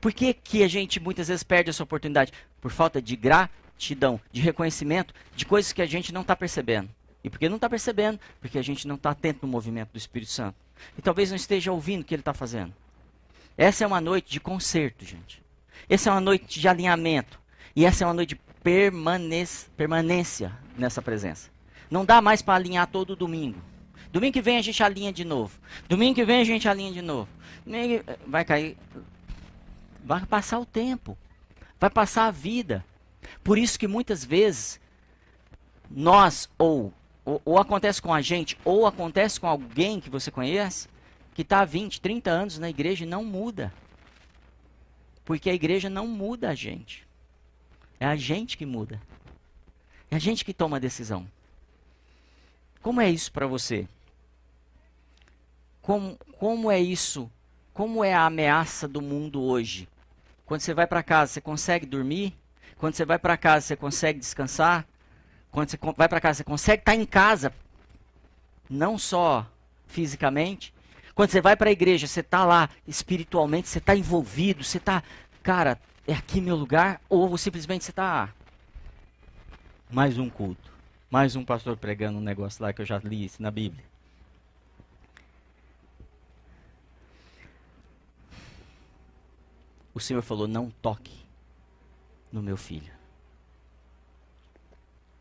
Por 0.00 0.12
que, 0.12 0.32
que 0.32 0.62
a 0.62 0.68
gente 0.68 1.00
muitas 1.00 1.28
vezes 1.28 1.42
perde 1.42 1.70
essa 1.70 1.82
oportunidade? 1.82 2.32
Por 2.60 2.70
falta 2.70 3.02
de 3.02 3.16
gratidão, 3.16 4.20
de 4.30 4.40
reconhecimento, 4.40 5.14
de 5.34 5.44
coisas 5.44 5.72
que 5.72 5.82
a 5.82 5.86
gente 5.86 6.12
não 6.12 6.20
está 6.20 6.36
percebendo. 6.36 6.88
E 7.24 7.30
por 7.30 7.38
que 7.38 7.48
não 7.48 7.56
está 7.56 7.68
percebendo? 7.68 8.20
Porque 8.40 8.58
a 8.58 8.62
gente 8.62 8.86
não 8.86 8.94
está 8.94 9.10
atento 9.10 9.40
no 9.42 9.50
movimento 9.50 9.90
do 9.92 9.98
Espírito 9.98 10.30
Santo. 10.30 10.56
E 10.96 11.02
talvez 11.02 11.30
não 11.30 11.36
esteja 11.36 11.72
ouvindo 11.72 12.02
o 12.02 12.04
que 12.04 12.14
ele 12.14 12.20
está 12.20 12.32
fazendo. 12.32 12.72
Essa 13.56 13.82
é 13.82 13.86
uma 13.86 14.00
noite 14.00 14.30
de 14.30 14.38
conserto, 14.38 15.04
gente. 15.04 15.42
Essa 15.88 16.10
é 16.10 16.12
uma 16.12 16.20
noite 16.20 16.60
de 16.60 16.68
alinhamento. 16.68 17.40
E 17.74 17.84
essa 17.84 18.04
é 18.04 18.06
uma 18.06 18.14
noite 18.14 18.34
de 18.34 18.40
permanência 19.76 20.52
nessa 20.76 21.00
presença. 21.00 21.50
Não 21.90 22.04
dá 22.04 22.20
mais 22.20 22.42
para 22.42 22.54
alinhar 22.54 22.86
todo 22.86 23.16
domingo. 23.16 23.58
Domingo 24.12 24.34
que 24.34 24.42
vem 24.42 24.58
a 24.58 24.62
gente 24.62 24.82
alinha 24.82 25.10
de 25.12 25.24
novo. 25.24 25.58
Domingo 25.88 26.14
que 26.14 26.24
vem 26.24 26.40
a 26.42 26.44
gente 26.44 26.68
alinha 26.68 26.92
de 26.92 27.00
novo. 27.00 27.28
Vai 28.26 28.44
cair. 28.44 28.76
Vai 30.04 30.24
passar 30.26 30.58
o 30.58 30.66
tempo. 30.66 31.16
Vai 31.80 31.88
passar 31.88 32.26
a 32.26 32.30
vida. 32.30 32.84
Por 33.42 33.56
isso 33.56 33.78
que 33.78 33.88
muitas 33.88 34.22
vezes 34.22 34.78
nós, 35.90 36.50
ou, 36.58 36.92
ou, 37.24 37.40
ou 37.44 37.58
acontece 37.58 38.02
com 38.02 38.12
a 38.12 38.20
gente, 38.20 38.58
ou 38.64 38.86
acontece 38.86 39.40
com 39.40 39.46
alguém 39.46 39.98
que 39.98 40.10
você 40.10 40.30
conhece, 40.30 40.88
que 41.34 41.40
está 41.40 41.60
há 41.60 41.64
20, 41.64 42.00
30 42.02 42.30
anos 42.30 42.58
na 42.58 42.68
igreja 42.68 43.04
e 43.04 43.08
não 43.08 43.24
muda. 43.24 43.72
Porque 45.24 45.48
a 45.48 45.54
igreja 45.54 45.88
não 45.88 46.06
muda 46.06 46.50
a 46.50 46.54
gente. 46.54 47.07
É 48.00 48.06
a 48.06 48.16
gente 48.16 48.56
que 48.56 48.64
muda. 48.64 49.00
É 50.10 50.16
a 50.16 50.18
gente 50.18 50.44
que 50.44 50.54
toma 50.54 50.76
a 50.76 50.80
decisão. 50.80 51.26
Como 52.82 53.00
é 53.00 53.10
isso 53.10 53.30
para 53.32 53.46
você? 53.46 53.88
Como, 55.82 56.18
como 56.38 56.70
é 56.70 56.78
isso? 56.78 57.30
Como 57.74 58.04
é 58.04 58.14
a 58.14 58.26
ameaça 58.26 58.86
do 58.86 59.02
mundo 59.02 59.42
hoje? 59.42 59.88
Quando 60.46 60.60
você 60.60 60.72
vai 60.72 60.86
para 60.86 61.02
casa, 61.02 61.32
você 61.32 61.40
consegue 61.40 61.86
dormir? 61.86 62.34
Quando 62.78 62.94
você 62.94 63.04
vai 63.04 63.18
para 63.18 63.36
casa, 63.36 63.66
você 63.66 63.76
consegue 63.76 64.18
descansar? 64.18 64.86
Quando 65.50 65.70
você 65.70 65.78
vai 65.96 66.08
para 66.08 66.20
casa, 66.20 66.38
você 66.38 66.44
consegue 66.44 66.82
estar 66.82 66.92
tá 66.92 66.96
em 66.96 67.04
casa? 67.04 67.52
Não 68.68 68.98
só 68.98 69.46
fisicamente. 69.86 70.72
Quando 71.14 71.30
você 71.30 71.40
vai 71.40 71.56
para 71.56 71.68
a 71.68 71.72
igreja, 71.72 72.06
você 72.06 72.20
está 72.20 72.44
lá 72.44 72.70
espiritualmente, 72.86 73.68
você 73.68 73.78
está 73.78 73.96
envolvido, 73.96 74.62
você 74.62 74.78
está, 74.78 75.02
cara, 75.42 75.78
é 76.08 76.14
aqui 76.14 76.40
meu 76.40 76.56
lugar? 76.56 77.02
Ou 77.06 77.36
simplesmente 77.36 77.84
você 77.84 77.90
está. 77.90 78.34
Mais 79.90 80.18
um 80.18 80.30
culto. 80.30 80.72
Mais 81.10 81.36
um 81.36 81.44
pastor 81.44 81.76
pregando 81.76 82.16
um 82.18 82.22
negócio 82.22 82.62
lá 82.62 82.72
que 82.72 82.80
eu 82.80 82.86
já 82.86 82.98
li 82.98 83.26
isso 83.26 83.42
na 83.42 83.50
Bíblia. 83.50 83.84
O 89.92 90.00
Senhor 90.00 90.22
falou: 90.22 90.48
não 90.48 90.70
toque. 90.70 91.26
no 92.32 92.42
meu 92.42 92.56
filho. 92.56 92.92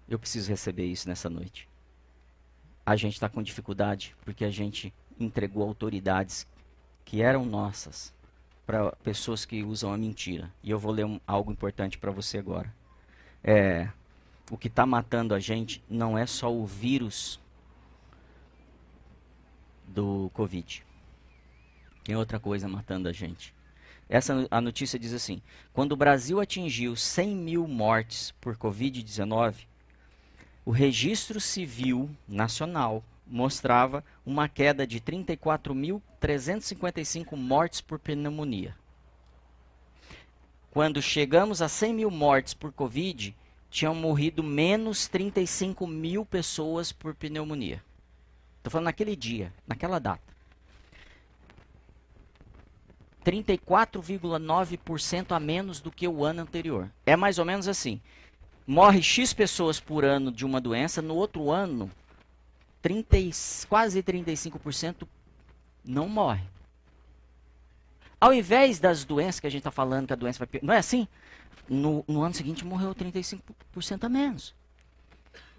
Eu 0.07 0.17
preciso 0.17 0.49
receber 0.49 0.85
isso 0.85 1.07
nessa 1.09 1.29
noite. 1.29 1.67
A 2.85 2.95
gente 2.95 3.13
está 3.13 3.27
com 3.27 3.43
dificuldade 3.43 4.15
porque 4.23 4.45
a 4.45 4.49
gente 4.49 4.93
entregou 5.19 5.63
autoridades 5.63 6.47
que 7.03 7.21
eram 7.21 7.45
nossas 7.45 8.13
para 8.67 8.91
pessoas 8.97 9.45
que 9.45 9.63
usam 9.63 9.93
a 9.93 9.97
mentira. 9.97 10.51
E 10.61 10.69
eu 10.69 10.77
vou 10.77 10.91
ler 10.91 11.05
um, 11.05 11.21
algo 11.25 11.49
importante 11.49 11.97
para 11.97 12.11
você 12.11 12.37
agora. 12.37 12.71
É, 13.41 13.87
o 14.51 14.57
que 14.57 14.67
está 14.67 14.85
matando 14.85 15.33
a 15.33 15.39
gente 15.39 15.81
não 15.89 16.17
é 16.17 16.25
só 16.25 16.53
o 16.53 16.65
vírus 16.65 17.39
do 19.87 20.29
Covid. 20.33 20.85
Tem 22.03 22.17
outra 22.17 22.41
coisa 22.41 22.67
matando 22.67 23.07
a 23.07 23.13
gente. 23.13 23.55
Essa 24.09 24.45
a 24.51 24.59
notícia 24.59 24.99
diz 24.99 25.13
assim: 25.13 25.41
quando 25.73 25.93
o 25.93 25.97
Brasil 25.97 26.41
atingiu 26.41 26.93
100 26.95 27.35
mil 27.35 27.67
mortes 27.67 28.31
por 28.41 28.57
Covid-19, 28.57 29.65
o 30.65 30.71
registro 30.71 31.39
civil 31.39 32.09
nacional 32.27 33.01
mostrava 33.29 34.03
uma 34.25 34.49
queda 34.49 34.87
de 34.87 34.99
34.355 34.99 37.35
mortes 37.35 37.81
por 37.81 37.99
pneumonia. 37.99 38.75
Quando 40.71 40.99
chegamos 41.01 41.61
a 41.61 41.67
100 41.67 41.93
mil 41.93 42.09
mortes 42.11 42.53
por 42.53 42.71
Covid, 42.71 43.35
tinham 43.69 43.93
morrido 43.95 44.43
menos 44.43 45.07
35 45.07 45.87
mil 45.87 46.25
pessoas 46.25 46.91
por 46.91 47.15
pneumonia. 47.15 47.81
Estou 48.57 48.69
falando 48.71 48.85
naquele 48.85 49.15
dia, 49.15 49.53
naquela 49.67 49.99
data. 49.99 50.21
34,9% 53.25 55.35
a 55.35 55.39
menos 55.39 55.81
do 55.81 55.91
que 55.91 56.07
o 56.07 56.23
ano 56.23 56.41
anterior. 56.41 56.89
É 57.05 57.15
mais 57.15 57.39
ou 57.39 57.45
menos 57.45 57.67
assim. 57.67 57.99
Morre 58.65 59.01
X 59.01 59.33
pessoas 59.33 59.79
por 59.79 60.05
ano 60.05 60.31
de 60.31 60.45
uma 60.45 60.61
doença, 60.61 61.01
no 61.01 61.15
outro 61.15 61.51
ano, 61.51 61.91
30, 62.81 63.17
quase 63.67 64.01
35% 64.01 65.07
não 65.83 66.07
morre. 66.07 66.43
Ao 68.19 68.33
invés 68.33 68.79
das 68.79 69.05
doenças 69.05 69.39
que 69.39 69.47
a 69.47 69.49
gente 69.49 69.61
está 69.61 69.71
falando, 69.71 70.07
que 70.07 70.13
a 70.13 70.15
doença 70.15 70.39
vai. 70.39 70.61
Não 70.61 70.73
é 70.73 70.77
assim? 70.77 71.07
No, 71.69 72.03
no 72.07 72.23
ano 72.23 72.33
seguinte 72.33 72.65
morreu 72.65 72.95
35% 72.95 74.03
a 74.03 74.09
menos. 74.09 74.55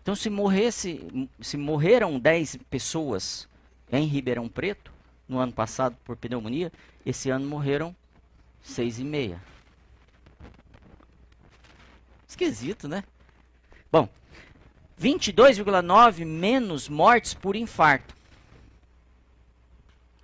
Então, 0.03 0.17
se 0.17 0.31
morresse, 0.31 1.07
se 1.41 1.57
morreram 1.57 2.19
10 2.19 2.57
pessoas 2.71 3.49
em 3.93 4.07
Ribeirão 4.07 4.49
Preto, 4.49 4.93
no 5.29 5.39
ano 5.39 5.53
passado 5.53 5.97
por 6.05 6.17
pneumonia, 6.17 6.73
esse 7.05 7.29
ano 7.31 7.47
morreram 7.47 7.95
seis 8.63 8.99
e 8.99 9.05
meia. 9.05 9.41
Esquisito, 12.27 12.89
né? 12.89 13.05
Bom, 13.93 14.09
22,9 15.01 16.25
menos 16.25 16.89
mortes 16.89 17.35
por 17.35 17.57
infarto 17.57 18.19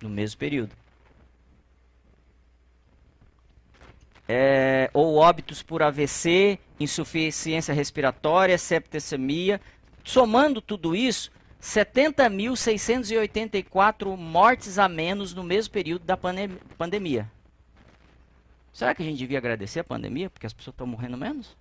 no 0.01 0.09
mesmo 0.09 0.37
período. 0.37 0.75
É, 4.27 4.89
ou 4.93 5.17
óbitos 5.17 5.61
por 5.61 5.83
AVC, 5.83 6.57
insuficiência 6.79 7.73
respiratória, 7.73 8.57
septicemia. 8.57 9.59
Somando 10.03 10.59
tudo 10.61 10.95
isso, 10.95 11.31
70.684 11.61 14.17
mortes 14.17 14.79
a 14.79 14.89
menos 14.89 15.33
no 15.33 15.43
mesmo 15.43 15.73
período 15.73 16.05
da 16.05 16.15
pandem 16.17 16.49
pandemia. 16.77 17.31
Será 18.73 18.93
que 18.93 19.01
a 19.01 19.05
gente 19.05 19.17
devia 19.17 19.37
agradecer 19.37 19.79
a 19.79 19.83
pandemia 19.83 20.29
porque 20.29 20.45
as 20.45 20.53
pessoas 20.53 20.73
estão 20.73 20.85
morrendo 20.85 21.17
menos? 21.17 21.55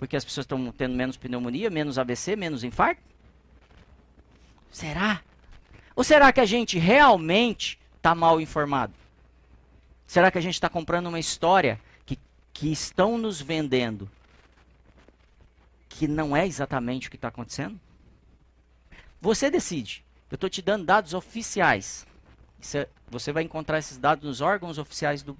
Porque 0.00 0.16
as 0.16 0.24
pessoas 0.24 0.44
estão 0.44 0.72
tendo 0.72 0.94
menos 0.94 1.18
pneumonia, 1.18 1.68
menos 1.68 1.98
AVC, 1.98 2.34
menos 2.34 2.64
infarto? 2.64 3.02
Será? 4.72 5.20
Ou 5.94 6.02
será 6.02 6.32
que 6.32 6.40
a 6.40 6.46
gente 6.46 6.78
realmente 6.78 7.78
está 7.98 8.14
mal 8.14 8.40
informado? 8.40 8.94
Será 10.06 10.30
que 10.30 10.38
a 10.38 10.40
gente 10.40 10.54
está 10.54 10.70
comprando 10.70 11.08
uma 11.08 11.18
história 11.18 11.78
que, 12.06 12.18
que 12.50 12.72
estão 12.72 13.18
nos 13.18 13.42
vendendo 13.42 14.10
que 15.86 16.08
não 16.08 16.34
é 16.34 16.46
exatamente 16.46 17.08
o 17.08 17.10
que 17.10 17.18
está 17.18 17.28
acontecendo? 17.28 17.78
Você 19.20 19.50
decide. 19.50 20.02
Eu 20.30 20.36
estou 20.36 20.48
te 20.48 20.62
dando 20.62 20.86
dados 20.86 21.12
oficiais. 21.12 22.06
Você 23.10 23.32
vai 23.32 23.42
encontrar 23.42 23.78
esses 23.78 23.98
dados 23.98 24.24
nos 24.24 24.40
órgãos 24.40 24.78
oficiais 24.78 25.22
do, 25.22 25.36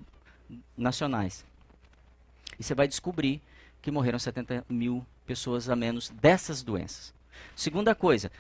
nacionais. 0.76 1.46
E 2.58 2.62
você 2.62 2.74
vai 2.74 2.86
descobrir 2.86 3.40
que 3.80 3.90
morreram 3.90 4.18
70 4.18 4.64
mil 4.68 5.04
pessoas 5.26 5.68
a 5.68 5.76
menos 5.76 6.08
dessas 6.10 6.62
doenças. 6.62 7.14
Segunda 7.54 7.94
coisa, 7.94 8.30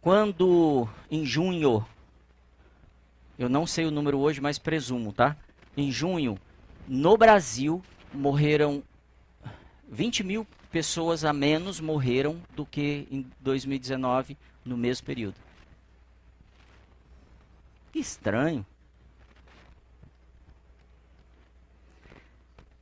quando 0.00 0.88
em 1.10 1.24
junho, 1.24 1.84
eu 3.38 3.48
não 3.48 3.66
sei 3.66 3.86
o 3.86 3.90
número 3.90 4.18
hoje, 4.18 4.40
mas 4.40 4.58
presumo, 4.58 5.12
tá? 5.12 5.36
Em 5.76 5.90
junho, 5.90 6.38
no 6.86 7.16
Brasil, 7.16 7.82
morreram 8.12 8.82
20 9.90 10.24
mil 10.24 10.46
pessoas 10.70 11.24
a 11.24 11.32
menos 11.32 11.80
morreram 11.80 12.40
do 12.54 12.64
que 12.64 13.06
em 13.10 13.26
2019 13.40 14.36
no 14.64 14.76
mesmo 14.76 15.06
período. 15.06 15.36
Que 17.92 17.98
estranho. 17.98 18.64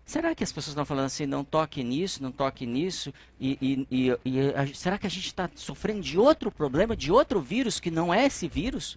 Será 0.06 0.36
que 0.36 0.44
as 0.44 0.52
pessoas 0.52 0.68
estão 0.68 0.84
falando 0.84 1.06
assim, 1.06 1.26
não 1.26 1.44
toque 1.44 1.82
nisso, 1.82 2.22
não 2.22 2.30
toque 2.30 2.64
nisso? 2.64 3.12
E, 3.40 3.58
e, 3.60 3.86
e, 3.90 4.18
e 4.24 4.40
a, 4.54 4.72
será 4.72 4.96
que 4.96 5.06
a 5.06 5.10
gente 5.10 5.26
está 5.26 5.50
sofrendo 5.56 6.00
de 6.00 6.16
outro 6.16 6.48
problema, 6.52 6.96
de 6.96 7.10
outro 7.10 7.40
vírus 7.40 7.80
que 7.80 7.90
não 7.90 8.14
é 8.14 8.24
esse 8.24 8.46
vírus? 8.46 8.96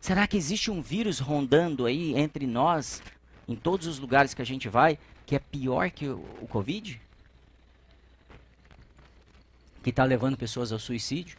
Será 0.00 0.26
que 0.26 0.36
existe 0.36 0.72
um 0.72 0.82
vírus 0.82 1.20
rondando 1.20 1.86
aí 1.86 2.18
entre 2.18 2.48
nós, 2.48 3.00
em 3.46 3.54
todos 3.54 3.86
os 3.86 4.00
lugares 4.00 4.34
que 4.34 4.42
a 4.42 4.44
gente 4.44 4.68
vai, 4.68 4.98
que 5.24 5.36
é 5.36 5.38
pior 5.38 5.88
que 5.92 6.08
o, 6.08 6.18
o 6.42 6.48
Covid? 6.48 7.00
Que 9.84 9.90
está 9.90 10.02
levando 10.02 10.36
pessoas 10.36 10.72
ao 10.72 10.80
suicídio? 10.80 11.38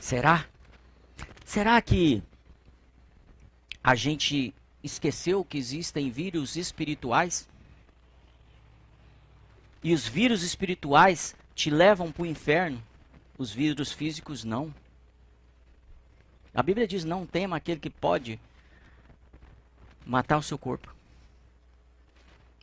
Será? 0.00 0.46
Será 1.44 1.80
que 1.80 2.24
a 3.84 3.94
gente 3.94 4.52
esqueceu 4.82 5.44
que 5.44 5.58
existem 5.58 6.10
vírus 6.10 6.56
espirituais? 6.56 7.48
E 9.82 9.94
os 9.94 10.06
vírus 10.06 10.42
espirituais 10.42 11.36
te 11.54 11.70
levam 11.70 12.10
para 12.10 12.22
o 12.22 12.26
inferno, 12.26 12.82
os 13.36 13.52
vírus 13.52 13.92
físicos 13.92 14.44
não. 14.44 14.74
A 16.54 16.62
Bíblia 16.62 16.86
diz: 16.86 17.04
não 17.04 17.26
tema 17.26 17.56
aquele 17.56 17.80
que 17.80 17.90
pode 17.90 18.40
matar 20.04 20.38
o 20.38 20.42
seu 20.42 20.58
corpo. 20.58 20.94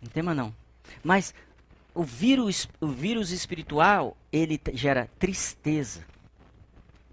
Não 0.02 0.10
tema 0.10 0.34
não. 0.34 0.54
Mas 1.04 1.34
o 1.94 2.04
vírus, 2.04 2.68
o 2.82 2.88
vírus 2.88 3.32
espiritual, 3.32 4.18
ele 4.32 4.60
gera 4.74 5.10
tristeza. 5.18 6.06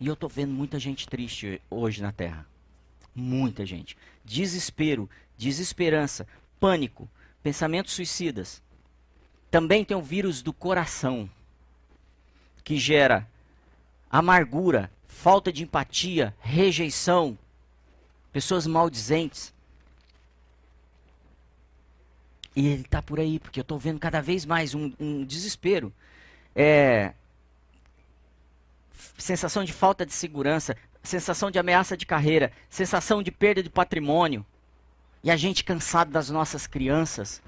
E 0.00 0.06
eu 0.08 0.14
estou 0.14 0.28
vendo 0.28 0.52
muita 0.52 0.78
gente 0.80 1.06
triste 1.06 1.62
hoje 1.70 2.02
na 2.02 2.10
Terra. 2.10 2.44
Muita 3.14 3.64
gente. 3.64 3.96
Desespero, 4.24 5.08
desesperança, 5.36 6.26
pânico, 6.60 7.08
pensamentos 7.42 7.92
suicidas. 7.92 8.62
Também 9.50 9.84
tem 9.84 9.96
o 9.96 10.02
vírus 10.02 10.42
do 10.42 10.52
coração, 10.52 11.28
que 12.64 12.78
gera 12.78 13.28
amargura, 14.10 14.90
falta 15.08 15.52
de 15.52 15.62
empatia, 15.62 16.34
rejeição, 16.40 17.36
pessoas 18.32 18.66
maldizentes. 18.66 19.52
E 22.54 22.66
ele 22.66 22.82
está 22.82 23.02
por 23.02 23.18
aí, 23.18 23.38
porque 23.38 23.60
eu 23.60 23.62
estou 23.62 23.78
vendo 23.78 23.98
cada 23.98 24.20
vez 24.20 24.44
mais 24.44 24.74
um, 24.74 24.92
um 25.00 25.24
desespero. 25.24 25.92
É, 26.54 27.14
sensação 29.18 29.64
de 29.64 29.72
falta 29.72 30.04
de 30.04 30.12
segurança, 30.12 30.76
sensação 31.02 31.50
de 31.50 31.58
ameaça 31.58 31.96
de 31.96 32.06
carreira, 32.06 32.52
sensação 32.70 33.22
de 33.22 33.30
perda 33.30 33.62
de 33.62 33.70
patrimônio. 33.70 34.44
E 35.24 35.30
a 35.30 35.36
gente 35.36 35.64
cansado 35.64 36.10
das 36.10 36.30
nossas 36.30 36.66
crianças, 36.66 37.42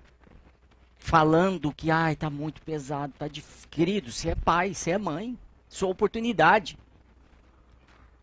falando 0.99 1.73
que, 1.73 1.91
ai, 1.91 2.17
tá 2.17 2.31
muito 2.31 2.63
pesado, 2.63 3.13
tá 3.19 3.29
difícil. 3.29 3.69
Querido, 3.71 4.13
você 4.13 4.31
é 4.31 4.35
pai, 4.35 4.75
você 4.75 4.93
é 4.93 4.99
mãe, 4.99 5.39
sua 5.69 5.89
oportunidade. 5.89 6.79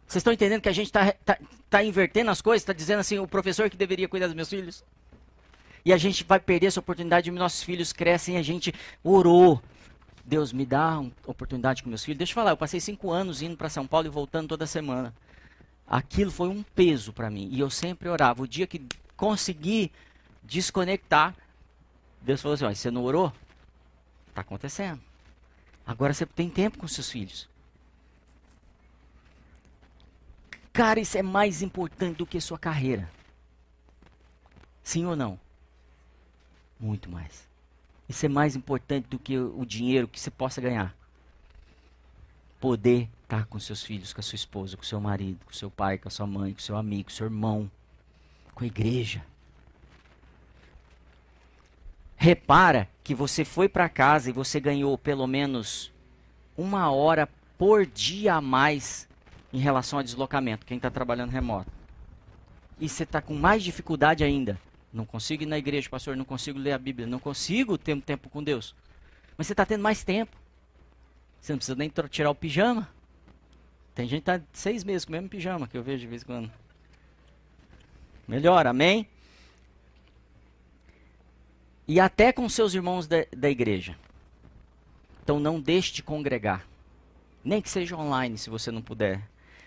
Vocês 0.07 0.21
estão 0.21 0.33
entendendo 0.33 0.61
que 0.61 0.69
a 0.69 0.73
gente 0.73 0.87
está 0.87 1.13
tá, 1.25 1.37
tá 1.69 1.83
invertendo 1.83 2.31
as 2.31 2.41
coisas? 2.41 2.61
Está 2.61 2.73
dizendo 2.73 2.99
assim, 2.99 3.19
o 3.19 3.27
professor 3.27 3.69
que 3.69 3.77
deveria 3.77 4.09
cuidar 4.09 4.27
dos 4.27 4.35
meus 4.35 4.49
filhos? 4.49 4.83
E 5.83 5.91
a 5.91 5.97
gente 5.97 6.23
vai 6.23 6.39
perder 6.39 6.67
essa 6.67 6.79
oportunidade, 6.79 7.31
nossos 7.31 7.63
filhos 7.63 7.91
crescem, 7.91 8.37
a 8.37 8.41
gente 8.41 8.73
orou, 9.03 9.61
Deus 10.25 10.53
me 10.53 10.65
dá 10.65 10.99
uma 10.99 11.11
oportunidade 11.25 11.83
com 11.83 11.89
meus 11.89 12.03
filhos. 12.03 12.17
Deixa 12.17 12.31
eu 12.31 12.35
falar, 12.35 12.51
eu 12.51 12.57
passei 12.57 12.79
cinco 12.79 13.11
anos 13.11 13.41
indo 13.41 13.57
para 13.57 13.69
São 13.69 13.87
Paulo 13.87 14.07
e 14.07 14.09
voltando 14.09 14.49
toda 14.49 14.65
semana. 14.67 15.13
Aquilo 15.87 16.31
foi 16.31 16.47
um 16.47 16.63
peso 16.63 17.11
para 17.11 17.29
mim. 17.29 17.49
E 17.51 17.59
eu 17.59 17.69
sempre 17.69 18.07
orava. 18.07 18.41
O 18.41 18.47
dia 18.47 18.65
que 18.65 18.85
consegui 19.17 19.91
desconectar. 20.43 21.35
Deus 22.21 22.41
falou 22.41 22.55
assim: 22.55 22.65
você 22.65 22.91
não 22.91 23.03
orou? 23.03 23.33
Está 24.29 24.41
acontecendo. 24.41 25.01
Agora 25.85 26.13
você 26.13 26.25
tem 26.25 26.49
tempo 26.49 26.77
com 26.77 26.87
seus 26.87 27.09
filhos. 27.09 27.49
Cara, 30.71 30.99
isso 30.99 31.17
é 31.17 31.21
mais 31.21 31.61
importante 31.61 32.17
do 32.17 32.25
que 32.25 32.39
sua 32.39 32.57
carreira. 32.57 33.09
Sim 34.83 35.05
ou 35.05 35.15
não? 35.15 35.39
Muito 36.79 37.09
mais. 37.09 37.50
Isso 38.07 38.25
é 38.25 38.29
mais 38.29 38.55
importante 38.55 39.07
do 39.07 39.17
que 39.17 39.37
o 39.37 39.65
dinheiro 39.65 40.07
que 40.07 40.19
você 40.19 40.29
possa 40.29 40.59
ganhar. 40.59 40.95
Poder 42.59 43.09
estar 43.23 43.45
com 43.45 43.59
seus 43.59 43.81
filhos, 43.81 44.13
com 44.13 44.19
a 44.19 44.23
sua 44.23 44.35
esposa, 44.35 44.75
com 44.75 44.83
seu 44.83 44.99
marido, 44.99 45.39
com 45.45 45.53
seu 45.53 45.71
pai, 45.71 45.97
com 45.97 46.07
a 46.07 46.11
sua 46.11 46.27
mãe, 46.27 46.53
com 46.53 46.59
seu 46.59 46.75
amigo, 46.75 47.05
com 47.05 47.15
seu 47.15 47.25
irmão, 47.25 47.71
com 48.53 48.63
a 48.63 48.67
igreja. 48.67 49.23
Repara 52.17 52.87
que 53.03 53.15
você 53.15 53.43
foi 53.43 53.67
para 53.67 53.89
casa 53.89 54.29
e 54.29 54.33
você 54.33 54.59
ganhou 54.59 54.97
pelo 54.97 55.25
menos 55.25 55.91
uma 56.55 56.91
hora 56.91 57.27
por 57.57 57.85
dia 57.85 58.35
a 58.35 58.41
mais 58.41 59.07
em 59.53 59.59
relação 59.59 59.99
ao 59.99 60.03
deslocamento, 60.03 60.65
quem 60.65 60.77
está 60.77 60.89
trabalhando 60.89 61.31
remoto. 61.31 61.71
E 62.79 62.87
você 62.87 63.03
está 63.03 63.21
com 63.21 63.33
mais 63.33 63.63
dificuldade 63.63 64.23
ainda. 64.23 64.59
Não 64.91 65.05
consigo 65.05 65.43
ir 65.43 65.45
na 65.45 65.57
igreja, 65.57 65.89
pastor, 65.89 66.17
não 66.17 66.25
consigo 66.25 66.59
ler 66.59 66.73
a 66.73 66.77
Bíblia, 66.77 67.07
não 67.07 67.19
consigo 67.19 67.77
ter 67.77 67.93
um 67.93 68.01
tempo 68.01 68.29
com 68.29 68.43
Deus. 68.43 68.75
Mas 69.37 69.47
você 69.47 69.53
está 69.53 69.65
tendo 69.65 69.81
mais 69.81 70.03
tempo. 70.03 70.35
Você 71.39 71.53
não 71.53 71.57
precisa 71.57 71.75
nem 71.75 71.91
tirar 72.09 72.29
o 72.29 72.35
pijama. 72.35 72.89
Tem 73.95 74.07
gente 74.07 74.23
que 74.23 74.31
está 74.31 74.45
seis 74.53 74.83
meses 74.83 75.05
com 75.05 75.11
o 75.11 75.13
mesmo 75.13 75.29
pijama, 75.29 75.67
que 75.67 75.77
eu 75.77 75.83
vejo 75.83 76.01
de 76.01 76.07
vez 76.07 76.21
em 76.21 76.25
quando. 76.25 76.51
Melhor, 78.27 78.67
amém? 78.67 79.07
E 81.87 81.99
até 81.99 82.31
com 82.31 82.47
seus 82.47 82.73
irmãos 82.73 83.07
da, 83.07 83.17
da 83.35 83.49
igreja. 83.49 83.97
Então 85.23 85.39
não 85.39 85.59
deixe 85.59 85.93
de 85.93 86.03
congregar. 86.03 86.65
Nem 87.43 87.61
que 87.61 87.69
seja 87.69 87.97
online, 87.97 88.37
se 88.37 88.49
você 88.49 88.71
não 88.71 88.81
puder. 88.81 89.21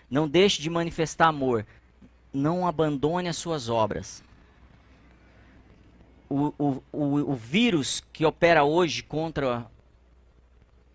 Não 0.09 0.27
deixe 0.27 0.61
de 0.61 0.69
manifestar 0.69 1.27
amor. 1.27 1.65
Não 2.33 2.67
abandone 2.67 3.27
as 3.27 3.37
suas 3.37 3.69
obras. 3.69 4.23
O, 6.29 6.53
o, 6.57 6.83
o, 6.91 7.31
o 7.31 7.35
vírus 7.35 8.03
que 8.11 8.25
opera 8.25 8.63
hoje 8.63 9.03
contra 9.03 9.65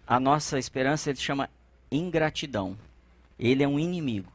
a 0.07 0.19
nossa 0.19 0.59
esperança, 0.59 1.11
ele 1.11 1.19
chama 1.19 1.49
ingratidão. 1.91 2.77
Ele 3.39 3.63
é 3.63 3.69
um 3.69 3.79
inimigo. 3.79 4.33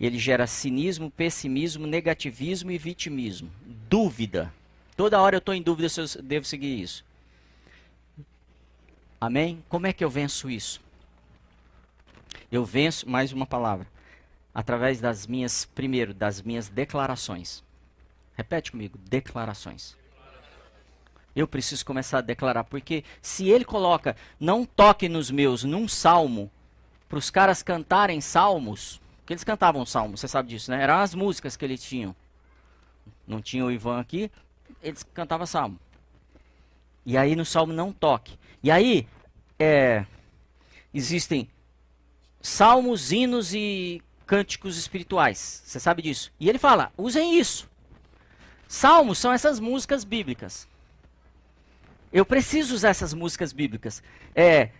Ele 0.00 0.18
gera 0.18 0.46
cinismo, 0.46 1.10
pessimismo, 1.10 1.86
negativismo 1.86 2.70
e 2.70 2.78
vitimismo. 2.78 3.50
Dúvida. 3.88 4.52
Toda 4.96 5.20
hora 5.20 5.36
eu 5.36 5.38
estou 5.38 5.54
em 5.54 5.62
dúvida 5.62 5.88
se 5.88 6.00
eu 6.00 6.22
devo 6.22 6.44
seguir 6.44 6.80
isso. 6.80 7.04
Amém? 9.20 9.62
Como 9.68 9.86
é 9.86 9.92
que 9.92 10.04
eu 10.04 10.10
venço 10.10 10.50
isso? 10.50 10.80
Eu 12.50 12.64
venço, 12.64 13.08
mais 13.08 13.32
uma 13.32 13.46
palavra, 13.46 13.86
através 14.54 15.00
das 15.00 15.26
minhas, 15.26 15.64
primeiro, 15.64 16.14
das 16.14 16.40
minhas 16.40 16.68
declarações. 16.68 17.62
Repete 18.36 18.70
comigo, 18.70 18.96
declarações. 18.98 19.96
Eu 21.34 21.46
preciso 21.46 21.84
começar 21.84 22.18
a 22.18 22.22
declarar, 22.22 22.64
porque 22.64 23.04
se 23.22 23.48
ele 23.48 23.64
coloca, 23.64 24.16
não 24.40 24.64
toque 24.64 25.08
nos 25.08 25.30
meus, 25.30 25.64
num 25.64 25.86
salmo, 25.86 26.50
para 27.08 27.18
os 27.18 27.30
caras 27.30 27.62
cantarem 27.62 28.20
salmos, 28.20 29.00
que 29.24 29.32
eles 29.32 29.44
cantavam 29.44 29.84
salmos, 29.86 30.20
você 30.20 30.28
sabe 30.28 30.48
disso, 30.48 30.70
né? 30.70 30.82
Eram 30.82 30.98
as 30.98 31.14
músicas 31.14 31.56
que 31.56 31.64
eles 31.64 31.82
tinham. 31.82 32.14
Não 33.26 33.40
tinha 33.40 33.64
o 33.64 33.70
Ivan 33.70 34.00
aqui, 34.00 34.30
eles 34.82 35.02
cantavam 35.14 35.46
salmo. 35.46 35.78
E 37.04 37.16
aí 37.16 37.34
no 37.34 37.44
salmo 37.44 37.72
não 37.72 37.92
toque. 37.92 38.38
E 38.62 38.70
aí, 38.70 39.06
é, 39.58 40.04
existem 40.92 41.48
salmos, 42.40 43.12
hinos 43.12 43.54
e 43.54 44.02
cânticos 44.26 44.76
espirituais. 44.76 45.62
Você 45.64 45.80
sabe 45.80 46.02
disso. 46.02 46.30
E 46.38 46.48
ele 46.48 46.58
fala: 46.58 46.92
usem 46.96 47.38
isso. 47.38 47.68
Salmos 48.68 49.18
são 49.18 49.32
essas 49.32 49.58
músicas 49.58 50.04
bíblicas. 50.04 50.67
Eu 52.12 52.24
preciso 52.24 52.74
usar 52.74 52.88
essas 52.90 53.12
músicas 53.12 53.52
bíblicas. 53.52 54.02
É, 54.34 54.70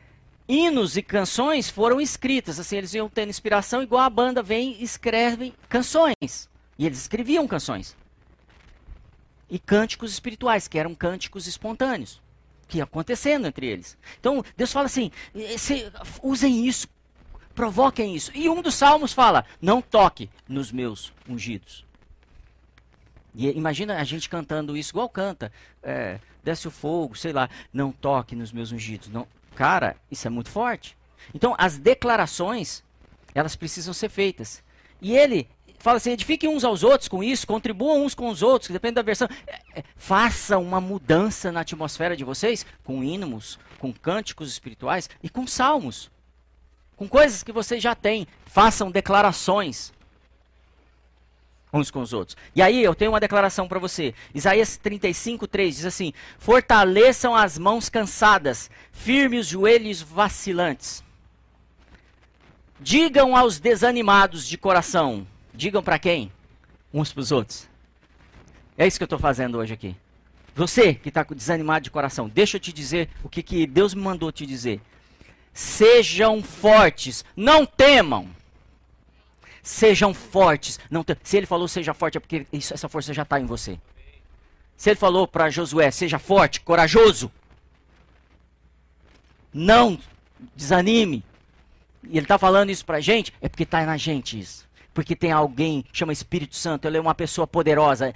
hinos 0.48 0.96
e 0.96 1.02
canções 1.02 1.68
foram 1.68 2.00
escritas, 2.00 2.58
assim, 2.58 2.76
eles 2.76 2.94
iam 2.94 3.08
tendo 3.08 3.28
inspiração, 3.28 3.82
igual 3.82 4.02
a 4.02 4.10
banda 4.10 4.42
vem 4.42 4.76
e 4.78 4.82
escreve 4.82 5.54
canções. 5.68 6.48
E 6.78 6.86
eles 6.86 6.98
escreviam 6.98 7.46
canções. 7.46 7.96
E 9.50 9.58
cânticos 9.58 10.12
espirituais, 10.12 10.68
que 10.68 10.78
eram 10.78 10.94
cânticos 10.94 11.46
espontâneos, 11.46 12.20
que 12.66 12.78
ia 12.78 12.84
acontecendo 12.84 13.46
entre 13.46 13.66
eles. 13.66 13.96
Então, 14.18 14.44
Deus 14.56 14.72
fala 14.72 14.86
assim: 14.86 15.10
usem 16.22 16.66
isso, 16.66 16.86
provoquem 17.54 18.14
isso. 18.14 18.30
E 18.34 18.48
um 18.48 18.60
dos 18.62 18.74
salmos 18.74 19.12
fala: 19.12 19.44
não 19.60 19.80
toque 19.80 20.30
nos 20.46 20.70
meus 20.70 21.12
ungidos. 21.28 21.87
E 23.34 23.48
imagina 23.50 23.96
a 23.96 24.04
gente 24.04 24.28
cantando 24.28 24.76
isso 24.76 24.90
igual 24.90 25.08
canta. 25.08 25.52
É, 25.82 26.18
desce 26.42 26.66
o 26.68 26.70
fogo, 26.70 27.16
sei 27.16 27.32
lá, 27.32 27.48
não 27.72 27.92
toque 27.92 28.34
nos 28.34 28.52
meus 28.52 28.72
ungidos. 28.72 29.08
Não. 29.08 29.26
Cara, 29.54 29.96
isso 30.10 30.26
é 30.26 30.30
muito 30.30 30.50
forte. 30.50 30.96
Então, 31.34 31.54
as 31.58 31.78
declarações, 31.78 32.82
elas 33.34 33.56
precisam 33.56 33.92
ser 33.92 34.08
feitas. 34.08 34.62
E 35.00 35.16
ele 35.16 35.48
fala 35.78 35.98
assim: 35.98 36.10
edifiquem 36.10 36.48
uns 36.48 36.64
aos 36.64 36.82
outros 36.82 37.08
com 37.08 37.22
isso, 37.22 37.46
contribuam 37.46 38.04
uns 38.04 38.14
com 38.14 38.28
os 38.28 38.42
outros, 38.42 38.70
depende 38.70 38.94
da 38.94 39.02
versão. 39.02 39.28
É, 39.46 39.60
é, 39.80 39.84
faça 39.96 40.58
uma 40.58 40.80
mudança 40.80 41.52
na 41.52 41.60
atmosfera 41.60 42.16
de 42.16 42.24
vocês 42.24 42.64
com 42.84 43.04
hinos, 43.04 43.58
com 43.78 43.92
cânticos 43.92 44.48
espirituais 44.50 45.08
e 45.22 45.28
com 45.28 45.46
salmos 45.46 46.10
com 46.98 47.08
coisas 47.08 47.44
que 47.44 47.52
vocês 47.52 47.80
já 47.80 47.94
têm. 47.94 48.26
Façam 48.44 48.90
declarações 48.90 49.92
uns 51.72 51.90
com 51.90 52.00
os 52.00 52.12
outros. 52.12 52.36
E 52.54 52.62
aí 52.62 52.82
eu 52.82 52.94
tenho 52.94 53.12
uma 53.12 53.20
declaração 53.20 53.68
para 53.68 53.78
você. 53.78 54.14
Isaías 54.34 54.76
35, 54.76 55.46
3 55.46 55.76
diz 55.76 55.84
assim: 55.84 56.12
Fortaleçam 56.38 57.34
as 57.34 57.58
mãos 57.58 57.88
cansadas, 57.88 58.70
firme 58.92 59.38
os 59.38 59.46
joelhos 59.46 60.02
vacilantes. 60.02 61.02
Digam 62.80 63.36
aos 63.36 63.58
desanimados 63.58 64.46
de 64.46 64.56
coração. 64.56 65.26
Digam 65.52 65.82
para 65.82 65.98
quem? 65.98 66.30
Uns 66.92 67.12
para 67.12 67.20
os 67.20 67.32
outros. 67.32 67.68
É 68.76 68.86
isso 68.86 68.98
que 68.98 69.02
eu 69.02 69.06
estou 69.06 69.18
fazendo 69.18 69.58
hoje 69.58 69.74
aqui. 69.74 69.96
Você 70.54 70.94
que 70.94 71.08
está 71.08 71.22
desanimado 71.22 71.84
de 71.84 71.90
coração, 71.90 72.28
deixa 72.28 72.56
eu 72.56 72.60
te 72.60 72.72
dizer 72.72 73.08
o 73.22 73.28
que, 73.28 73.42
que 73.42 73.66
Deus 73.66 73.94
me 73.94 74.02
mandou 74.02 74.30
te 74.32 74.46
dizer. 74.46 74.80
Sejam 75.52 76.42
fortes, 76.42 77.24
não 77.36 77.66
temam. 77.66 78.28
Sejam 79.68 80.14
fortes. 80.14 80.80
Não 80.90 81.04
te... 81.04 81.14
Se 81.22 81.36
ele 81.36 81.44
falou 81.44 81.68
seja 81.68 81.92
forte, 81.92 82.16
é 82.16 82.20
porque 82.20 82.46
isso, 82.50 82.72
essa 82.72 82.88
força 82.88 83.12
já 83.12 83.20
está 83.20 83.38
em 83.38 83.44
você. 83.44 83.78
Se 84.74 84.88
ele 84.88 84.98
falou 84.98 85.28
para 85.28 85.50
Josué, 85.50 85.90
seja 85.90 86.18
forte, 86.18 86.62
corajoso. 86.62 87.30
Não 89.52 89.98
desanime. 90.56 91.22
E 92.02 92.16
ele 92.16 92.20
está 92.20 92.38
falando 92.38 92.70
isso 92.70 92.82
para 92.82 92.96
a 92.96 93.00
gente, 93.02 93.30
é 93.42 93.48
porque 93.48 93.64
está 93.64 93.84
na 93.84 93.98
gente 93.98 94.40
isso. 94.40 94.66
Porque 94.94 95.14
tem 95.14 95.32
alguém, 95.32 95.84
chama 95.92 96.14
Espírito 96.14 96.56
Santo, 96.56 96.88
ele 96.88 96.96
é 96.96 97.00
uma 97.00 97.14
pessoa 97.14 97.46
poderosa 97.46 98.14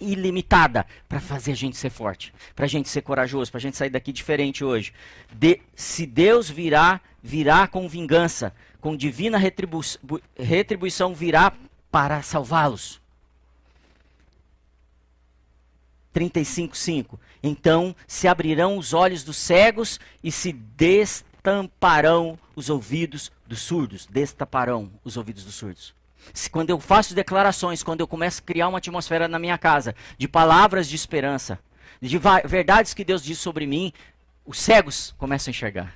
ilimitada 0.00 0.84
para 1.08 1.20
fazer 1.20 1.52
a 1.52 1.56
gente 1.56 1.76
ser 1.76 1.90
forte, 1.90 2.34
para 2.56 2.64
a 2.64 2.68
gente 2.68 2.88
ser 2.88 3.02
corajoso, 3.02 3.52
para 3.52 3.58
a 3.58 3.62
gente 3.62 3.76
sair 3.76 3.90
daqui 3.90 4.10
diferente 4.10 4.64
hoje. 4.64 4.92
De, 5.32 5.60
se 5.76 6.04
Deus 6.06 6.50
virá, 6.50 7.00
virá 7.22 7.68
com 7.68 7.88
vingança, 7.88 8.52
com 8.80 8.96
divina 8.96 9.38
retribu 9.38 9.80
retribuição 10.36 11.14
virá 11.14 11.52
para 11.90 12.22
salvá-los. 12.22 13.00
35:5. 16.14 17.18
Então 17.42 17.94
se 18.06 18.26
abrirão 18.26 18.76
os 18.76 18.92
olhos 18.92 19.22
dos 19.22 19.36
cegos 19.36 20.00
e 20.22 20.32
se 20.32 20.52
destamparão 20.52 22.38
os 22.56 22.68
ouvidos 22.68 23.30
dos 23.46 23.60
surdos, 23.60 24.06
destaparão 24.06 24.90
os 25.04 25.16
ouvidos 25.16 25.44
dos 25.44 25.54
surdos. 25.54 25.94
Se, 26.34 26.50
quando 26.50 26.70
eu 26.70 26.80
faço 26.80 27.14
declarações, 27.14 27.82
quando 27.82 28.00
eu 28.00 28.08
começo 28.08 28.40
a 28.40 28.44
criar 28.44 28.68
uma 28.68 28.78
atmosfera 28.78 29.28
na 29.28 29.38
minha 29.38 29.56
casa 29.56 29.94
de 30.18 30.26
palavras 30.26 30.88
de 30.88 30.96
esperança, 30.96 31.58
de 32.00 32.18
verdades 32.44 32.92
que 32.92 33.04
Deus 33.04 33.22
diz 33.22 33.38
sobre 33.38 33.66
mim, 33.66 33.92
os 34.44 34.58
cegos 34.58 35.14
começam 35.16 35.50
a 35.50 35.52
enxergar. 35.52 35.94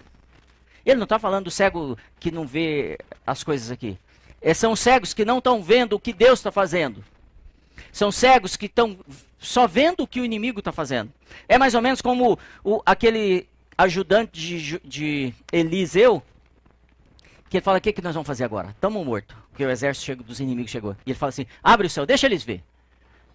Ele 0.84 0.96
não 0.96 1.04
está 1.04 1.18
falando 1.18 1.44
do 1.44 1.50
cego 1.50 1.96
que 2.18 2.30
não 2.30 2.46
vê 2.46 2.98
as 3.26 3.42
coisas 3.42 3.70
aqui. 3.70 3.98
É, 4.40 4.52
são 4.54 4.74
cegos 4.74 5.14
que 5.14 5.24
não 5.24 5.38
estão 5.38 5.62
vendo 5.62 5.94
o 5.94 6.00
que 6.00 6.12
Deus 6.12 6.38
está 6.38 6.50
fazendo. 6.50 7.04
São 7.92 8.10
cegos 8.10 8.56
que 8.56 8.66
estão 8.66 8.98
só 9.38 9.66
vendo 9.66 10.02
o 10.02 10.06
que 10.06 10.20
o 10.20 10.24
inimigo 10.24 10.58
está 10.58 10.72
fazendo. 10.72 11.12
É 11.48 11.58
mais 11.58 11.74
ou 11.74 11.82
menos 11.82 12.00
como 12.00 12.38
o, 12.64 12.82
aquele 12.84 13.46
ajudante 13.78 14.40
de, 14.40 14.80
de 14.84 15.34
Eliseu, 15.52 16.22
que 17.48 17.58
ele 17.58 17.64
fala: 17.64 17.78
O 17.78 17.80
que, 17.80 17.92
que 17.92 18.02
nós 18.02 18.14
vamos 18.14 18.26
fazer 18.26 18.44
agora? 18.44 18.70
Estamos 18.70 19.04
mortos 19.04 19.42
porque 19.52 19.64
o 19.64 19.70
exército 19.70 20.06
chegou, 20.06 20.24
dos 20.24 20.40
inimigos 20.40 20.70
chegou. 20.70 20.96
E 21.06 21.10
ele 21.10 21.18
fala 21.18 21.28
assim: 21.28 21.46
abre 21.62 21.86
o 21.86 21.90
céu, 21.90 22.04
deixa 22.04 22.26
eles 22.26 22.42
ver. 22.42 22.62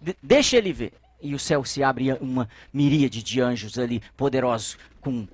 De 0.00 0.16
deixa 0.22 0.56
ele 0.56 0.72
ver. 0.72 0.92
e 1.22 1.34
o 1.34 1.38
céu 1.38 1.64
se 1.64 1.82
abre 1.82 2.12
uma 2.20 2.48
miríade 2.72 3.22
de 3.22 3.40
anjos 3.40 3.78
ali, 3.78 4.02
poderosos, 4.16 4.76
com 5.00 5.26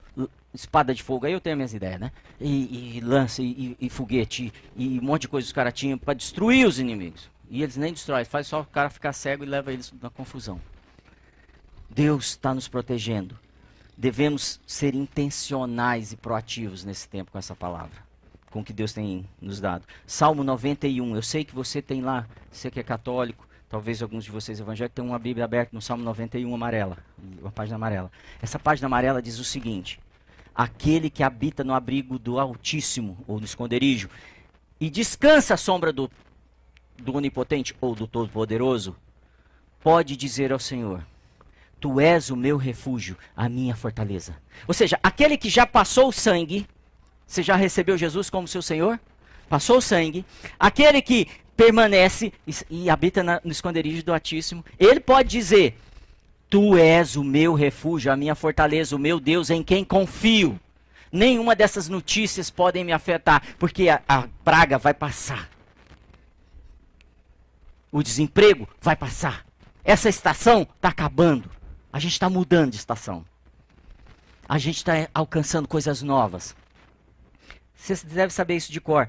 espada 0.55 0.95
de 0.95 1.03
fogo. 1.03 1.27
Aí 1.27 1.33
eu 1.33 1.41
tenho 1.41 1.57
minhas 1.57 1.75
ideias, 1.75 2.01
né? 2.01 2.13
E, 2.41 2.97
e 2.97 3.01
lança, 3.01 3.43
e, 3.43 3.77
e, 3.81 3.91
foguete, 3.91 4.53
e, 4.77 4.99
um 4.99 5.03
monte 5.03 5.23
de 5.23 5.29
coisa 5.29 5.47
os 5.47 5.53
caras 5.53 5.75
tinham 5.75 5.99
para 5.99 6.15
destruir 6.15 6.67
os 6.67 6.79
inimigos. 6.79 7.29
E 7.51 7.63
eles 7.63 7.77
nem 7.77 7.93
destroem, 7.93 8.25
faz 8.25 8.47
só 8.47 8.61
o 8.61 8.65
cara 8.65 8.89
ficar 8.89 9.13
cego 9.13 9.45
e 9.45 9.47
leva 9.47 9.73
eles 9.73 9.93
na 10.01 10.11
confusão. 10.11 10.61
Deus 11.91 12.31
está 12.31 12.55
nos 12.55 12.69
protegendo. 12.69 13.39
Devemos 13.97 14.61
ser 14.67 14.95
intencionais 14.95 16.13
e 16.13 16.17
proativos 16.17 16.85
nesse 16.85 17.09
tempo 17.09 17.31
com 17.31 17.39
essa 17.39 17.55
palavra, 17.55 18.03
com 18.51 18.61
o 18.61 18.65
que 18.65 18.73
Deus 18.73 18.93
tem 18.93 19.29
nos 19.41 19.61
dado. 19.61 19.85
Salmo 20.07 20.43
91, 20.43 21.15
eu 21.15 21.23
sei 21.23 21.45
que 21.45 21.55
você 21.55 21.81
tem 21.81 22.01
lá, 22.01 22.27
você 22.51 22.71
que 22.71 22.81
é 22.81 22.83
católico, 22.83 23.47
talvez 23.69 24.03
alguns 24.03 24.25
de 24.25 24.33
vocês 24.33 24.59
evangélicos 24.59 24.97
tenham 24.97 25.11
uma 25.11 25.19
Bíblia 25.19 25.45
aberta 25.45 25.71
no 25.73 25.81
Salmo 25.81 26.03
91 26.03 26.53
amarela, 26.53 26.99
uma 27.41 27.53
página 27.53 27.77
amarela. 27.77 28.11
Essa 28.43 28.59
página 28.59 28.87
amarela 28.87 29.23
diz 29.23 29.39
o 29.39 29.45
seguinte: 29.45 30.01
Aquele 30.55 31.11
que 31.11 31.23
habita 31.23 31.65
no 31.65 31.75
abrigo 31.75 32.19
do 32.19 32.39
Altíssimo, 32.39 33.19
ou 33.27 33.39
no 33.39 33.45
esconderijo, 33.45 34.09
e 34.81 34.89
descansa 34.89 35.55
à 35.55 35.57
sombra 35.57 35.93
do, 35.93 36.11
do 36.97 37.17
Onipotente 37.17 37.75
ou 37.81 37.95
do 37.95 38.07
Todo-Poderoso, 38.07 38.97
pode 39.81 40.17
dizer 40.17 40.53
ao 40.53 40.59
Senhor: 40.59 41.05
Tu 41.81 42.01
és 42.01 42.31
o 42.31 42.37
meu 42.37 42.57
refúgio, 42.57 43.17
a 43.37 43.49
minha 43.49 43.75
fortaleza. 43.75 44.37
Ou 44.67 44.75
seja, 44.75 44.99
aquele 45.03 45.37
que 45.37 45.51
já 45.51 45.67
passou 45.67 46.09
o 46.09 46.13
sangue, 46.13 46.67
você 47.27 47.43
já 47.43 47.57
recebeu 47.57 47.99
Jesus 47.99 48.31
como 48.31 48.49
seu 48.49 48.63
Senhor? 48.63 48.99
Passou 49.49 49.79
o 49.79 49.83
sangue. 49.83 50.25
Aquele 50.59 51.03
que 51.03 51.29
permanece 51.57 52.33
e, 52.47 52.55
e 52.71 52.91
habita 52.91 53.23
na, 53.23 53.41
no 53.45 53.53
esconderijo 53.53 54.05
do 54.05 54.13
Altíssimo, 54.13 54.65
ele 54.79 55.01
pode 55.01 55.29
dizer: 55.29 55.77
Tu 56.55 56.79
és 56.79 57.17
o 57.17 57.25
meu 57.25 57.53
refúgio, 57.53 58.13
a 58.13 58.17
minha 58.17 58.37
fortaleza, 58.37 58.95
o 58.95 58.99
meu 58.99 59.19
Deus 59.19 59.51
em 59.51 59.61
quem 59.61 59.85
confio. 59.85 60.61
Nenhuma 61.11 61.57
dessas 61.57 61.89
notícias 61.89 62.49
podem 62.49 62.85
me 62.85 62.93
afetar, 62.93 63.43
porque 63.59 63.89
a, 63.89 64.01
a 64.07 64.29
praga 64.45 64.79
vai 64.79 64.95
passar. 64.95 65.51
O 67.91 68.05
desemprego 68.05 68.69
vai 68.81 68.95
passar. 68.95 69.45
Essa 69.83 70.09
estação 70.09 70.63
está 70.63 70.91
acabando. 70.91 71.51
A 71.93 71.99
gente 71.99 72.13
está 72.13 72.31
mudando 72.31 72.71
de 72.71 72.77
estação. 72.77 73.27
A 74.49 74.57
gente 74.57 74.77
está 74.77 75.09
alcançando 75.13 75.67
coisas 75.67 76.03
novas. 76.03 76.55
Você 77.75 77.97
deve 78.07 78.33
saber 78.33 78.55
isso 78.55 78.71
de 78.71 78.81
cor. 78.81 79.09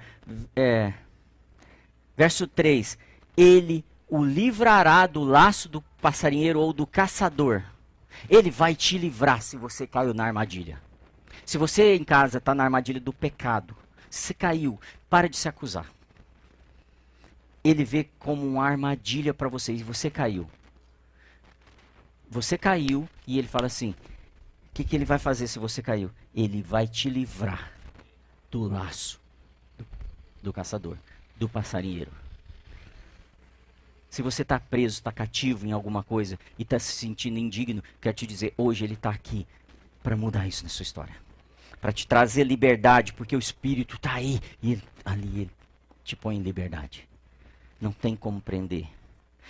É, 0.55 0.93
verso 2.17 2.47
3: 2.47 2.97
Ele 3.37 3.85
o 4.07 4.23
livrará 4.23 5.05
do 5.05 5.23
laço 5.23 5.69
do 5.69 5.81
passarinheiro 6.05 6.59
ou 6.59 6.71
do 6.71 6.85
caçador. 6.85 7.63
Ele 8.29 8.51
vai 8.51 8.75
te 8.75 8.95
livrar 8.95 9.41
se 9.41 9.57
você 9.57 9.87
caiu 9.87 10.13
na 10.13 10.23
armadilha. 10.23 10.79
Se 11.43 11.57
você 11.57 11.95
em 11.95 12.03
casa 12.03 12.37
está 12.37 12.53
na 12.53 12.63
armadilha 12.63 12.99
do 12.99 13.11
pecado, 13.11 13.75
se 14.07 14.31
caiu, 14.31 14.79
para 15.09 15.27
de 15.27 15.35
se 15.35 15.49
acusar. 15.49 15.91
Ele 17.63 17.83
vê 17.83 18.07
como 18.19 18.45
uma 18.45 18.63
armadilha 18.63 19.33
para 19.33 19.49
você 19.49 19.73
e 19.73 19.81
você 19.81 20.11
caiu. 20.11 20.47
Você 22.29 22.55
caiu 22.55 23.09
e 23.25 23.39
ele 23.39 23.47
fala 23.47 23.65
assim: 23.65 23.89
o 23.89 23.95
que, 24.75 24.83
que 24.83 24.95
ele 24.95 25.05
vai 25.05 25.17
fazer 25.17 25.47
se 25.47 25.57
você 25.57 25.81
caiu? 25.81 26.11
Ele 26.35 26.61
vai 26.61 26.87
te 26.87 27.09
livrar 27.09 27.71
do 28.51 28.67
laço 28.67 29.19
do, 29.75 29.87
do 30.43 30.53
caçador, 30.53 30.99
do 31.35 31.49
passarinheiro. 31.49 32.11
Se 34.15 34.21
você 34.21 34.43
está 34.43 34.57
preso, 34.57 34.95
está 34.95 35.11
cativo 35.11 35.67
em 35.67 35.73
alguma 35.73 36.01
coisa 36.01 36.39
e 36.57 36.61
está 36.61 36.79
se 36.79 36.93
sentindo 36.93 37.37
indigno, 37.37 37.83
quero 37.99 38.15
te 38.15 38.25
dizer, 38.25 38.53
hoje 38.57 38.85
ele 38.85 38.93
está 38.93 39.09
aqui 39.09 39.45
para 40.01 40.15
mudar 40.15 40.47
isso 40.47 40.63
na 40.63 40.69
sua 40.69 40.83
história. 40.83 41.13
Para 41.81 41.91
te 41.91 42.07
trazer 42.07 42.45
liberdade, 42.45 43.11
porque 43.11 43.35
o 43.35 43.39
Espírito 43.39 43.97
está 43.97 44.13
aí 44.13 44.39
e 44.63 44.71
ele, 44.71 44.83
ali 45.03 45.41
ele 45.41 45.51
te 46.01 46.15
põe 46.15 46.37
em 46.37 46.41
liberdade. 46.41 47.05
Não 47.81 47.91
tem 47.91 48.15
como 48.15 48.39
prender. 48.39 48.87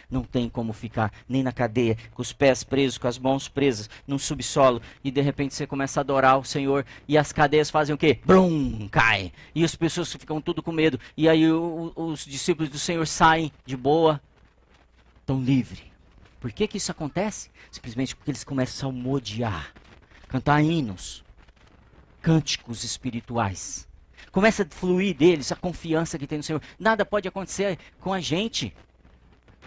Não 0.10 0.24
tem 0.24 0.50
como 0.50 0.74
ficar 0.74 1.14
nem 1.30 1.44
na 1.44 1.52
cadeia, 1.52 1.96
com 2.16 2.24
os 2.24 2.34
pés 2.34 2.64
presos, 2.64 2.98
com 2.98 3.08
as 3.08 3.20
mãos 3.20 3.48
presas, 3.48 3.88
num 4.08 4.18
subsolo, 4.18 4.82
e 5.04 5.12
de 5.12 5.22
repente 5.22 5.54
você 5.54 5.68
começa 5.68 6.00
a 6.00 6.02
adorar 6.02 6.40
o 6.40 6.44
Senhor, 6.44 6.84
e 7.08 7.20
as 7.20 7.32
cadeias 7.32 7.70
fazem 7.70 7.94
o 7.94 8.00
quê? 8.00 8.20
Brum, 8.26 8.90
cai. 8.90 9.32
E 9.54 9.64
as 9.64 9.76
pessoas 9.76 10.12
ficam 10.12 10.42
tudo 10.42 10.64
com 10.64 10.72
medo. 10.72 11.00
E 11.16 11.30
aí 11.30 11.52
o, 11.52 11.94
os 11.96 12.26
discípulos 12.26 12.72
do 12.72 12.80
Senhor 12.80 13.06
saem 13.06 13.52
de 13.64 13.78
boa, 13.78 14.20
tão 15.26 15.42
livre. 15.42 15.92
Por 16.40 16.52
que, 16.52 16.68
que 16.68 16.78
isso 16.78 16.92
acontece? 16.92 17.50
Simplesmente 17.72 18.16
porque 18.16 18.32
eles 18.32 18.44
começam 18.44 18.90
a 18.90 18.94
salmodiar, 18.94 19.74
cantar 20.28 20.62
hinos, 20.62 21.24
cânticos 22.22 22.84
espirituais. 22.84 23.88
Começa 24.32 24.64
a 24.64 24.68
fluir 24.70 25.16
deles 25.16 25.52
a 25.52 25.56
confiança 25.56 26.20
que 26.20 26.28
tem 26.28 26.38
no 26.38 26.44
Senhor. 26.44 26.62
Nada 26.80 27.06
pode 27.06 27.28
acontecer 27.28 27.80
com 28.00 28.14
a 28.14 28.20
gente 28.20 28.74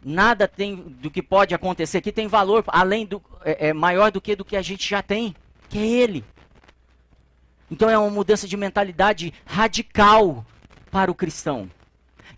nada 0.05 0.47
tem 0.47 0.77
do 0.77 1.11
que 1.11 1.23
pode 1.23 1.55
acontecer 1.55 2.01
que 2.01 2.13
tem 2.13 2.29
valor 2.29 2.65
além 2.69 3.05
do 3.05 3.23
é, 3.45 3.69
é, 3.69 3.73
maior 3.73 4.11
do 4.11 4.21
que 4.21 4.37
do 4.37 4.45
que 4.45 4.57
a 4.57 4.63
gente 4.63 4.89
já 4.89 5.03
tem, 5.03 5.35
que 5.69 5.79
é 5.79 5.87
Ele. 5.87 6.25
Então 7.71 7.91
é 7.91 7.99
uma 7.99 8.11
mudança 8.11 8.49
de 8.49 8.57
mentalidade 8.57 9.33
radical 9.45 10.45
para 10.91 11.11
o 11.11 11.15
cristão. 11.15 11.69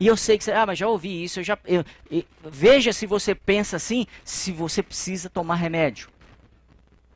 E 0.01 0.07
eu 0.07 0.17
sei 0.17 0.39
que 0.39 0.45
você, 0.45 0.51
ah, 0.53 0.65
mas 0.65 0.79
já 0.79 0.89
ouvi 0.89 1.23
isso, 1.23 1.41
eu 1.41 1.45
já, 1.45 1.59
eu, 1.67 1.85
eu, 2.11 2.25
veja 2.43 2.93
se 2.93 3.07
você 3.07 3.35
pensa 3.35 3.77
assim, 3.77 4.07
se 4.25 4.51
você 4.51 4.83
precisa 4.83 5.29
tomar 5.29 5.57
remédio, 5.57 6.09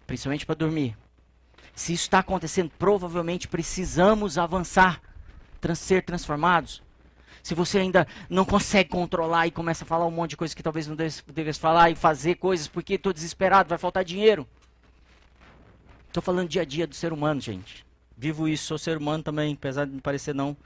principalmente 0.06 0.44
para 0.44 0.54
dormir. 0.54 0.94
Se 1.74 1.94
isso 1.94 2.04
está 2.04 2.18
acontecendo, 2.18 2.70
provavelmente 2.78 3.48
precisamos 3.48 4.36
avançar, 4.36 5.00
trans, 5.60 5.78
ser 5.78 6.04
transformados 6.04 6.84
se 7.44 7.54
você 7.54 7.78
ainda 7.78 8.08
não 8.30 8.42
consegue 8.42 8.88
controlar 8.88 9.46
e 9.46 9.50
começa 9.50 9.84
a 9.84 9.86
falar 9.86 10.06
um 10.06 10.10
monte 10.10 10.30
de 10.30 10.36
coisas 10.38 10.54
que 10.54 10.62
talvez 10.62 10.86
não 10.86 10.96
devesse 10.96 11.60
falar 11.60 11.90
e 11.90 11.94
fazer 11.94 12.36
coisas 12.36 12.66
porque 12.66 12.94
estou 12.94 13.12
desesperado, 13.12 13.68
vai 13.68 13.76
faltar 13.76 14.02
dinheiro. 14.02 14.48
Estou 16.08 16.22
falando 16.22 16.48
dia 16.48 16.62
a 16.62 16.64
dia 16.64 16.86
do 16.86 16.94
ser 16.94 17.12
humano, 17.12 17.42
gente. 17.42 17.84
Vivo 18.16 18.48
isso, 18.48 18.64
sou 18.64 18.78
ser 18.78 18.96
humano 18.96 19.22
também, 19.22 19.52
apesar 19.52 19.84
de 19.84 19.92
não 19.92 20.00
parecer 20.00 20.34
não. 20.34 20.56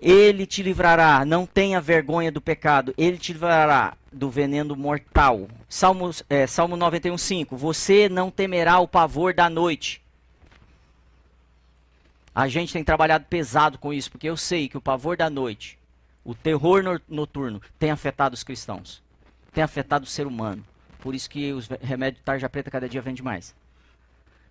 Ele 0.00 0.46
te 0.46 0.62
livrará, 0.62 1.24
não 1.24 1.46
tenha 1.46 1.80
vergonha 1.80 2.30
do 2.30 2.40
pecado. 2.40 2.94
Ele 2.98 3.16
te 3.16 3.32
livrará 3.32 3.96
do 4.12 4.30
veneno 4.30 4.76
mortal. 4.76 5.48
Salmo, 5.68 6.10
é, 6.28 6.46
Salmo 6.46 6.76
91, 6.76 7.16
5. 7.16 7.56
Você 7.56 8.08
não 8.08 8.30
temerá 8.30 8.78
o 8.78 8.88
pavor 8.88 9.34
da 9.34 9.48
noite 9.48 10.02
a 12.36 12.48
gente 12.48 12.74
tem 12.74 12.84
trabalhado 12.84 13.24
pesado 13.24 13.78
com 13.78 13.94
isso, 13.94 14.10
porque 14.10 14.28
eu 14.28 14.36
sei 14.36 14.68
que 14.68 14.76
o 14.76 14.80
pavor 14.80 15.16
da 15.16 15.30
noite, 15.30 15.78
o 16.22 16.34
terror 16.34 17.00
noturno, 17.08 17.62
tem 17.78 17.90
afetado 17.90 18.34
os 18.34 18.44
cristãos, 18.44 19.02
tem 19.54 19.64
afetado 19.64 20.04
o 20.04 20.08
ser 20.08 20.26
humano. 20.26 20.62
Por 20.98 21.14
isso 21.14 21.30
que 21.30 21.50
os 21.54 21.66
remédios 21.80 22.18
de 22.18 22.24
tarja 22.26 22.46
preta 22.46 22.70
cada 22.70 22.90
dia 22.90 23.00
vende 23.00 23.22
mais. 23.22 23.54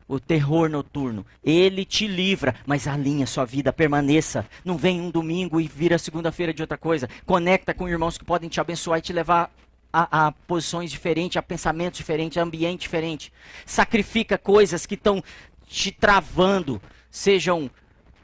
O 0.08 0.20
terror 0.20 0.70
noturno, 0.70 1.26
ele 1.44 1.84
te 1.84 2.08
livra, 2.08 2.56
mas 2.66 2.88
alinha 2.88 3.26
sua 3.26 3.44
vida, 3.44 3.74
permaneça. 3.74 4.46
Não 4.64 4.78
vem 4.78 5.02
um 5.02 5.10
domingo 5.10 5.60
e 5.60 5.68
vira 5.68 5.98
segunda-feira 5.98 6.54
de 6.54 6.62
outra 6.62 6.78
coisa. 6.78 7.10
Conecta 7.26 7.74
com 7.74 7.90
irmãos 7.90 8.18
que 8.18 8.24
podem 8.24 8.48
te 8.48 8.62
abençoar 8.62 9.00
e 9.00 9.02
te 9.02 9.12
levar 9.12 9.52
a, 9.92 10.28
a, 10.28 10.32
posições 10.32 10.92
diferentes, 10.92 11.38
a 11.38 11.42
pensamentos 11.42 11.98
diferentes, 11.98 12.38
a 12.38 12.44
ambiente 12.44 12.82
diferente. 12.82 13.34
Sacrifica 13.66 14.38
coisas 14.38 14.86
que 14.86 14.94
estão 14.94 15.24
te 15.66 15.92
travando 15.92 16.82
seja 17.10 17.54
um 17.54 17.70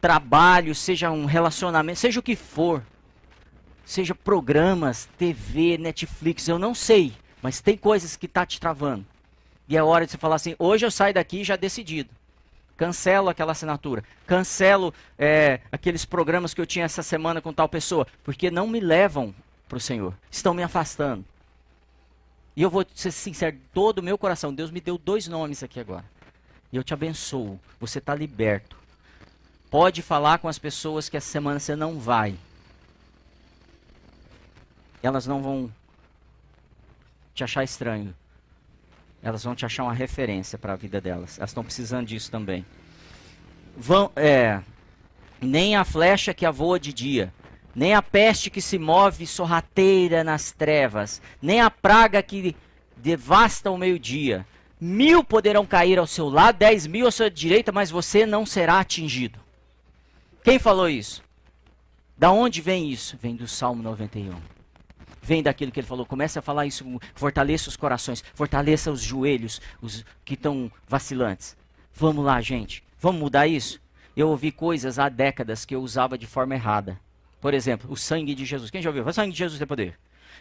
trabalho, 0.01 0.75
seja 0.75 1.09
um 1.09 1.25
relacionamento, 1.25 1.99
seja 1.99 2.19
o 2.19 2.23
que 2.23 2.35
for, 2.35 2.83
seja 3.85 4.13
programas, 4.13 5.07
TV, 5.17 5.77
Netflix, 5.77 6.47
eu 6.47 6.59
não 6.59 6.75
sei, 6.75 7.13
mas 7.41 7.61
tem 7.61 7.77
coisas 7.77 8.15
que 8.15 8.27
tá 8.27 8.45
te 8.45 8.59
travando. 8.59 9.05
E 9.71 9.77
é 9.77 9.81
hora 9.81 10.05
de 10.05 10.11
você 10.11 10.17
falar 10.17 10.35
assim: 10.35 10.53
hoje 10.59 10.85
eu 10.85 10.91
saio 10.91 11.13
daqui 11.13 11.45
já 11.45 11.55
decidido. 11.55 12.09
Cancelo 12.75 13.29
aquela 13.29 13.53
assinatura. 13.53 14.03
Cancelo 14.27 14.93
é, 15.17 15.61
aqueles 15.71 16.03
programas 16.03 16.53
que 16.53 16.59
eu 16.59 16.65
tinha 16.65 16.83
essa 16.83 17.01
semana 17.01 17.39
com 17.39 17.53
tal 17.53 17.69
pessoa. 17.69 18.05
Porque 18.21 18.51
não 18.51 18.67
me 18.67 18.81
levam 18.81 19.33
para 19.69 19.77
o 19.77 19.79
Senhor. 19.79 20.13
Estão 20.29 20.53
me 20.53 20.61
afastando. 20.61 21.23
E 22.53 22.61
eu 22.61 22.69
vou 22.69 22.85
ser 22.93 23.11
sincero, 23.11 23.57
todo 23.73 23.99
o 23.99 24.03
meu 24.03 24.17
coração. 24.17 24.53
Deus 24.53 24.71
me 24.71 24.81
deu 24.81 24.97
dois 24.97 25.29
nomes 25.29 25.63
aqui 25.63 25.79
agora. 25.79 26.03
E 26.69 26.75
eu 26.75 26.83
te 26.83 26.93
abençoo. 26.93 27.57
Você 27.79 27.99
está 27.99 28.13
liberto. 28.13 28.75
Pode 29.69 30.01
falar 30.01 30.39
com 30.39 30.49
as 30.49 30.59
pessoas 30.59 31.07
que 31.07 31.15
essa 31.15 31.31
semana 31.31 31.61
você 31.61 31.77
não 31.77 31.97
vai. 31.97 32.35
Elas 35.01 35.25
não 35.25 35.41
vão 35.41 35.71
te 37.33 37.41
achar 37.41 37.63
estranho. 37.63 38.13
Elas 39.23 39.43
vão 39.43 39.55
te 39.55 39.65
achar 39.65 39.83
uma 39.83 39.93
referência 39.93 40.57
para 40.57 40.73
a 40.73 40.75
vida 40.75 40.99
delas. 40.99 41.37
Elas 41.37 41.51
estão 41.51 41.63
precisando 41.63 42.07
disso 42.07 42.31
também. 42.31 42.65
Vão, 43.77 44.11
é, 44.15 44.59
nem 45.39 45.75
a 45.75 45.83
flecha 45.83 46.33
que 46.33 46.45
a 46.45 46.51
voa 46.51 46.79
de 46.79 46.91
dia, 46.91 47.33
nem 47.75 47.93
a 47.93 48.01
peste 48.01 48.49
que 48.49 48.61
se 48.61 48.77
move 48.77 49.25
sorrateira 49.25 50.23
nas 50.23 50.51
trevas, 50.51 51.21
nem 51.41 51.61
a 51.61 51.69
praga 51.69 52.21
que 52.21 52.55
devasta 52.97 53.69
o 53.71 53.77
meio-dia. 53.77 54.45
Mil 54.79 55.23
poderão 55.23 55.65
cair 55.65 55.99
ao 55.99 56.07
seu 56.07 56.27
lado, 56.27 56.57
dez 56.57 56.87
mil 56.87 57.07
à 57.07 57.11
sua 57.11 57.29
direita, 57.29 57.71
mas 57.71 57.91
você 57.91 58.25
não 58.25 58.45
será 58.45 58.79
atingido. 58.79 59.39
Quem 60.43 60.57
falou 60.57 60.89
isso? 60.89 61.23
Da 62.17 62.31
onde 62.31 62.61
vem 62.61 62.89
isso? 62.89 63.17
Vem 63.21 63.35
do 63.35 63.47
Salmo 63.47 63.83
91. 63.83 64.33
Vem 65.21 65.43
daquilo 65.43 65.71
que 65.71 65.79
ele 65.79 65.87
falou. 65.87 66.05
Comece 66.05 66.39
a 66.39 66.41
falar 66.41 66.65
isso. 66.65 66.85
Fortaleça 67.13 67.69
os 67.69 67.77
corações. 67.77 68.23
Fortaleça 68.33 68.91
os 68.91 69.01
joelhos, 69.01 69.61
os 69.81 70.03
que 70.25 70.33
estão 70.33 70.71
vacilantes. 70.87 71.55
Vamos 71.93 72.25
lá, 72.25 72.41
gente. 72.41 72.83
Vamos 72.99 73.21
mudar 73.21 73.47
isso? 73.47 73.79
Eu 74.15 74.29
ouvi 74.29 74.51
coisas 74.51 74.99
há 74.99 75.09
décadas 75.09 75.65
que 75.65 75.75
eu 75.75 75.81
usava 75.81 76.17
de 76.17 76.27
forma 76.27 76.55
errada. 76.55 76.99
Por 77.39 77.53
exemplo, 77.53 77.91
o 77.91 77.97
sangue 77.97 78.35
de 78.35 78.45
Jesus. 78.45 78.69
Quem 78.69 78.81
já 78.81 78.89
ouviu? 78.89 79.05
O 79.05 79.13
sangue 79.13 79.31
de 79.31 79.37
Jesus 79.37 79.57
tem 79.57 79.67
poder. 79.67 79.97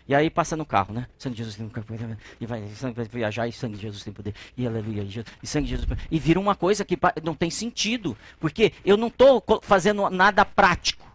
E 0.09 0.15
aí 0.15 0.29
passa 0.29 0.57
no 0.57 0.67
carro, 0.67 0.93
né? 0.93 1.07
Sangue 1.19 1.37
de 1.37 1.45
Jesus 1.45 1.57
tem 1.57 1.69
poder. 1.69 2.19
E 2.41 2.47
vai, 2.47 2.67
sangue 2.69 2.97
vai 2.97 3.05
viajar 3.07 3.47
e 3.47 3.53
sangue 3.53 3.77
de 3.77 3.83
Jesus 3.83 4.03
tem 4.03 4.13
poder. 4.13 4.35
E 4.57 4.67
aleluia. 4.67 5.07
E 5.43 5.47
sangue 5.47 5.69
de 5.69 5.77
Jesus. 5.77 5.89
E 6.11 6.19
vira 6.19 6.41
uma 6.41 6.55
coisa 6.55 6.85
que 6.85 6.99
não 7.23 7.35
tem 7.35 7.51
sentido. 7.51 8.17
Porque 8.39 8.73
eu 8.85 8.97
não 8.97 9.09
estou 9.09 9.43
fazendo 9.63 10.09
nada 10.11 10.45
prático. 10.45 11.10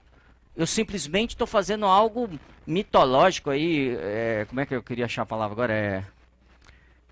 Eu 0.56 0.66
simplesmente 0.66 1.32
estou 1.32 1.48
fazendo 1.48 1.86
algo 1.86 2.30
mitológico 2.66 3.50
aí. 3.50 3.96
É, 4.00 4.46
como 4.48 4.62
é 4.62 4.66
que 4.66 4.76
eu 4.76 4.84
queria 4.84 5.06
achar 5.06 5.24
a 5.24 5.26
palavra 5.26 5.54
agora? 5.54 5.74
É. 5.74 6.04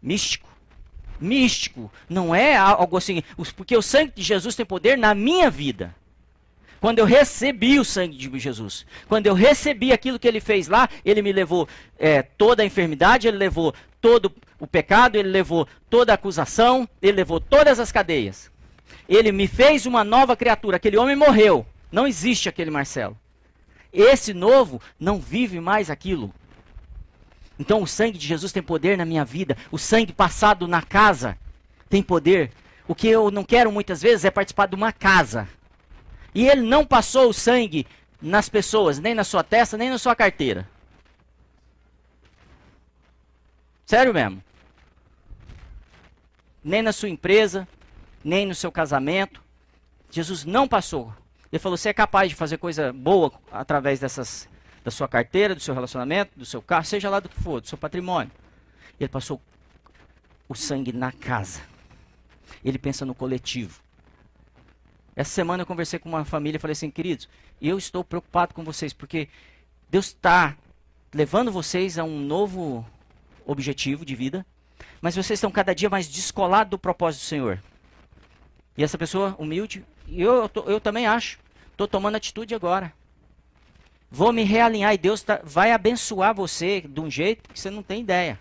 Místico. 0.02 0.50
Místico. 1.20 1.92
Não 2.10 2.34
é 2.34 2.56
algo 2.56 2.98
assim. 2.98 3.22
Porque 3.56 3.76
o 3.76 3.82
sangue 3.82 4.14
de 4.16 4.24
Jesus 4.24 4.56
tem 4.56 4.66
poder 4.66 4.98
na 4.98 5.14
minha 5.14 5.50
vida. 5.50 5.94
Quando 6.80 7.00
eu 7.00 7.06
recebi 7.06 7.80
o 7.80 7.86
sangue 7.86 8.18
de 8.18 8.40
Jesus, 8.40 8.86
quando 9.08 9.26
eu 9.26 9.34
recebi 9.34 9.94
aquilo 9.94 10.20
que 10.20 10.28
ele 10.28 10.42
fez 10.42 10.68
lá, 10.68 10.90
ele 11.06 11.22
me 11.22 11.32
levou 11.32 11.66
é, 11.98 12.22
toda 12.22 12.62
a 12.62 12.66
enfermidade, 12.66 13.26
ele 13.26 13.38
levou 13.38 13.74
todo 14.02 14.30
o 14.60 14.68
pecado, 14.68 15.16
ele 15.16 15.30
levou 15.30 15.66
toda 15.90 16.12
a 16.12 16.16
acusação, 16.16 16.88
ele 17.02 17.16
levou 17.16 17.40
todas 17.40 17.80
as 17.80 17.90
cadeias. 17.90 18.52
Ele 19.08 19.32
me 19.32 19.48
fez 19.48 19.86
uma 19.86 20.04
nova 20.04 20.36
criatura. 20.36 20.76
Aquele 20.76 20.98
homem 20.98 21.16
morreu. 21.16 21.66
Não 21.90 22.06
existe 22.06 22.50
aquele 22.50 22.70
Marcelo. 22.70 23.18
Esse 23.94 24.34
novo 24.34 24.82
não 25.00 25.20
vive 25.20 25.60
mais 25.60 25.90
aquilo. 25.90 26.34
Então 27.60 27.84
o 27.84 27.88
sangue 27.88 28.18
de 28.18 28.28
Jesus 28.28 28.52
tem 28.52 28.64
poder 28.64 28.98
na 28.98 29.06
minha 29.06 29.24
vida. 29.24 29.56
O 29.72 29.78
sangue 29.78 30.12
passado 30.12 30.68
na 30.68 30.82
casa 30.82 31.38
tem 31.90 32.02
poder. 32.02 32.52
O 32.88 32.96
que 32.96 33.08
eu 33.08 33.30
não 33.30 33.44
quero 33.44 33.72
muitas 33.72 34.02
vezes 34.02 34.26
é 34.26 34.32
participar 34.32 34.66
de 34.66 34.76
uma 34.76 34.92
casa 34.92 35.48
e 36.34 36.48
ele 36.48 36.62
não 36.62 36.86
passou 36.86 37.30
o 37.30 37.34
sangue 37.34 37.86
nas 38.22 38.50
pessoas, 38.50 39.00
nem 39.00 39.14
na 39.14 39.24
sua 39.24 39.44
testa, 39.44 39.78
nem 39.78 39.90
na 39.90 39.98
sua 39.98 40.16
carteira. 40.16 40.68
Sério 43.86 44.14
mesmo. 44.14 44.44
Nem 46.64 46.82
na 46.82 46.94
sua 46.94 47.10
empresa, 47.10 47.68
nem 48.24 48.46
no 48.46 48.56
seu 48.56 48.72
casamento. 48.72 49.44
Jesus 50.10 50.46
não 50.46 50.68
passou. 50.68 51.14
Ele 51.54 51.60
falou: 51.60 51.78
você 51.78 51.90
é 51.90 51.94
capaz 51.94 52.30
de 52.30 52.36
fazer 52.36 52.58
coisa 52.58 52.92
boa 52.92 53.32
através 53.52 54.00
dessas, 54.00 54.50
da 54.84 54.90
sua 54.90 55.08
carteira, 55.08 55.54
do 55.54 55.62
seu 55.62 55.76
relacionamento, 55.76 56.32
do 56.36 56.46
seu 56.48 56.64
carro, 56.64 56.84
seja 56.84 57.12
lá 57.12 57.20
do 57.20 57.30
que 57.30 57.40
for, 57.40 57.62
do 57.62 57.68
seu 57.68 57.78
patrimônio. 57.78 58.32
Ele 59.00 59.08
passou 59.08 59.40
o 60.50 60.56
sangue 60.56 60.92
na 60.92 61.12
casa. 61.12 61.62
Ele 62.66 62.80
pensa 62.80 63.06
no 63.06 63.14
coletivo. 63.14 63.84
Essa 65.16 65.30
semana 65.30 65.62
eu 65.62 65.68
conversei 65.68 66.00
com 66.00 66.10
uma 66.10 66.26
família 66.26 66.58
e 66.58 66.60
falei 66.60 66.72
assim, 66.72 66.90
queridos, 66.90 67.30
eu 67.62 67.78
estou 67.78 68.04
preocupado 68.04 68.56
com 68.56 68.64
vocês, 68.64 68.92
porque 68.92 69.30
Deus 69.92 70.08
está 70.08 70.58
levando 71.14 71.52
vocês 71.52 72.00
a 72.00 72.04
um 72.04 72.20
novo 72.20 72.84
objetivo 73.46 74.04
de 74.04 74.16
vida, 74.16 74.44
mas 75.00 75.16
vocês 75.16 75.38
estão 75.38 75.52
cada 75.52 75.76
dia 75.76 75.88
mais 75.88 76.08
descolados 76.08 76.72
do 76.72 76.80
propósito 76.80 77.22
do 77.22 77.26
Senhor. 77.26 77.62
E 78.76 78.84
essa 78.84 78.98
pessoa 78.98 79.36
humilde, 79.38 79.86
eu, 80.08 80.50
eu, 80.56 80.64
eu 80.66 80.82
também 80.82 81.06
acho, 81.06 81.43
estou 81.74 81.88
tomando 81.88 82.16
atitude 82.16 82.56
agora. 82.56 82.94
Vou 84.10 84.32
me 84.32 84.44
realinhar 84.44 84.94
e 84.94 84.98
Deus 84.98 85.24
tá, 85.24 85.42
vai 85.44 85.72
abençoar 85.72 86.36
você 86.36 86.82
de 86.82 87.00
um 87.00 87.10
jeito 87.10 87.50
que 87.50 87.60
você 87.60 87.70
não 87.70 87.82
tem 87.82 88.02
ideia. 88.02 88.40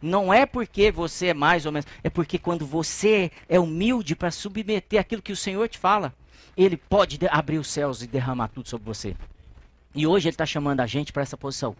Não 0.00 0.32
é 0.32 0.46
porque 0.46 0.90
você 0.90 1.26
é 1.26 1.34
mais 1.34 1.66
ou 1.66 1.72
menos, 1.72 1.86
é 2.02 2.08
porque 2.08 2.38
quando 2.38 2.64
você 2.64 3.30
é 3.48 3.60
humilde 3.60 4.16
para 4.16 4.30
submeter 4.30 5.00
aquilo 5.00 5.20
que 5.20 5.32
o 5.32 5.36
Senhor 5.36 5.68
te 5.68 5.78
fala, 5.78 6.14
Ele 6.56 6.76
pode 6.76 7.18
abrir 7.30 7.58
os 7.58 7.68
céus 7.68 8.00
e 8.00 8.06
derramar 8.06 8.48
tudo 8.48 8.68
sobre 8.68 8.86
você. 8.86 9.14
E 9.94 10.06
hoje 10.06 10.28
Ele 10.28 10.34
está 10.34 10.46
chamando 10.46 10.80
a 10.80 10.86
gente 10.86 11.12
para 11.12 11.22
essa 11.22 11.36
posição. 11.36 11.76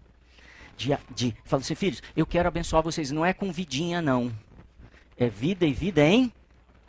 De, 0.77 0.89
de 1.15 1.35
falando 1.45 1.63
assim, 1.63 1.75
filhos, 1.75 2.03
eu 2.15 2.25
quero 2.25 2.47
abençoar 2.47 2.83
vocês. 2.83 3.09
Não 3.09 3.25
é 3.25 3.33
com 3.33 3.51
vidinha, 3.51 4.01
não. 4.01 4.31
É 5.17 5.27
vida 5.29 5.65
e 5.65 5.73
vida 5.73 6.05
em 6.05 6.31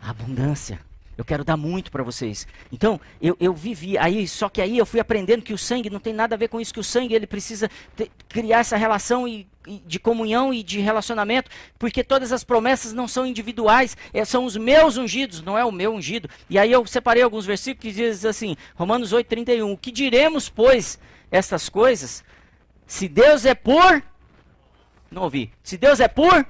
abundância. 0.01 0.81
Eu 1.17 1.25
quero 1.25 1.45
dar 1.45 1.59
muito 1.59 1.91
para 1.91 2.03
vocês. 2.03 2.47
Então, 2.73 2.99
eu, 3.21 3.37
eu 3.39 3.53
vivi 3.53 3.99
aí, 3.99 4.27
só 4.27 4.49
que 4.49 4.63
aí 4.63 4.79
eu 4.79 4.87
fui 4.87 4.99
aprendendo 4.99 5.43
que 5.43 5.53
o 5.53 5.59
sangue 5.59 5.91
não 5.91 6.01
tem 6.01 6.13
nada 6.13 6.35
a 6.35 6.39
ver 6.39 6.49
com 6.49 6.61
isso, 6.61 6.73
que 6.73 6.81
o 6.81 6.85
sangue 6.85 7.15
ele 7.15 7.27
precisa 7.27 7.71
ter, 7.95 8.11
criar 8.29 8.61
essa 8.61 8.79
relação 8.79 9.29
e, 9.29 9.47
e, 9.67 9.79
de 9.87 9.99
comunhão 9.99 10.55
e 10.55 10.63
de 10.63 10.81
relacionamento, 10.81 11.51
porque 11.79 12.03
todas 12.03 12.33
as 12.33 12.43
promessas 12.43 12.95
não 12.95 13.07
são 13.07 13.27
individuais, 13.27 13.95
é, 14.13 14.25
são 14.25 14.47
os 14.47 14.57
meus 14.57 14.97
ungidos, 14.97 15.43
não 15.43 15.57
é 15.57 15.65
o 15.65 15.71
meu 15.71 15.93
ungido. 15.93 16.31
E 16.49 16.59
aí 16.59 16.73
eu 16.73 16.87
separei 16.87 17.23
alguns 17.23 17.45
versículos 17.45 17.83
que 17.83 18.03
dizem 18.03 18.31
assim, 18.31 18.57
Romanos 18.75 19.13
8, 19.13 19.27
31, 19.27 19.71
o 19.71 19.77
que 19.77 19.93
diremos, 19.93 20.49
pois, 20.49 20.99
estas 21.31 21.69
coisas? 21.69 22.25
Se 22.87 23.07
Deus 23.07 23.45
é 23.45 23.55
por... 23.55 24.03
Não 25.11 25.23
ouvi. 25.23 25.53
Se 25.63 25.77
Deus 25.77 26.01
é 26.01 26.09
por... 26.09 26.47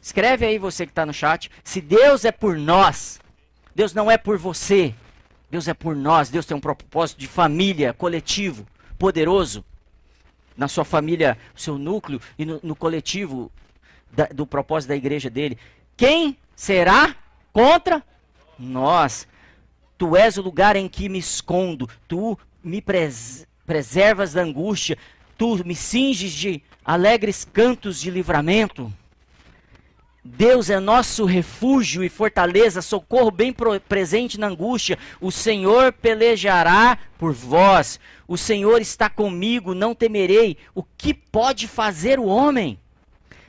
Escreve 0.00 0.46
aí 0.46 0.58
você 0.58 0.86
que 0.86 0.92
está 0.92 1.04
no 1.04 1.12
chat. 1.12 1.50
Se 1.62 1.82
Deus 1.82 2.24
é 2.24 2.32
por 2.32 2.56
nós 2.56 3.20
Deus 3.78 3.94
não 3.94 4.10
é 4.10 4.18
por 4.18 4.36
você. 4.36 4.92
Deus 5.48 5.68
é 5.68 5.72
por 5.72 5.94
nós. 5.94 6.30
Deus 6.30 6.44
tem 6.44 6.56
um 6.56 6.60
propósito 6.60 7.20
de 7.20 7.28
família, 7.28 7.92
coletivo, 7.92 8.66
poderoso. 8.98 9.64
Na 10.56 10.66
sua 10.66 10.84
família, 10.84 11.38
seu 11.54 11.78
núcleo 11.78 12.20
e 12.36 12.44
no, 12.44 12.58
no 12.60 12.74
coletivo 12.74 13.52
da, 14.10 14.24
do 14.24 14.44
propósito 14.44 14.88
da 14.88 14.96
igreja 14.96 15.30
dele. 15.30 15.56
Quem 15.96 16.36
será 16.56 17.14
contra 17.52 18.02
nós? 18.58 19.28
Tu 19.96 20.16
és 20.16 20.36
o 20.36 20.42
lugar 20.42 20.74
em 20.74 20.88
que 20.88 21.08
me 21.08 21.20
escondo. 21.20 21.88
Tu 22.08 22.36
me 22.64 22.82
pres 22.82 23.46
preservas 23.64 24.32
da 24.32 24.42
angústia. 24.42 24.98
Tu 25.36 25.64
me 25.64 25.76
cinges 25.76 26.32
de 26.32 26.60
alegres 26.84 27.44
cantos 27.44 28.00
de 28.00 28.10
livramento. 28.10 28.92
Deus 30.36 30.68
é 30.68 30.78
nosso 30.78 31.24
refúgio 31.24 32.04
e 32.04 32.08
fortaleza, 32.08 32.82
socorro 32.82 33.30
bem 33.30 33.54
presente 33.88 34.38
na 34.38 34.48
angústia. 34.48 34.98
O 35.20 35.32
Senhor 35.32 35.92
pelejará 35.92 36.98
por 37.18 37.32
vós. 37.32 37.98
O 38.26 38.36
Senhor 38.36 38.80
está 38.80 39.08
comigo, 39.08 39.74
não 39.74 39.94
temerei. 39.94 40.58
O 40.74 40.82
que 40.82 41.14
pode 41.14 41.66
fazer 41.66 42.20
o 42.20 42.26
homem? 42.26 42.78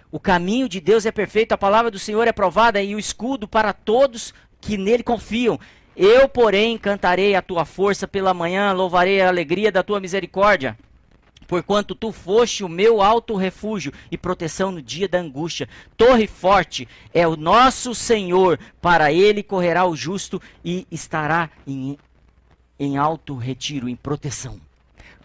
O 0.10 0.20
caminho 0.20 0.70
de 0.70 0.80
Deus 0.80 1.06
é 1.06 1.12
perfeito, 1.12 1.52
a 1.52 1.58
palavra 1.58 1.92
do 1.92 2.00
Senhor 2.00 2.28
é 2.28 2.32
provada 2.32 2.82
e 2.82 2.96
o 2.96 3.00
escudo 3.00 3.48
para 3.48 3.74
todos 3.74 4.34
que 4.62 4.78
nele 4.78 5.04
confiam. 5.04 5.60
Eu, 5.96 6.30
porém, 6.30 6.78
cantarei 6.78 7.36
a 7.36 7.42
tua 7.42 7.66
força 7.66 8.08
pela 8.08 8.34
manhã, 8.34 8.72
louvarei 8.72 9.22
a 9.22 9.28
alegria 9.28 9.72
da 9.72 9.84
tua 9.84 10.00
misericórdia 10.00 10.78
porquanto 11.50 11.96
tu 11.96 12.12
foste 12.12 12.64
o 12.64 12.70
meu 12.70 13.02
alto 13.02 13.36
refúgio 13.36 13.92
e 14.12 14.18
proteção 14.18 14.72
no 14.72 14.84
dia 14.84 15.10
da 15.10 15.18
angústia. 15.18 15.68
Torre 15.98 16.28
forte 16.28 16.88
é 17.12 17.28
o 17.28 17.36
nosso 17.36 17.96
Senhor, 17.96 18.60
para 18.80 19.12
ele 19.12 19.42
correrá 19.42 19.84
o 19.84 19.96
justo 19.96 20.40
e 20.64 20.86
estará 20.92 21.50
em, 21.66 21.98
em 22.80 22.98
alto 22.98 23.36
retiro, 23.36 23.90
em 23.90 23.96
proteção. 23.96 24.62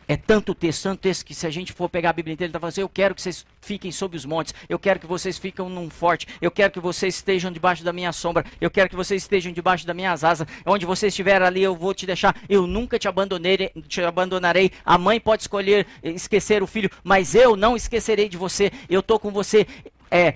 É 0.07 0.17
tanto 0.17 0.55
texto, 0.55 0.83
tanto 0.83 1.01
texto, 1.01 1.25
que 1.25 1.35
se 1.35 1.47
a 1.47 1.51
gente 1.51 1.73
for 1.73 1.89
pegar 1.89 2.11
a 2.11 2.13
Bíblia 2.13 2.35
inteira, 2.35 2.49
ele 2.49 2.51
está 2.51 2.61
falando 2.61 2.73
assim, 2.73 2.81
eu 2.83 2.89
quero 2.89 3.15
que 3.15 3.23
vocês 3.23 3.47
fiquem 3.61 3.91
sob 3.91 4.17
os 4.17 4.25
montes, 4.25 4.55
eu 4.69 4.79
quero 4.79 5.01
que 5.01 5.07
vocês 5.07 5.39
fiquem 5.39 5.69
num 5.69 5.89
forte, 5.89 6.27
eu 6.41 6.51
quero 6.51 6.73
que 6.73 6.81
vocês 6.81 7.15
estejam 7.15 7.51
debaixo 7.51 7.83
da 7.83 7.93
minha 7.93 8.13
sombra, 8.13 8.45
eu 8.61 8.71
quero 8.71 8.89
que 8.89 8.97
vocês 8.97 9.23
estejam 9.23 9.53
debaixo 9.53 9.87
das 9.87 9.97
minhas 9.97 10.23
asas, 10.23 10.47
onde 10.67 10.85
você 10.85 11.07
estiver 11.07 11.41
ali 11.41 11.63
eu 11.63 11.75
vou 11.75 11.95
te 11.95 12.05
deixar, 12.07 12.37
eu 12.49 12.67
nunca 12.67 12.99
te 12.99 13.09
abandonarei, 13.09 13.71
te 13.89 14.03
abandonarei, 14.03 14.71
a 14.85 14.99
mãe 14.99 15.19
pode 15.19 15.43
escolher 15.43 15.87
esquecer 16.03 16.63
o 16.63 16.67
filho, 16.67 16.91
mas 17.03 17.35
eu 17.35 17.57
não 17.57 17.75
esquecerei 17.75 18.29
de 18.29 18.37
você, 18.37 18.71
eu 18.89 19.01
estou 19.01 19.19
com 19.19 19.31
você, 19.31 19.67
é, 20.11 20.35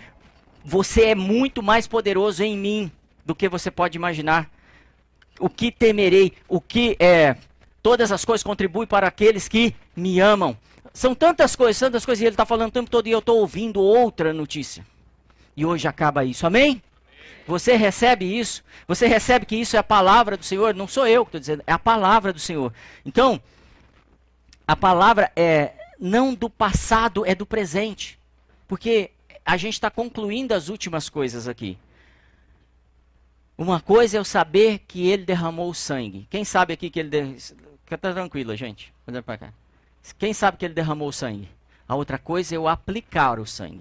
você 0.65 1.07
é 1.07 1.15
muito 1.15 1.63
mais 1.63 1.87
poderoso 1.87 2.43
em 2.43 2.57
mim 2.57 2.93
do 3.25 3.35
que 3.35 3.49
você 3.49 3.71
pode 3.71 3.99
imaginar, 3.99 4.51
o 5.39 5.49
que 5.49 5.71
temerei, 5.71 6.33
o 6.49 6.61
que 6.61 6.97
é 6.99 7.37
Todas 7.83 8.11
as 8.13 8.25
coisas 8.25 8.43
contribuem 8.43 8.87
para 8.87 9.07
aqueles 9.07 9.49
que 9.49 9.75
me 9.95 10.21
amam. 10.21 10.57
São 10.93 11.15
tantas 11.15 11.55
coisas, 11.55 11.79
tantas 11.79 12.05
coisas, 12.05 12.23
e 12.23 12.25
ele 12.25 12.35
está 12.35 12.45
falando 12.45 12.71
o 12.71 12.73
tempo 12.73 12.91
todo 12.91 13.07
e 13.07 13.13
eu 13.13 13.21
estou 13.21 13.39
ouvindo 13.39 13.81
outra 13.81 14.33
notícia. 14.33 14.85
E 15.57 15.65
hoje 15.65 15.87
acaba 15.87 16.25
isso, 16.25 16.47
amém? 16.47 16.83
Você 17.47 17.77
recebe 17.77 18.25
isso? 18.39 18.63
Você 18.87 19.07
recebe 19.07 19.47
que 19.47 19.57
isso 19.57 19.75
é 19.77 19.79
a 19.79 19.83
palavra 19.83 20.37
do 20.37 20.45
Senhor? 20.45 20.75
Não 20.75 20.87
sou 20.87 21.07
eu 21.07 21.25
que 21.25 21.29
estou 21.29 21.41
dizendo, 21.41 21.63
é 21.67 21.73
a 21.73 21.79
palavra 21.79 22.33
do 22.33 22.39
Senhor. 22.39 22.73
Então, 23.07 23.41
a 24.67 24.77
palavra 24.77 25.33
é 25.35 25.73
não 25.99 26.35
do 26.35 26.51
passado, 26.51 27.25
é 27.25 27.35
do 27.35 27.47
presente. 27.47 28.19
Porque 28.67 29.11
a 29.45 29.57
gente 29.57 29.75
está 29.75 29.91
concluindo 29.91 30.53
as 30.53 30.69
últimas 30.69 31.09
coisas 31.09 31.49
aqui. 31.49 31.79
Uma 33.57 33.81
coisa 33.81 34.17
é 34.17 34.21
eu 34.21 34.25
saber 34.25 34.81
que 34.87 35.09
ele 35.09 35.25
derramou 35.25 35.71
o 35.71 35.75
sangue. 35.75 36.29
Quem 36.31 36.45
sabe 36.45 36.75
aqui 36.75 36.91
que 36.91 37.01
ele. 37.01 37.37
Fica 37.89 37.97
tranquila, 37.97 38.55
gente. 38.55 38.93
Quem 40.19 40.35
sabe 40.35 40.59
que 40.59 40.67
ele 40.67 40.75
derramou 40.75 41.09
o 41.09 41.13
sangue? 41.13 41.49
A 41.89 41.95
outra 41.95 42.19
coisa 42.19 42.55
é 42.55 42.59
eu 42.59 42.69
aplicar 42.69 43.41
o 43.41 43.47
sangue. 43.47 43.81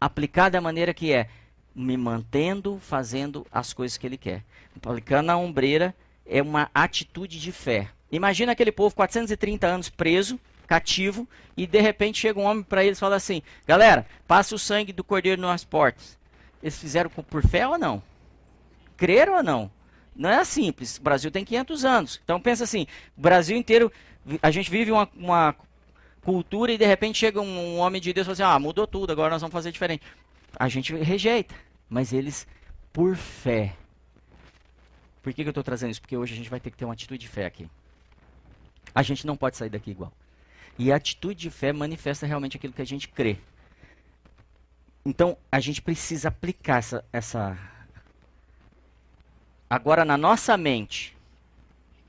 Aplicar 0.00 0.50
da 0.50 0.60
maneira 0.60 0.94
que 0.94 1.12
é 1.12 1.28
me 1.74 1.96
mantendo 1.96 2.78
fazendo 2.78 3.44
as 3.50 3.72
coisas 3.72 3.98
que 3.98 4.06
ele 4.06 4.16
quer. 4.16 4.44
Aplicando 4.80 5.30
a 5.30 5.36
ombreira 5.36 5.92
é 6.24 6.40
uma 6.40 6.70
atitude 6.72 7.40
de 7.40 7.50
fé. 7.50 7.88
Imagina 8.12 8.52
aquele 8.52 8.70
povo 8.70 8.94
430 8.94 9.66
anos 9.66 9.90
preso, 9.90 10.38
cativo, 10.64 11.28
e 11.56 11.66
de 11.66 11.80
repente 11.80 12.20
chega 12.20 12.38
um 12.38 12.44
homem 12.44 12.62
para 12.62 12.84
eles 12.84 12.98
e 12.98 13.00
fala 13.00 13.16
assim: 13.16 13.42
Galera, 13.66 14.06
passa 14.28 14.54
o 14.54 14.60
sangue 14.60 14.92
do 14.92 15.02
cordeiro 15.02 15.42
nas 15.42 15.64
portas. 15.64 16.16
Eles 16.62 16.78
fizeram 16.78 17.10
por 17.10 17.44
fé 17.44 17.66
ou 17.66 17.76
não? 17.76 18.00
Creram 18.96 19.38
ou 19.38 19.42
não? 19.42 19.72
Não 20.14 20.30
é 20.30 20.44
simples. 20.44 20.98
O 20.98 21.02
Brasil 21.02 21.30
tem 21.30 21.44
500 21.44 21.84
anos. 21.84 22.20
Então 22.24 22.40
pensa 22.40 22.64
assim: 22.64 22.86
o 23.16 23.20
Brasil 23.20 23.56
inteiro, 23.56 23.92
a 24.42 24.50
gente 24.50 24.70
vive 24.70 24.92
uma, 24.92 25.08
uma 25.16 25.54
cultura 26.22 26.72
e 26.72 26.78
de 26.78 26.86
repente 26.86 27.18
chega 27.18 27.40
um, 27.40 27.76
um 27.76 27.78
homem 27.78 28.00
de 28.00 28.12
Deus 28.12 28.24
e 28.24 28.28
fala 28.28 28.32
assim: 28.32 28.56
Ah, 28.56 28.58
mudou 28.58 28.86
tudo, 28.86 29.12
agora 29.12 29.30
nós 29.30 29.40
vamos 29.40 29.52
fazer 29.52 29.72
diferente. 29.72 30.04
A 30.56 30.68
gente 30.68 30.94
rejeita. 30.94 31.54
Mas 31.88 32.12
eles, 32.12 32.46
por 32.92 33.16
fé. 33.16 33.74
Por 35.22 35.32
que, 35.32 35.42
que 35.42 35.48
eu 35.48 35.52
estou 35.52 35.64
trazendo 35.64 35.90
isso? 35.90 36.00
Porque 36.00 36.16
hoje 36.16 36.34
a 36.34 36.36
gente 36.36 36.50
vai 36.50 36.60
ter 36.60 36.70
que 36.70 36.76
ter 36.76 36.84
uma 36.84 36.94
atitude 36.94 37.20
de 37.20 37.28
fé 37.28 37.46
aqui. 37.46 37.68
A 38.94 39.02
gente 39.02 39.26
não 39.26 39.36
pode 39.36 39.56
sair 39.56 39.70
daqui 39.70 39.90
igual. 39.90 40.12
E 40.78 40.92
a 40.92 40.96
atitude 40.96 41.40
de 41.40 41.50
fé 41.50 41.72
manifesta 41.72 42.26
realmente 42.26 42.56
aquilo 42.56 42.72
que 42.72 42.82
a 42.82 42.86
gente 42.86 43.08
crê. 43.08 43.38
Então, 45.04 45.36
a 45.50 45.60
gente 45.60 45.82
precisa 45.82 46.28
aplicar 46.28 46.78
essa. 46.78 47.04
essa 47.12 47.73
agora, 49.68 50.04
na 50.04 50.16
nossa 50.16 50.56
mente, 50.56 51.16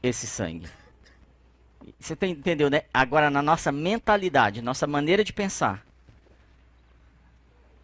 esse 0.01 0.27
sangue. 0.27 0.67
Você 1.99 2.17
entendeu, 2.23 2.69
né? 2.69 2.83
Agora, 2.93 3.29
na 3.29 3.41
nossa 3.41 3.71
mentalidade, 3.71 4.61
nossa 4.61 4.87
maneira 4.87 5.23
de 5.23 5.33
pensar 5.33 5.85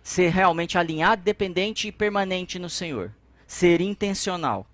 ser 0.04 0.30
realmente 0.30 0.78
alinhado, 0.78 1.22
dependente 1.22 1.88
e 1.88 1.92
permanente 1.92 2.58
no 2.58 2.70
Senhor. 2.70 3.12
Ser 3.48 3.82
intencional. 3.82 4.66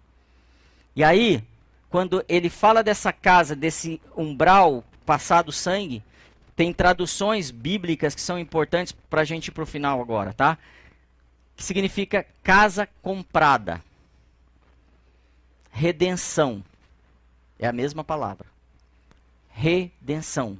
E 0.96 1.04
aí, 1.04 1.44
quando 1.90 2.24
ele 2.28 2.50
fala 2.50 2.84
dessa 2.84 3.12
casa, 3.12 3.56
desse 3.56 4.02
umbral 4.16 4.84
passado 5.06 5.52
sangue, 5.52 6.04
tem 6.56 6.74
traduções 6.74 7.52
bíblicas 7.52 8.16
que 8.16 8.22
são 8.22 8.40
importantes 8.40 8.92
para 9.10 9.22
a 9.22 9.26
gente 9.26 9.48
ir 9.48 9.52
para 9.52 9.64
o 9.64 9.68
final 9.68 10.02
agora, 10.02 10.34
tá? 10.34 10.58
Que 11.56 11.64
significa 11.64 12.26
casa 12.44 12.88
comprada. 13.02 13.82
Redenção. 15.78 16.64
É 17.60 17.68
a 17.68 17.72
mesma 17.72 18.04
palavra. 18.04 18.48
Redenção 19.50 20.58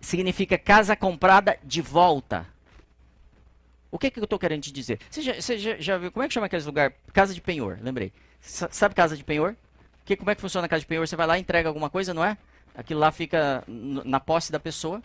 significa 0.00 0.56
casa 0.56 0.94
comprada 0.94 1.58
de 1.64 1.82
volta. 1.82 2.46
O 3.90 3.98
que, 3.98 4.12
que 4.12 4.20
eu 4.20 4.24
estou 4.24 4.38
querendo 4.38 4.62
te 4.62 4.72
dizer? 4.72 5.00
Você 5.10 5.22
já, 5.22 5.34
você 5.34 5.58
já, 5.58 5.76
já, 5.76 5.98
viu, 5.98 6.12
como 6.12 6.22
é 6.22 6.28
que 6.28 6.34
chama 6.34 6.46
aqueles 6.46 6.66
lugares? 6.66 6.96
Casa 7.12 7.34
de 7.34 7.40
penhor, 7.40 7.78
lembrei. 7.82 8.12
S 8.40 8.68
sabe 8.70 8.94
casa 8.94 9.16
de 9.16 9.24
penhor? 9.24 9.56
Que, 10.04 10.16
como 10.16 10.30
é 10.30 10.34
que 10.36 10.40
funciona 10.40 10.66
a 10.66 10.68
casa 10.68 10.80
de 10.80 10.86
penhor? 10.86 11.08
Você 11.08 11.16
vai 11.16 11.26
lá 11.26 11.36
entrega 11.36 11.68
alguma 11.68 11.90
coisa, 11.90 12.14
não 12.14 12.24
é? 12.24 12.36
Aquilo 12.76 13.00
lá 13.00 13.10
fica 13.10 13.64
na 13.66 14.20
posse 14.20 14.52
da 14.52 14.60
pessoa. 14.60 15.02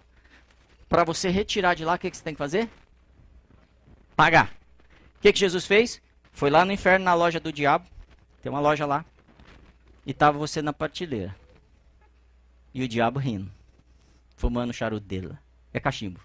Para 0.87 1.03
você 1.03 1.29
retirar 1.29 1.73
de 1.73 1.85
lá, 1.85 1.95
o 1.95 1.99
que, 1.99 2.11
que 2.11 2.17
você 2.17 2.23
tem 2.23 2.35
que 2.35 2.39
fazer? 2.39 2.69
Pagar. 4.15 4.51
O 5.17 5.21
que, 5.21 5.33
que 5.33 5.39
Jesus 5.39 5.65
fez? 5.65 5.99
Foi 6.31 6.49
lá 6.49 6.63
no 6.63 6.71
inferno, 6.71 7.05
na 7.05 7.13
loja 7.13 7.39
do 7.39 7.51
diabo. 7.51 7.87
Tem 8.41 8.51
uma 8.51 8.59
loja 8.59 8.85
lá. 8.85 9.05
E 10.05 10.11
estava 10.11 10.37
você 10.37 10.61
na 10.61 10.73
prateleira. 10.73 11.35
E 12.73 12.83
o 12.83 12.87
diabo 12.87 13.19
rindo 13.19 13.51
fumando 14.39 14.71
charuto 14.71 15.05
dele. 15.05 15.37
É 15.73 15.79
cachimbo. 15.79 16.19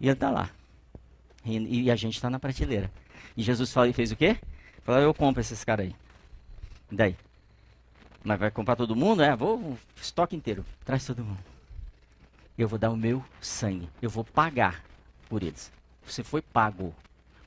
E 0.00 0.06
ele 0.06 0.12
está 0.12 0.28
lá. 0.28 0.50
E, 1.44 1.84
e, 1.84 1.90
a 1.90 1.96
gente 1.96 2.16
está 2.16 2.28
na 2.28 2.40
prateleira. 2.40 2.90
E 3.36 3.42
Jesus 3.42 3.72
falou, 3.72 3.88
e 3.88 3.92
fez 3.92 4.10
o 4.10 4.16
quê? 4.16 4.36
Falou, 4.82 5.00
eu 5.00 5.14
compro 5.14 5.40
esses 5.40 5.62
caras 5.62 5.86
aí. 5.86 5.96
E 6.90 6.96
daí? 6.96 7.16
Mas 8.24 8.38
vai 8.40 8.50
comprar 8.50 8.74
todo 8.74 8.96
mundo? 8.96 9.22
É, 9.22 9.34
vou, 9.36 9.78
estoque 9.96 10.34
inteiro. 10.34 10.66
Traz 10.84 11.06
todo 11.06 11.24
mundo. 11.24 11.38
Eu 12.58 12.68
vou 12.68 12.78
dar 12.78 12.90
o 12.90 12.96
meu 12.96 13.24
sangue. 13.40 13.88
Eu 14.02 14.10
vou 14.10 14.24
pagar 14.24 14.82
por 15.28 15.42
eles. 15.42 15.72
Você 16.04 16.24
foi 16.24 16.42
pago. 16.42 16.92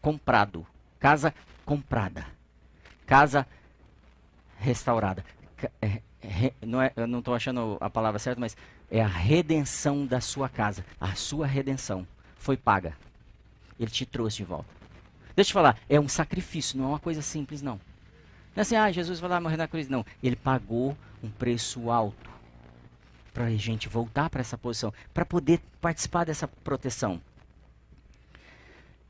Comprado. 0.02 0.66
Casa 1.04 1.36
comprada. 1.66 2.26
Casa 3.06 3.46
restaurada. 4.58 5.26
É, 5.82 6.00
não 6.66 6.82
é, 6.82 6.94
eu 6.96 7.06
não 7.06 7.20
estou 7.20 7.36
achando 7.36 7.78
a 7.82 7.90
palavra 7.90 8.18
certa, 8.20 8.40
mas 8.40 8.56
é 8.90 9.02
a 9.02 9.08
redenção 9.08 10.06
da 10.06 10.22
sua 10.22 10.48
casa. 10.48 10.86
A 11.02 11.14
sua 11.14 11.46
redenção 11.46 12.08
foi 12.38 12.56
paga. 12.56 12.96
Ele 13.78 13.92
te 13.92 14.06
trouxe 14.06 14.38
de 14.38 14.46
volta. 14.46 14.70
Deixa 15.36 15.50
eu 15.50 15.52
te 15.52 15.54
falar, 15.54 15.78
é 15.90 16.00
um 16.00 16.08
sacrifício, 16.08 16.78
não 16.78 16.86
é 16.86 16.88
uma 16.88 17.00
coisa 17.00 17.22
simples, 17.22 17.62
não. 17.62 17.76
Não 17.76 17.82
é 18.56 18.62
assim, 18.62 18.78
ah, 18.78 18.90
Jesus 18.90 19.20
vai 19.20 19.30
lá 19.30 19.42
morrer 19.42 19.58
na 19.58 19.68
cruz. 19.68 19.90
Não, 19.90 20.06
ele 20.24 20.38
pagou 20.38 20.98
um 21.22 21.30
preço 21.30 21.92
alto 21.92 22.30
para 23.34 23.44
a 23.44 23.56
gente 23.58 23.90
voltar 23.90 24.30
para 24.30 24.40
essa 24.40 24.58
posição, 24.58 24.94
para 25.14 25.26
poder 25.26 25.60
participar 25.82 26.24
dessa 26.24 26.48
proteção. 26.48 27.20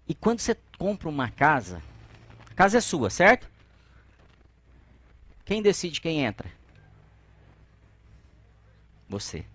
E 0.08 0.14
quando 0.14 0.40
você 0.40 0.58
compra 0.78 1.10
uma 1.10 1.30
casa, 1.30 1.82
a 2.52 2.54
casa 2.54 2.78
é 2.78 2.82
sua, 2.82 3.10
certo? 3.10 3.50
Quem 5.46 5.62
decide 5.62 6.02
quem 6.02 6.24
entra? 6.24 6.50
Você. 9.08 9.46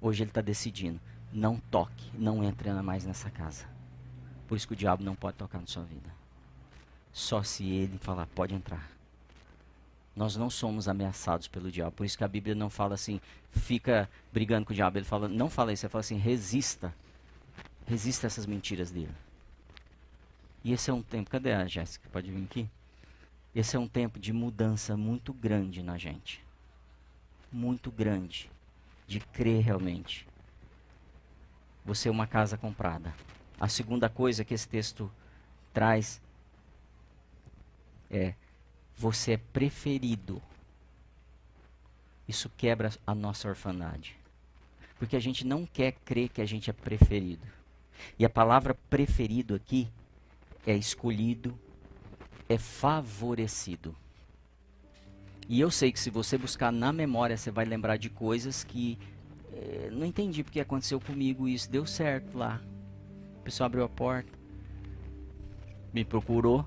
Hoje 0.00 0.22
ele 0.22 0.30
está 0.30 0.40
decidindo: 0.40 1.00
não 1.32 1.58
toque, 1.70 2.10
não 2.14 2.42
entre 2.42 2.70
mais 2.82 3.04
nessa 3.04 3.30
casa. 3.30 3.66
Por 4.48 4.56
isso 4.56 4.66
que 4.66 4.72
o 4.72 4.76
diabo 4.76 5.04
não 5.04 5.14
pode 5.14 5.36
tocar 5.36 5.60
na 5.60 5.66
sua 5.66 5.84
vida. 5.84 6.10
Só 7.12 7.42
se 7.42 7.68
ele 7.68 7.98
falar, 7.98 8.26
pode 8.26 8.54
entrar. 8.54 8.90
Nós 10.14 10.36
não 10.36 10.50
somos 10.50 10.88
ameaçados 10.88 11.48
pelo 11.48 11.70
diabo. 11.70 11.92
Por 11.92 12.04
isso 12.04 12.18
que 12.18 12.24
a 12.24 12.28
Bíblia 12.28 12.54
não 12.54 12.68
fala 12.68 12.94
assim, 12.94 13.20
fica 13.52 14.08
brigando 14.32 14.66
com 14.66 14.72
o 14.72 14.74
diabo. 14.74 14.98
Ele 14.98 15.04
fala, 15.04 15.28
não 15.28 15.48
fala 15.48 15.72
isso, 15.72 15.86
ele 15.86 15.90
fala 15.90 16.00
assim, 16.00 16.18
resista. 16.18 16.92
Resista 17.90 18.26
a 18.26 18.28
essas 18.28 18.46
mentiras 18.46 18.90
dele. 18.90 19.14
E 20.64 20.72
esse 20.72 20.88
é 20.88 20.92
um 20.94 21.02
tempo. 21.02 21.28
Cadê 21.28 21.52
a 21.52 21.66
Jéssica? 21.66 22.08
Pode 22.10 22.30
vir 22.30 22.44
aqui? 22.44 22.70
Esse 23.54 23.76
é 23.76 23.78
um 23.78 23.88
tempo 23.88 24.18
de 24.18 24.32
mudança 24.32 24.96
muito 24.96 25.32
grande 25.32 25.82
na 25.82 25.98
gente 25.98 26.42
muito 27.52 27.90
grande 27.90 28.50
de 29.06 29.20
crer 29.20 29.62
realmente. 29.62 30.26
Você 31.84 32.08
é 32.08 32.12
uma 32.12 32.26
casa 32.26 32.56
comprada. 32.56 33.14
A 33.58 33.68
segunda 33.68 34.08
coisa 34.08 34.44
que 34.44 34.54
esse 34.54 34.68
texto 34.68 35.10
traz 35.72 36.20
é: 38.10 38.34
você 38.96 39.32
é 39.32 39.36
preferido. 39.36 40.40
Isso 42.28 42.48
quebra 42.56 42.90
a 43.06 43.14
nossa 43.14 43.48
orfandade. 43.48 44.16
Porque 44.98 45.16
a 45.16 45.20
gente 45.20 45.44
não 45.44 45.66
quer 45.66 45.92
crer 45.92 46.28
que 46.28 46.40
a 46.40 46.46
gente 46.46 46.70
é 46.70 46.72
preferido. 46.72 47.44
E 48.18 48.24
a 48.24 48.30
palavra 48.30 48.74
preferido 48.88 49.54
aqui 49.54 49.88
é 50.66 50.76
escolhido, 50.76 51.58
é 52.48 52.58
favorecido. 52.58 53.94
E 55.48 55.60
eu 55.60 55.70
sei 55.70 55.90
que 55.90 55.98
se 55.98 56.10
você 56.10 56.38
buscar 56.38 56.70
na 56.70 56.92
memória, 56.92 57.36
você 57.36 57.50
vai 57.50 57.64
lembrar 57.64 57.96
de 57.96 58.08
coisas 58.08 58.62
que 58.62 58.98
é, 59.52 59.90
não 59.90 60.06
entendi 60.06 60.44
porque 60.44 60.60
aconteceu 60.60 61.00
comigo 61.00 61.48
isso. 61.48 61.70
Deu 61.70 61.84
certo 61.84 62.38
lá. 62.38 62.60
O 63.40 63.42
pessoal 63.42 63.66
abriu 63.66 63.84
a 63.84 63.88
porta, 63.88 64.30
me 65.92 66.04
procurou, 66.04 66.64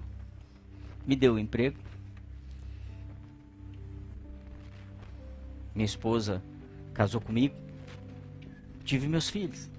me 1.06 1.16
deu 1.16 1.36
um 1.36 1.40
emprego. 1.40 1.78
Minha 5.74 5.86
esposa 5.86 6.44
casou 6.94 7.22
comigo. 7.22 7.56
Tive 8.84 9.08
meus 9.08 9.30
filhos. 9.30 9.70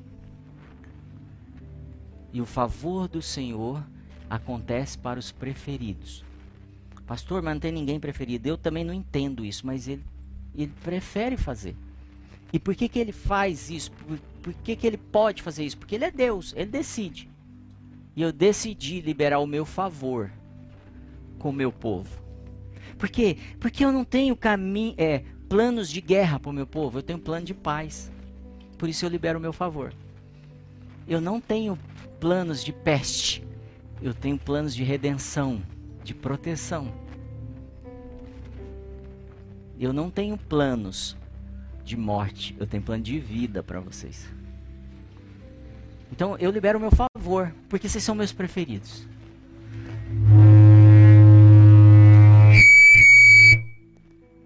E 2.34 2.40
o 2.40 2.44
favor 2.44 3.06
do 3.06 3.22
Senhor 3.22 3.80
acontece 4.28 4.98
para 4.98 5.20
os 5.20 5.30
preferidos. 5.30 6.24
Pastor, 7.06 7.40
mas 7.40 7.54
não 7.54 7.60
tem 7.60 7.70
ninguém 7.70 8.00
preferido. 8.00 8.48
Eu 8.48 8.58
também 8.58 8.82
não 8.82 8.92
entendo 8.92 9.44
isso, 9.44 9.64
mas 9.64 9.86
ele, 9.86 10.02
ele 10.52 10.72
prefere 10.82 11.36
fazer. 11.36 11.76
E 12.52 12.58
por 12.58 12.74
que, 12.74 12.88
que 12.88 12.98
ele 12.98 13.12
faz 13.12 13.70
isso? 13.70 13.92
Por, 13.92 14.18
por 14.42 14.52
que, 14.52 14.74
que 14.74 14.84
ele 14.84 14.96
pode 14.96 15.42
fazer 15.42 15.64
isso? 15.64 15.78
Porque 15.78 15.94
ele 15.94 16.06
é 16.06 16.10
Deus, 16.10 16.52
ele 16.56 16.72
decide. 16.72 17.30
E 18.16 18.22
eu 18.22 18.32
decidi 18.32 19.00
liberar 19.00 19.38
o 19.38 19.46
meu 19.46 19.64
favor 19.64 20.28
com 21.38 21.50
o 21.50 21.52
meu 21.52 21.70
povo. 21.70 22.20
Por 22.98 23.08
quê? 23.08 23.38
Porque 23.60 23.84
eu 23.84 23.92
não 23.92 24.04
tenho 24.04 24.34
caminho, 24.34 24.94
é, 24.98 25.22
planos 25.48 25.88
de 25.88 26.00
guerra 26.00 26.40
para 26.40 26.50
o 26.50 26.52
meu 26.52 26.66
povo, 26.66 26.98
eu 26.98 27.02
tenho 27.02 27.18
plano 27.20 27.46
de 27.46 27.54
paz. 27.54 28.10
Por 28.76 28.88
isso 28.88 29.04
eu 29.04 29.08
libero 29.08 29.38
o 29.38 29.42
meu 29.42 29.52
favor. 29.52 29.94
Eu 31.06 31.20
não 31.20 31.40
tenho 31.40 31.78
planos 32.20 32.64
de 32.64 32.72
peste, 32.72 33.44
eu 34.00 34.12
tenho 34.12 34.38
planos 34.38 34.74
de 34.74 34.82
redenção, 34.82 35.62
de 36.02 36.14
proteção. 36.14 36.92
Eu 39.78 39.92
não 39.92 40.10
tenho 40.10 40.36
planos 40.36 41.16
de 41.84 41.96
morte, 41.96 42.54
eu 42.58 42.66
tenho 42.66 42.82
plano 42.82 43.02
de 43.02 43.18
vida 43.18 43.62
para 43.62 43.80
vocês. 43.80 44.26
Então 46.12 46.36
eu 46.38 46.50
libero 46.50 46.78
o 46.78 46.80
meu 46.80 46.90
favor, 46.90 47.54
porque 47.68 47.88
vocês 47.88 48.04
são 48.04 48.14
meus 48.14 48.32
preferidos. 48.32 49.06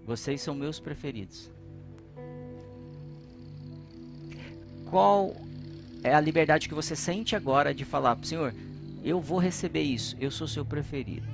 Vocês 0.05 0.41
são 0.41 0.55
meus 0.55 0.79
preferidos. 0.79 1.51
Qual 4.89 5.35
é 6.03 6.13
a 6.13 6.19
liberdade 6.19 6.67
que 6.67 6.75
você 6.75 6.95
sente 6.95 7.35
agora 7.35 7.73
de 7.73 7.85
falar, 7.85 8.17
Senhor, 8.23 8.53
eu 9.03 9.19
vou 9.19 9.39
receber 9.39 9.81
isso, 9.81 10.15
eu 10.19 10.31
sou 10.31 10.47
seu 10.47 10.65
preferido? 10.65 11.27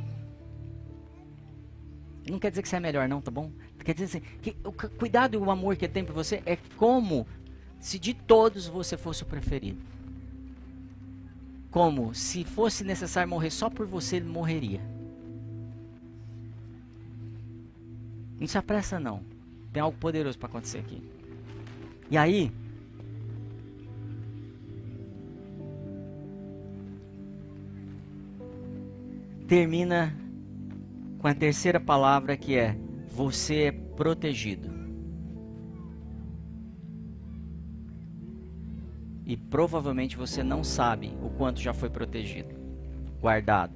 Não 2.27 2.39
quer 2.39 2.49
dizer 2.49 2.63
que 2.63 2.69
você 2.69 2.77
é 2.77 2.79
melhor, 2.79 3.07
não, 3.07 3.21
tá 3.21 3.29
bom? 3.29 3.51
Quer 3.83 3.93
dizer 3.93 4.05
assim, 4.05 4.21
que 4.41 4.55
o 4.63 4.71
cuidado 4.71 5.35
e 5.35 5.37
o 5.37 5.51
amor 5.51 5.75
que 5.75 5.85
ele 5.85 5.93
tem 5.93 6.03
por 6.03 6.13
você 6.13 6.41
é 6.45 6.57
como 6.75 7.27
se 7.79 7.99
de 7.99 8.15
todos 8.15 8.67
você 8.67 8.97
fosse 8.97 9.21
o 9.21 9.27
preferido. 9.27 9.79
Como 11.69 12.15
se 12.15 12.43
fosse 12.43 12.83
necessário 12.83 13.29
morrer 13.29 13.51
só 13.51 13.69
por 13.69 13.85
você, 13.85 14.15
ele 14.15 14.25
morreria. 14.25 14.81
Não 18.39 18.47
se 18.47 18.57
apressa 18.57 18.99
não. 18.99 19.21
Tem 19.71 19.83
algo 19.83 19.97
poderoso 19.97 20.37
para 20.39 20.47
acontecer 20.47 20.79
aqui. 20.79 21.03
E 22.09 22.17
aí, 22.17 22.51
termina 29.47 30.15
com 31.19 31.27
a 31.27 31.33
terceira 31.33 31.79
palavra 31.79 32.35
que 32.35 32.55
é: 32.55 32.77
você 33.07 33.55
é 33.63 33.71
protegido. 33.71 34.73
E 39.25 39.35
provavelmente 39.35 40.15
você 40.15 40.43
não 40.43 40.63
sabe 40.63 41.11
o 41.23 41.29
quanto 41.31 41.59
já 41.59 41.73
foi 41.73 41.89
protegido, 41.89 42.53
guardado. 43.19 43.73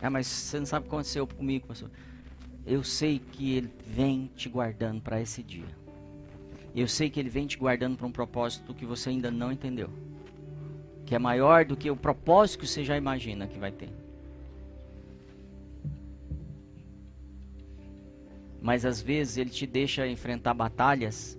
Ah, 0.00 0.10
mas 0.10 0.26
você 0.26 0.58
não 0.58 0.66
sabe 0.66 0.86
o 0.86 0.88
que 0.88 0.94
aconteceu 0.94 1.26
comigo, 1.26 1.66
pastor. 1.66 1.90
Eu 2.64 2.84
sei 2.84 3.18
que 3.18 3.56
ele 3.56 3.70
vem 3.84 4.30
te 4.36 4.48
guardando 4.48 5.00
para 5.00 5.20
esse 5.20 5.42
dia. 5.42 5.66
Eu 6.74 6.86
sei 6.86 7.10
que 7.10 7.18
ele 7.18 7.28
vem 7.28 7.46
te 7.46 7.58
guardando 7.58 7.96
para 7.96 8.06
um 8.06 8.12
propósito 8.12 8.72
que 8.74 8.86
você 8.86 9.10
ainda 9.10 9.30
não 9.30 9.50
entendeu. 9.50 9.90
Que 11.04 11.14
é 11.16 11.18
maior 11.18 11.64
do 11.64 11.76
que 11.76 11.90
o 11.90 11.96
propósito 11.96 12.60
que 12.60 12.66
você 12.66 12.84
já 12.84 12.96
imagina 12.96 13.48
que 13.48 13.58
vai 13.58 13.72
ter. 13.72 14.01
Mas 18.62 18.84
às 18.84 19.02
vezes 19.02 19.36
ele 19.36 19.50
te 19.50 19.66
deixa 19.66 20.06
enfrentar 20.06 20.54
batalhas 20.54 21.36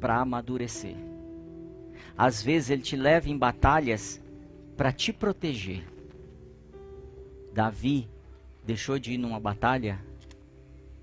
para 0.00 0.20
amadurecer. 0.20 0.96
Às 2.16 2.42
vezes 2.42 2.70
ele 2.70 2.82
te 2.82 2.96
leva 2.96 3.28
em 3.28 3.36
batalhas 3.36 4.20
para 4.76 4.90
te 4.90 5.12
proteger. 5.12 5.84
Davi 7.52 8.08
deixou 8.64 8.98
de 8.98 9.12
ir 9.12 9.18
numa 9.18 9.38
batalha 9.38 10.00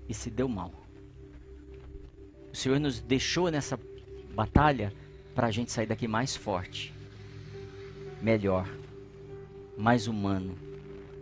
e 0.08 0.12
se 0.12 0.28
deu 0.28 0.48
mal. 0.48 0.72
O 2.52 2.56
Senhor 2.56 2.80
nos 2.80 3.00
deixou 3.00 3.48
nessa 3.48 3.78
batalha 4.34 4.92
para 5.34 5.46
a 5.46 5.50
gente 5.52 5.70
sair 5.70 5.86
daqui 5.86 6.08
mais 6.08 6.34
forte, 6.34 6.92
melhor, 8.20 8.68
mais 9.78 10.08
humano, 10.08 10.56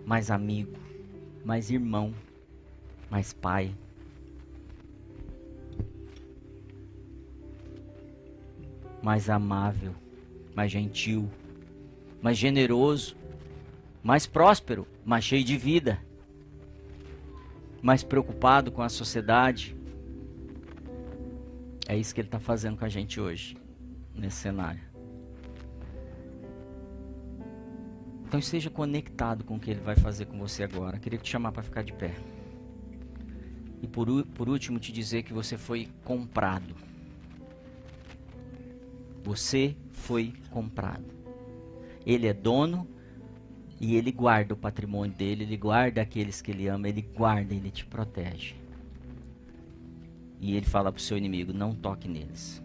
mais 0.07 0.31
amigo, 0.31 0.79
mais 1.45 1.71
irmão, 1.71 2.15
mais 3.11 3.35
pai. 3.35 3.75
Mais 9.09 9.31
amável, 9.31 9.95
mais 10.55 10.71
gentil, 10.71 11.31
mais 12.21 12.37
generoso, 12.37 13.17
mais 14.03 14.27
próspero, 14.27 14.87
mais 15.03 15.25
cheio 15.25 15.43
de 15.43 15.57
vida, 15.57 15.99
mais 17.81 18.03
preocupado 18.03 18.71
com 18.71 18.83
a 18.83 18.91
sociedade. 18.91 19.75
É 21.89 21.97
isso 21.97 22.15
que 22.15 22.21
ele 22.21 22.29
está 22.29 22.39
fazendo 22.39 22.77
com 22.77 22.85
a 22.85 22.89
gente 22.91 23.19
hoje, 23.19 23.57
nesse 24.15 24.37
cenário. 24.37 24.83
Então 28.27 28.39
esteja 28.39 28.69
conectado 28.69 29.43
com 29.43 29.57
o 29.57 29.59
que 29.59 29.71
ele 29.71 29.81
vai 29.81 29.97
fazer 29.97 30.27
com 30.27 30.39
você 30.39 30.65
agora. 30.65 30.99
Queria 30.99 31.19
te 31.19 31.31
chamar 31.31 31.53
para 31.53 31.63
ficar 31.63 31.83
de 31.83 31.95
pé. 31.95 32.15
E 33.81 33.87
por, 33.87 34.07
por 34.35 34.51
último, 34.51 34.79
te 34.79 34.93
dizer 34.93 35.23
que 35.23 35.33
você 35.33 35.57
foi 35.57 35.89
comprado. 36.05 36.77
Você 39.29 39.77
foi 39.93 40.33
comprado. 40.49 41.05
Ele 42.07 42.27
é 42.27 42.33
dono 42.33 42.89
e 43.79 43.95
ele 43.95 44.11
guarda 44.11 44.55
o 44.55 44.57
patrimônio 44.57 45.15
dele, 45.15 45.45
ele 45.45 45.57
guarda 45.59 46.01
aqueles 46.01 46.41
que 46.41 46.51
ele 46.51 46.67
ama, 46.67 46.89
ele 46.89 47.03
guarda, 47.03 47.55
ele 47.55 47.71
te 47.71 47.85
protege. 47.85 48.55
E 50.41 50.57
ele 50.57 50.65
fala 50.65 50.91
para 50.91 50.99
o 50.99 51.03
seu 51.03 51.19
inimigo: 51.19 51.53
não 51.53 51.75
toque 51.75 52.09
neles. 52.09 52.63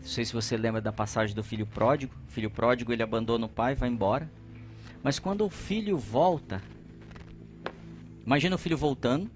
Não 0.00 0.08
sei 0.08 0.24
se 0.24 0.32
você 0.32 0.56
lembra 0.56 0.80
da 0.80 0.92
passagem 0.92 1.32
do 1.32 1.44
filho 1.44 1.64
pródigo. 1.64 2.12
O 2.26 2.32
filho 2.32 2.50
pródigo 2.50 2.92
ele 2.92 3.04
abandona 3.04 3.46
o 3.46 3.48
pai, 3.48 3.76
vai 3.76 3.88
embora. 3.88 4.28
Mas 5.00 5.20
quando 5.20 5.46
o 5.46 5.48
filho 5.48 5.96
volta, 5.96 6.60
imagina 8.26 8.56
o 8.56 8.58
filho 8.58 8.76
voltando, 8.76 9.30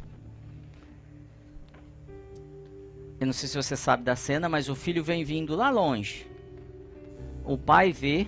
Eu 3.24 3.26
não 3.26 3.32
sei 3.32 3.48
se 3.48 3.56
você 3.56 3.74
sabe 3.74 4.02
da 4.02 4.14
cena, 4.14 4.51
mas 4.51 4.68
o 4.68 4.74
filho 4.74 5.02
vem 5.02 5.24
vindo 5.24 5.56
lá 5.56 5.70
longe. 5.70 6.26
O 7.42 7.56
pai 7.56 7.90
vê 7.90 8.26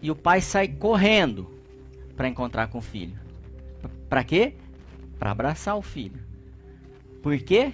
e 0.00 0.08
o 0.08 0.14
pai 0.14 0.40
sai 0.40 0.68
correndo 0.68 1.50
para 2.14 2.28
encontrar 2.28 2.68
com 2.68 2.78
o 2.78 2.80
filho. 2.80 3.18
Para 4.08 4.22
quê? 4.22 4.54
Para 5.18 5.32
abraçar 5.32 5.76
o 5.76 5.82
filho. 5.82 6.20
Por 7.24 7.36
quê? 7.38 7.72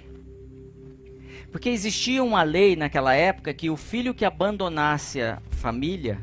Porque 1.51 1.69
existia 1.69 2.23
uma 2.23 2.41
lei 2.41 2.75
naquela 2.75 3.13
época 3.13 3.53
que 3.53 3.69
o 3.69 3.77
filho 3.77 4.11
que 4.11 4.25
abandonasse 4.25 5.21
a 5.21 5.39
família, 5.51 6.19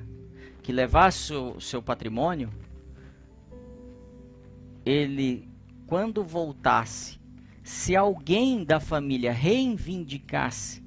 que 0.65 0.73
levasse 0.73 1.33
o 1.33 1.61
seu 1.61 1.81
patrimônio, 1.81 2.51
ele, 4.85 5.49
quando 5.87 6.25
voltasse 6.25 7.18
se 7.69 7.95
alguém 7.95 8.65
da 8.65 8.81
família 8.81 9.31
reivindicasse 9.31 10.83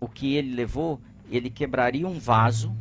o 0.00 0.08
que 0.08 0.34
ele 0.34 0.56
levou, 0.56 1.00
ele 1.30 1.48
quebraria 1.48 2.04
um 2.04 2.18
vaso, 2.18 2.74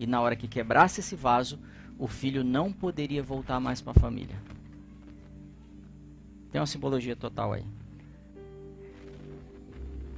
e 0.00 0.04
na 0.04 0.20
hora 0.20 0.34
que 0.34 0.48
quebrasse 0.48 0.98
esse 0.98 1.14
vaso, 1.14 1.56
o 1.96 2.08
filho 2.08 2.42
não 2.42 2.72
poderia 2.72 3.22
voltar 3.22 3.60
mais 3.60 3.80
para 3.80 3.92
a 3.92 4.00
família. 4.00 4.34
Tem 6.50 6.60
uma 6.60 6.66
simbologia 6.66 7.14
total 7.14 7.52
aí. 7.52 7.64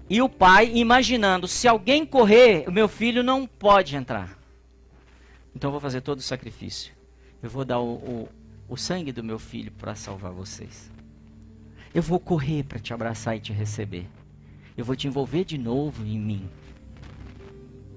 E 0.08 0.22
o 0.22 0.30
pai 0.30 0.72
imaginando: 0.74 1.46
se 1.46 1.68
alguém 1.68 2.06
correr, 2.06 2.66
o 2.66 2.72
meu 2.72 2.88
filho 2.88 3.22
não 3.22 3.46
pode 3.46 3.96
entrar. 3.96 4.38
Então 5.54 5.68
eu 5.68 5.72
vou 5.72 5.80
fazer 5.80 6.00
todo 6.00 6.20
o 6.20 6.22
sacrifício. 6.22 6.94
Eu 7.42 7.50
vou 7.50 7.66
dar 7.66 7.80
o, 7.80 7.96
o 7.96 8.28
o 8.68 8.76
sangue 8.76 9.12
do 9.12 9.22
meu 9.22 9.38
filho 9.38 9.72
para 9.72 9.94
salvar 9.94 10.32
vocês. 10.32 10.90
Eu 11.94 12.02
vou 12.02 12.18
correr 12.18 12.64
para 12.64 12.78
te 12.78 12.92
abraçar 12.92 13.36
e 13.36 13.40
te 13.40 13.52
receber. 13.52 14.06
Eu 14.76 14.84
vou 14.84 14.96
te 14.96 15.06
envolver 15.06 15.44
de 15.44 15.56
novo 15.56 16.04
em 16.04 16.18
mim. 16.18 16.48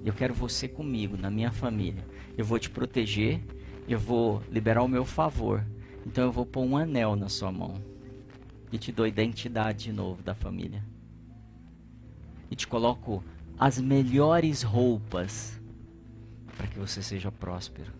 Eu 0.04 0.12
quero 0.12 0.32
você 0.32 0.68
comigo, 0.68 1.16
na 1.16 1.30
minha 1.30 1.50
família. 1.50 2.04
Eu 2.36 2.44
vou 2.44 2.58
te 2.58 2.70
proteger. 2.70 3.40
Eu 3.88 3.98
vou 3.98 4.42
liberar 4.50 4.82
o 4.82 4.88
meu 4.88 5.04
favor. 5.04 5.64
Então 6.06 6.24
eu 6.24 6.32
vou 6.32 6.46
pôr 6.46 6.62
um 6.62 6.76
anel 6.76 7.16
na 7.16 7.28
sua 7.28 7.50
mão. 7.50 7.82
E 8.70 8.78
te 8.78 8.92
dou 8.92 9.06
identidade 9.06 9.84
de 9.84 9.92
novo 9.92 10.22
da 10.22 10.34
família. 10.34 10.84
E 12.50 12.54
te 12.54 12.66
coloco 12.66 13.24
as 13.58 13.80
melhores 13.80 14.62
roupas 14.62 15.60
para 16.56 16.66
que 16.68 16.78
você 16.78 17.02
seja 17.02 17.32
próspero. 17.32 17.97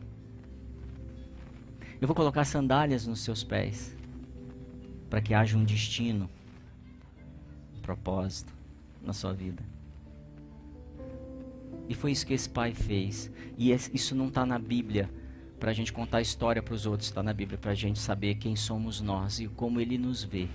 Eu 2.00 2.06
vou 2.06 2.14
colocar 2.14 2.44
sandálias 2.44 3.06
nos 3.06 3.20
seus 3.20 3.42
pés, 3.42 3.96
para 5.10 5.20
que 5.20 5.34
haja 5.34 5.56
um 5.56 5.64
destino, 5.64 6.30
um 7.76 7.80
propósito 7.80 8.52
na 9.02 9.12
sua 9.12 9.32
vida. 9.32 9.62
E 11.88 11.94
foi 11.94 12.12
isso 12.12 12.26
que 12.26 12.34
esse 12.34 12.48
pai 12.48 12.72
fez. 12.72 13.30
E 13.56 13.72
isso 13.72 14.14
não 14.14 14.28
está 14.28 14.46
na 14.46 14.58
Bíblia 14.58 15.10
para 15.58 15.70
a 15.70 15.74
gente 15.74 15.92
contar 15.92 16.18
a 16.18 16.22
história 16.22 16.62
para 16.62 16.74
os 16.74 16.86
outros, 16.86 17.08
está 17.08 17.22
na 17.22 17.32
Bíblia, 17.32 17.58
para 17.58 17.72
a 17.72 17.74
gente 17.74 17.98
saber 17.98 18.36
quem 18.36 18.54
somos 18.54 19.00
nós 19.00 19.40
e 19.40 19.48
como 19.48 19.80
Ele 19.80 19.98
nos 19.98 20.22
vê. 20.22 20.48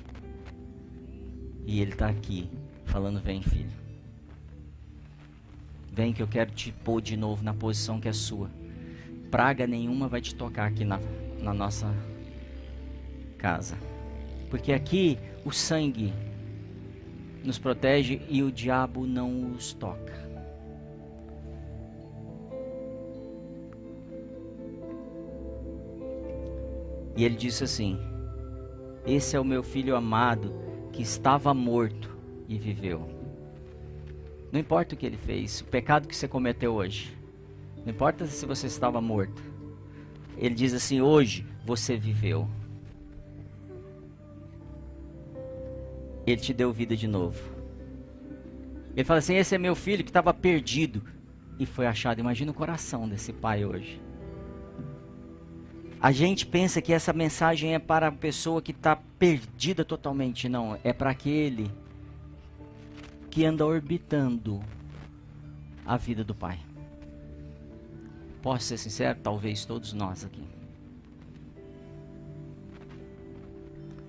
E 1.65 1.81
Ele 1.81 1.91
está 1.91 2.07
aqui, 2.07 2.49
falando: 2.85 3.19
Vem, 3.19 3.41
filho. 3.41 3.71
Vem 5.91 6.13
que 6.13 6.23
eu 6.23 6.27
quero 6.27 6.51
te 6.51 6.71
pôr 6.71 7.01
de 7.01 7.17
novo 7.17 7.43
na 7.43 7.53
posição 7.53 7.99
que 7.99 8.07
é 8.07 8.13
sua. 8.13 8.49
Praga 9.29 9.67
nenhuma 9.67 10.07
vai 10.07 10.21
te 10.21 10.33
tocar 10.33 10.67
aqui 10.67 10.85
na, 10.85 10.99
na 11.43 11.53
nossa 11.53 11.93
casa. 13.37 13.77
Porque 14.49 14.71
aqui 14.71 15.19
o 15.43 15.51
sangue 15.51 16.13
nos 17.43 17.59
protege 17.59 18.21
e 18.29 18.41
o 18.41 18.51
diabo 18.51 19.05
não 19.05 19.51
os 19.51 19.73
toca. 19.73 20.23
E 27.15 27.23
ele 27.23 27.35
disse 27.35 27.63
assim: 27.63 27.99
Esse 29.05 29.35
é 29.35 29.39
o 29.39 29.45
meu 29.45 29.61
filho 29.61 29.95
amado 29.95 30.53
que 30.91 31.01
estava 31.01 31.53
morto 31.53 32.15
e 32.47 32.57
viveu. 32.57 33.07
Não 34.51 34.59
importa 34.59 34.95
o 34.95 34.97
que 34.97 35.05
ele 35.05 35.17
fez, 35.17 35.61
o 35.61 35.65
pecado 35.65 36.07
que 36.07 36.15
você 36.15 36.27
cometeu 36.27 36.73
hoje. 36.73 37.17
Não 37.83 37.91
importa 37.91 38.25
se 38.25 38.45
você 38.45 38.67
estava 38.67 39.01
morto. 39.01 39.52
Ele 40.37 40.55
diz 40.55 40.73
assim: 40.73 41.01
Hoje 41.01 41.45
você 41.65 41.97
viveu. 41.97 42.47
Ele 46.25 46.41
te 46.41 46.53
deu 46.53 46.71
vida 46.71 46.95
de 46.95 47.07
novo. 47.07 47.39
Ele 48.95 49.03
fala 49.03 49.19
assim: 49.19 49.35
Esse 49.35 49.55
é 49.55 49.57
meu 49.57 49.75
filho 49.75 50.03
que 50.03 50.09
estava 50.09 50.33
perdido 50.33 51.03
e 51.59 51.65
foi 51.65 51.85
achado. 51.85 52.19
Imagina 52.19 52.51
o 52.51 52.55
coração 52.55 53.07
desse 53.07 53.33
pai 53.33 53.65
hoje. 53.65 54.01
A 56.03 56.11
gente 56.11 56.45
pensa 56.45 56.81
que 56.81 56.91
essa 56.91 57.13
mensagem 57.13 57.73
é 57.73 57.79
para 57.79 58.07
a 58.07 58.11
pessoa 58.11 58.61
que 58.61 58.71
está 58.71 58.97
perdida 59.17 59.85
totalmente. 59.85 60.49
Não, 60.49 60.77
é 60.83 60.91
para 60.91 61.09
aquele 61.09 61.71
que 63.29 63.45
anda 63.45 63.65
orbitando 63.65 64.61
a 65.85 65.95
vida 65.95 66.23
do 66.23 66.35
Pai. 66.35 66.59
Posso 68.43 68.65
ser 68.65 68.77
sincero? 68.77 69.17
Talvez 69.23 69.63
todos 69.63 69.93
nós 69.93 70.25
aqui. 70.25 70.43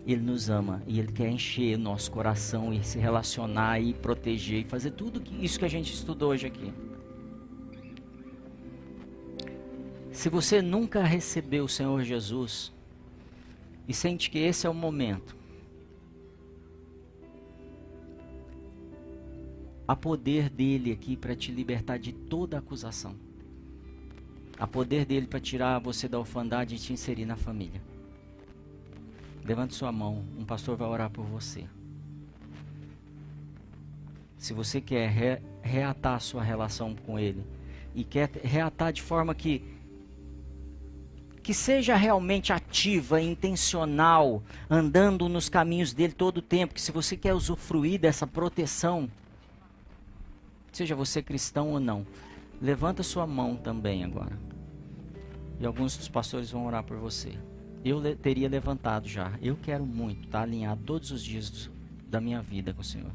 Ele 0.04 0.20
nos 0.20 0.50
ama 0.50 0.82
e 0.88 0.98
Ele 0.98 1.12
quer 1.12 1.28
encher 1.28 1.78
nosso 1.78 2.10
coração 2.10 2.74
e 2.74 2.82
se 2.82 2.98
relacionar 2.98 3.78
e 3.78 3.94
proteger 3.94 4.66
e 4.66 4.68
fazer 4.68 4.90
tudo 4.90 5.22
isso 5.40 5.56
que 5.56 5.64
a 5.64 5.70
gente 5.70 5.94
estudou 5.94 6.30
hoje 6.30 6.48
aqui. 6.48 6.74
Se 10.10 10.28
você 10.28 10.60
nunca 10.60 11.04
recebeu 11.04 11.66
o 11.66 11.68
Senhor 11.68 12.02
Jesus 12.02 12.72
e 13.86 13.94
sente 13.94 14.28
que 14.28 14.38
esse 14.40 14.66
é 14.66 14.70
o 14.70 14.74
momento, 14.74 15.36
há 19.86 19.94
poder 19.94 20.50
dele 20.50 20.90
aqui 20.90 21.16
para 21.16 21.36
te 21.36 21.52
libertar 21.52 21.98
de 21.98 22.12
toda 22.12 22.58
acusação. 22.58 23.14
Há 24.58 24.66
poder 24.66 25.04
dele 25.04 25.26
para 25.26 25.40
tirar 25.40 25.78
você 25.78 26.08
da 26.08 26.18
orfandade 26.18 26.74
e 26.74 26.78
te 26.78 26.92
inserir 26.92 27.24
na 27.24 27.36
família. 27.36 27.82
Levante 29.44 29.74
sua 29.74 29.92
mão, 29.92 30.24
um 30.38 30.44
pastor 30.44 30.76
vai 30.76 30.88
orar 30.88 31.10
por 31.10 31.24
você. 31.24 31.64
Se 34.38 34.52
você 34.52 34.80
quer 34.80 35.08
re 35.10 35.42
reatar 35.62 36.14
a 36.14 36.20
sua 36.20 36.42
relação 36.42 36.94
com 36.94 37.18
ele 37.18 37.44
e 37.94 38.04
quer 38.04 38.30
reatar 38.42 38.92
de 38.92 39.02
forma 39.02 39.34
que 39.34 39.62
que 41.42 41.52
seja 41.52 41.94
realmente 41.94 42.54
ativa, 42.54 43.20
intencional, 43.20 44.42
andando 44.68 45.28
nos 45.28 45.50
caminhos 45.50 45.92
dele 45.92 46.14
todo 46.14 46.38
o 46.38 46.42
tempo, 46.42 46.72
que 46.72 46.80
se 46.80 46.90
você 46.90 47.18
quer 47.18 47.34
usufruir 47.34 48.00
dessa 48.00 48.26
proteção, 48.26 49.10
seja 50.72 50.96
você 50.96 51.22
cristão 51.22 51.72
ou 51.72 51.78
não, 51.78 52.06
levanta 52.60 53.02
sua 53.02 53.26
mão 53.26 53.56
também 53.56 54.04
agora. 54.04 54.38
E 55.58 55.66
alguns 55.66 55.96
dos 55.96 56.08
pastores 56.08 56.50
vão 56.50 56.66
orar 56.66 56.82
por 56.82 56.96
você. 56.96 57.32
Eu 57.84 58.00
le 58.00 58.16
teria 58.16 58.48
levantado 58.48 59.06
já. 59.08 59.32
Eu 59.42 59.56
quero 59.56 59.84
muito 59.84 60.24
estar 60.24 60.38
tá 60.38 60.42
alinhado 60.42 60.82
todos 60.84 61.10
os 61.10 61.22
dias 61.22 61.50
do, 61.50 61.70
da 62.08 62.20
minha 62.20 62.40
vida 62.40 62.72
com 62.72 62.80
o 62.80 62.84
Senhor. 62.84 63.12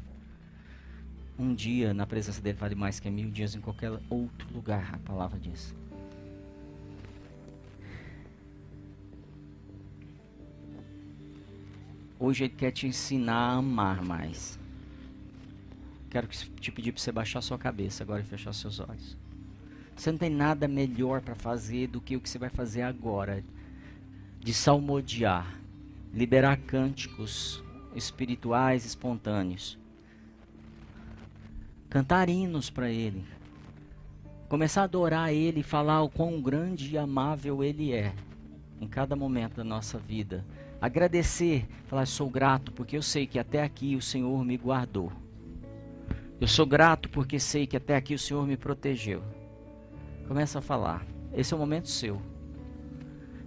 Um 1.38 1.54
dia 1.54 1.92
na 1.92 2.06
presença 2.06 2.40
dele 2.40 2.58
vale 2.58 2.74
mais 2.74 3.00
que 3.00 3.10
mil 3.10 3.30
dias 3.30 3.54
em 3.54 3.60
qualquer 3.60 3.90
outro 4.08 4.46
lugar, 4.52 4.94
a 4.94 4.98
palavra 4.98 5.38
diz. 5.38 5.74
Hoje 12.18 12.44
Ele 12.44 12.54
quer 12.54 12.70
te 12.70 12.86
ensinar 12.86 13.34
a 13.34 13.52
amar 13.54 14.04
mais. 14.04 14.58
Quero 16.10 16.26
te 16.26 16.70
pedir 16.70 16.92
para 16.92 17.00
você 17.00 17.10
baixar 17.10 17.40
sua 17.40 17.56
cabeça 17.56 18.02
agora 18.02 18.20
e 18.20 18.24
fechar 18.24 18.52
seus 18.52 18.78
olhos. 18.78 19.16
Você 20.00 20.10
não 20.10 20.18
tem 20.18 20.30
nada 20.30 20.66
melhor 20.66 21.20
para 21.20 21.34
fazer 21.34 21.88
do 21.88 22.00
que 22.00 22.16
o 22.16 22.20
que 22.22 22.30
você 22.30 22.38
vai 22.38 22.48
fazer 22.48 22.80
agora. 22.80 23.44
De 24.38 24.54
salmodiar, 24.54 25.60
liberar 26.10 26.56
cânticos 26.56 27.62
espirituais 27.94 28.86
espontâneos. 28.86 29.78
Cantar 31.90 32.30
hinos 32.30 32.70
para 32.70 32.90
Ele. 32.90 33.22
Começar 34.48 34.80
a 34.80 34.84
adorar 34.84 35.34
Ele 35.34 35.60
e 35.60 35.62
falar 35.62 36.00
o 36.00 36.08
quão 36.08 36.40
grande 36.40 36.94
e 36.94 36.96
amável 36.96 37.62
Ele 37.62 37.92
é 37.92 38.14
em 38.80 38.88
cada 38.88 39.14
momento 39.14 39.56
da 39.56 39.64
nossa 39.64 39.98
vida 39.98 40.46
agradecer, 40.80 41.68
falar: 41.84 42.06
sou 42.06 42.30
grato 42.30 42.72
porque 42.72 42.96
eu 42.96 43.02
sei 43.02 43.26
que 43.26 43.38
até 43.38 43.62
aqui 43.62 43.94
o 43.96 44.00
Senhor 44.00 44.42
me 44.46 44.56
guardou. 44.56 45.12
Eu 46.40 46.48
sou 46.48 46.64
grato 46.64 47.10
porque 47.10 47.38
sei 47.38 47.66
que 47.66 47.76
até 47.76 47.94
aqui 47.94 48.14
o 48.14 48.18
Senhor 48.18 48.46
me 48.46 48.56
protegeu. 48.56 49.22
Começa 50.30 50.60
a 50.60 50.62
falar. 50.62 51.04
Esse 51.34 51.52
é 51.52 51.56
o 51.56 51.58
momento 51.58 51.88
seu. 51.88 52.22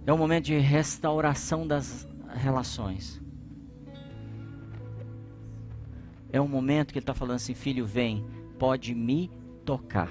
É 0.06 0.12
o 0.12 0.18
momento 0.18 0.44
de 0.44 0.58
restauração 0.58 1.66
das 1.66 2.06
relações. 2.34 3.22
É 6.30 6.38
um 6.38 6.46
momento 6.46 6.92
que 6.92 6.98
ele 6.98 7.02
está 7.04 7.14
falando 7.14 7.36
assim: 7.36 7.54
filho, 7.54 7.86
vem, 7.86 8.22
pode 8.58 8.94
me 8.94 9.30
tocar. 9.64 10.10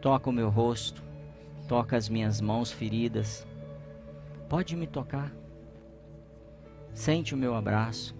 Toca 0.00 0.30
o 0.30 0.32
meu 0.32 0.48
rosto, 0.48 1.02
toca 1.68 1.94
as 1.94 2.08
minhas 2.08 2.40
mãos 2.40 2.72
feridas 2.72 3.46
Pode 4.50 4.74
me 4.74 4.88
tocar. 4.88 5.32
Sente 6.92 7.36
o 7.36 7.38
meu 7.38 7.54
abraço. 7.54 8.19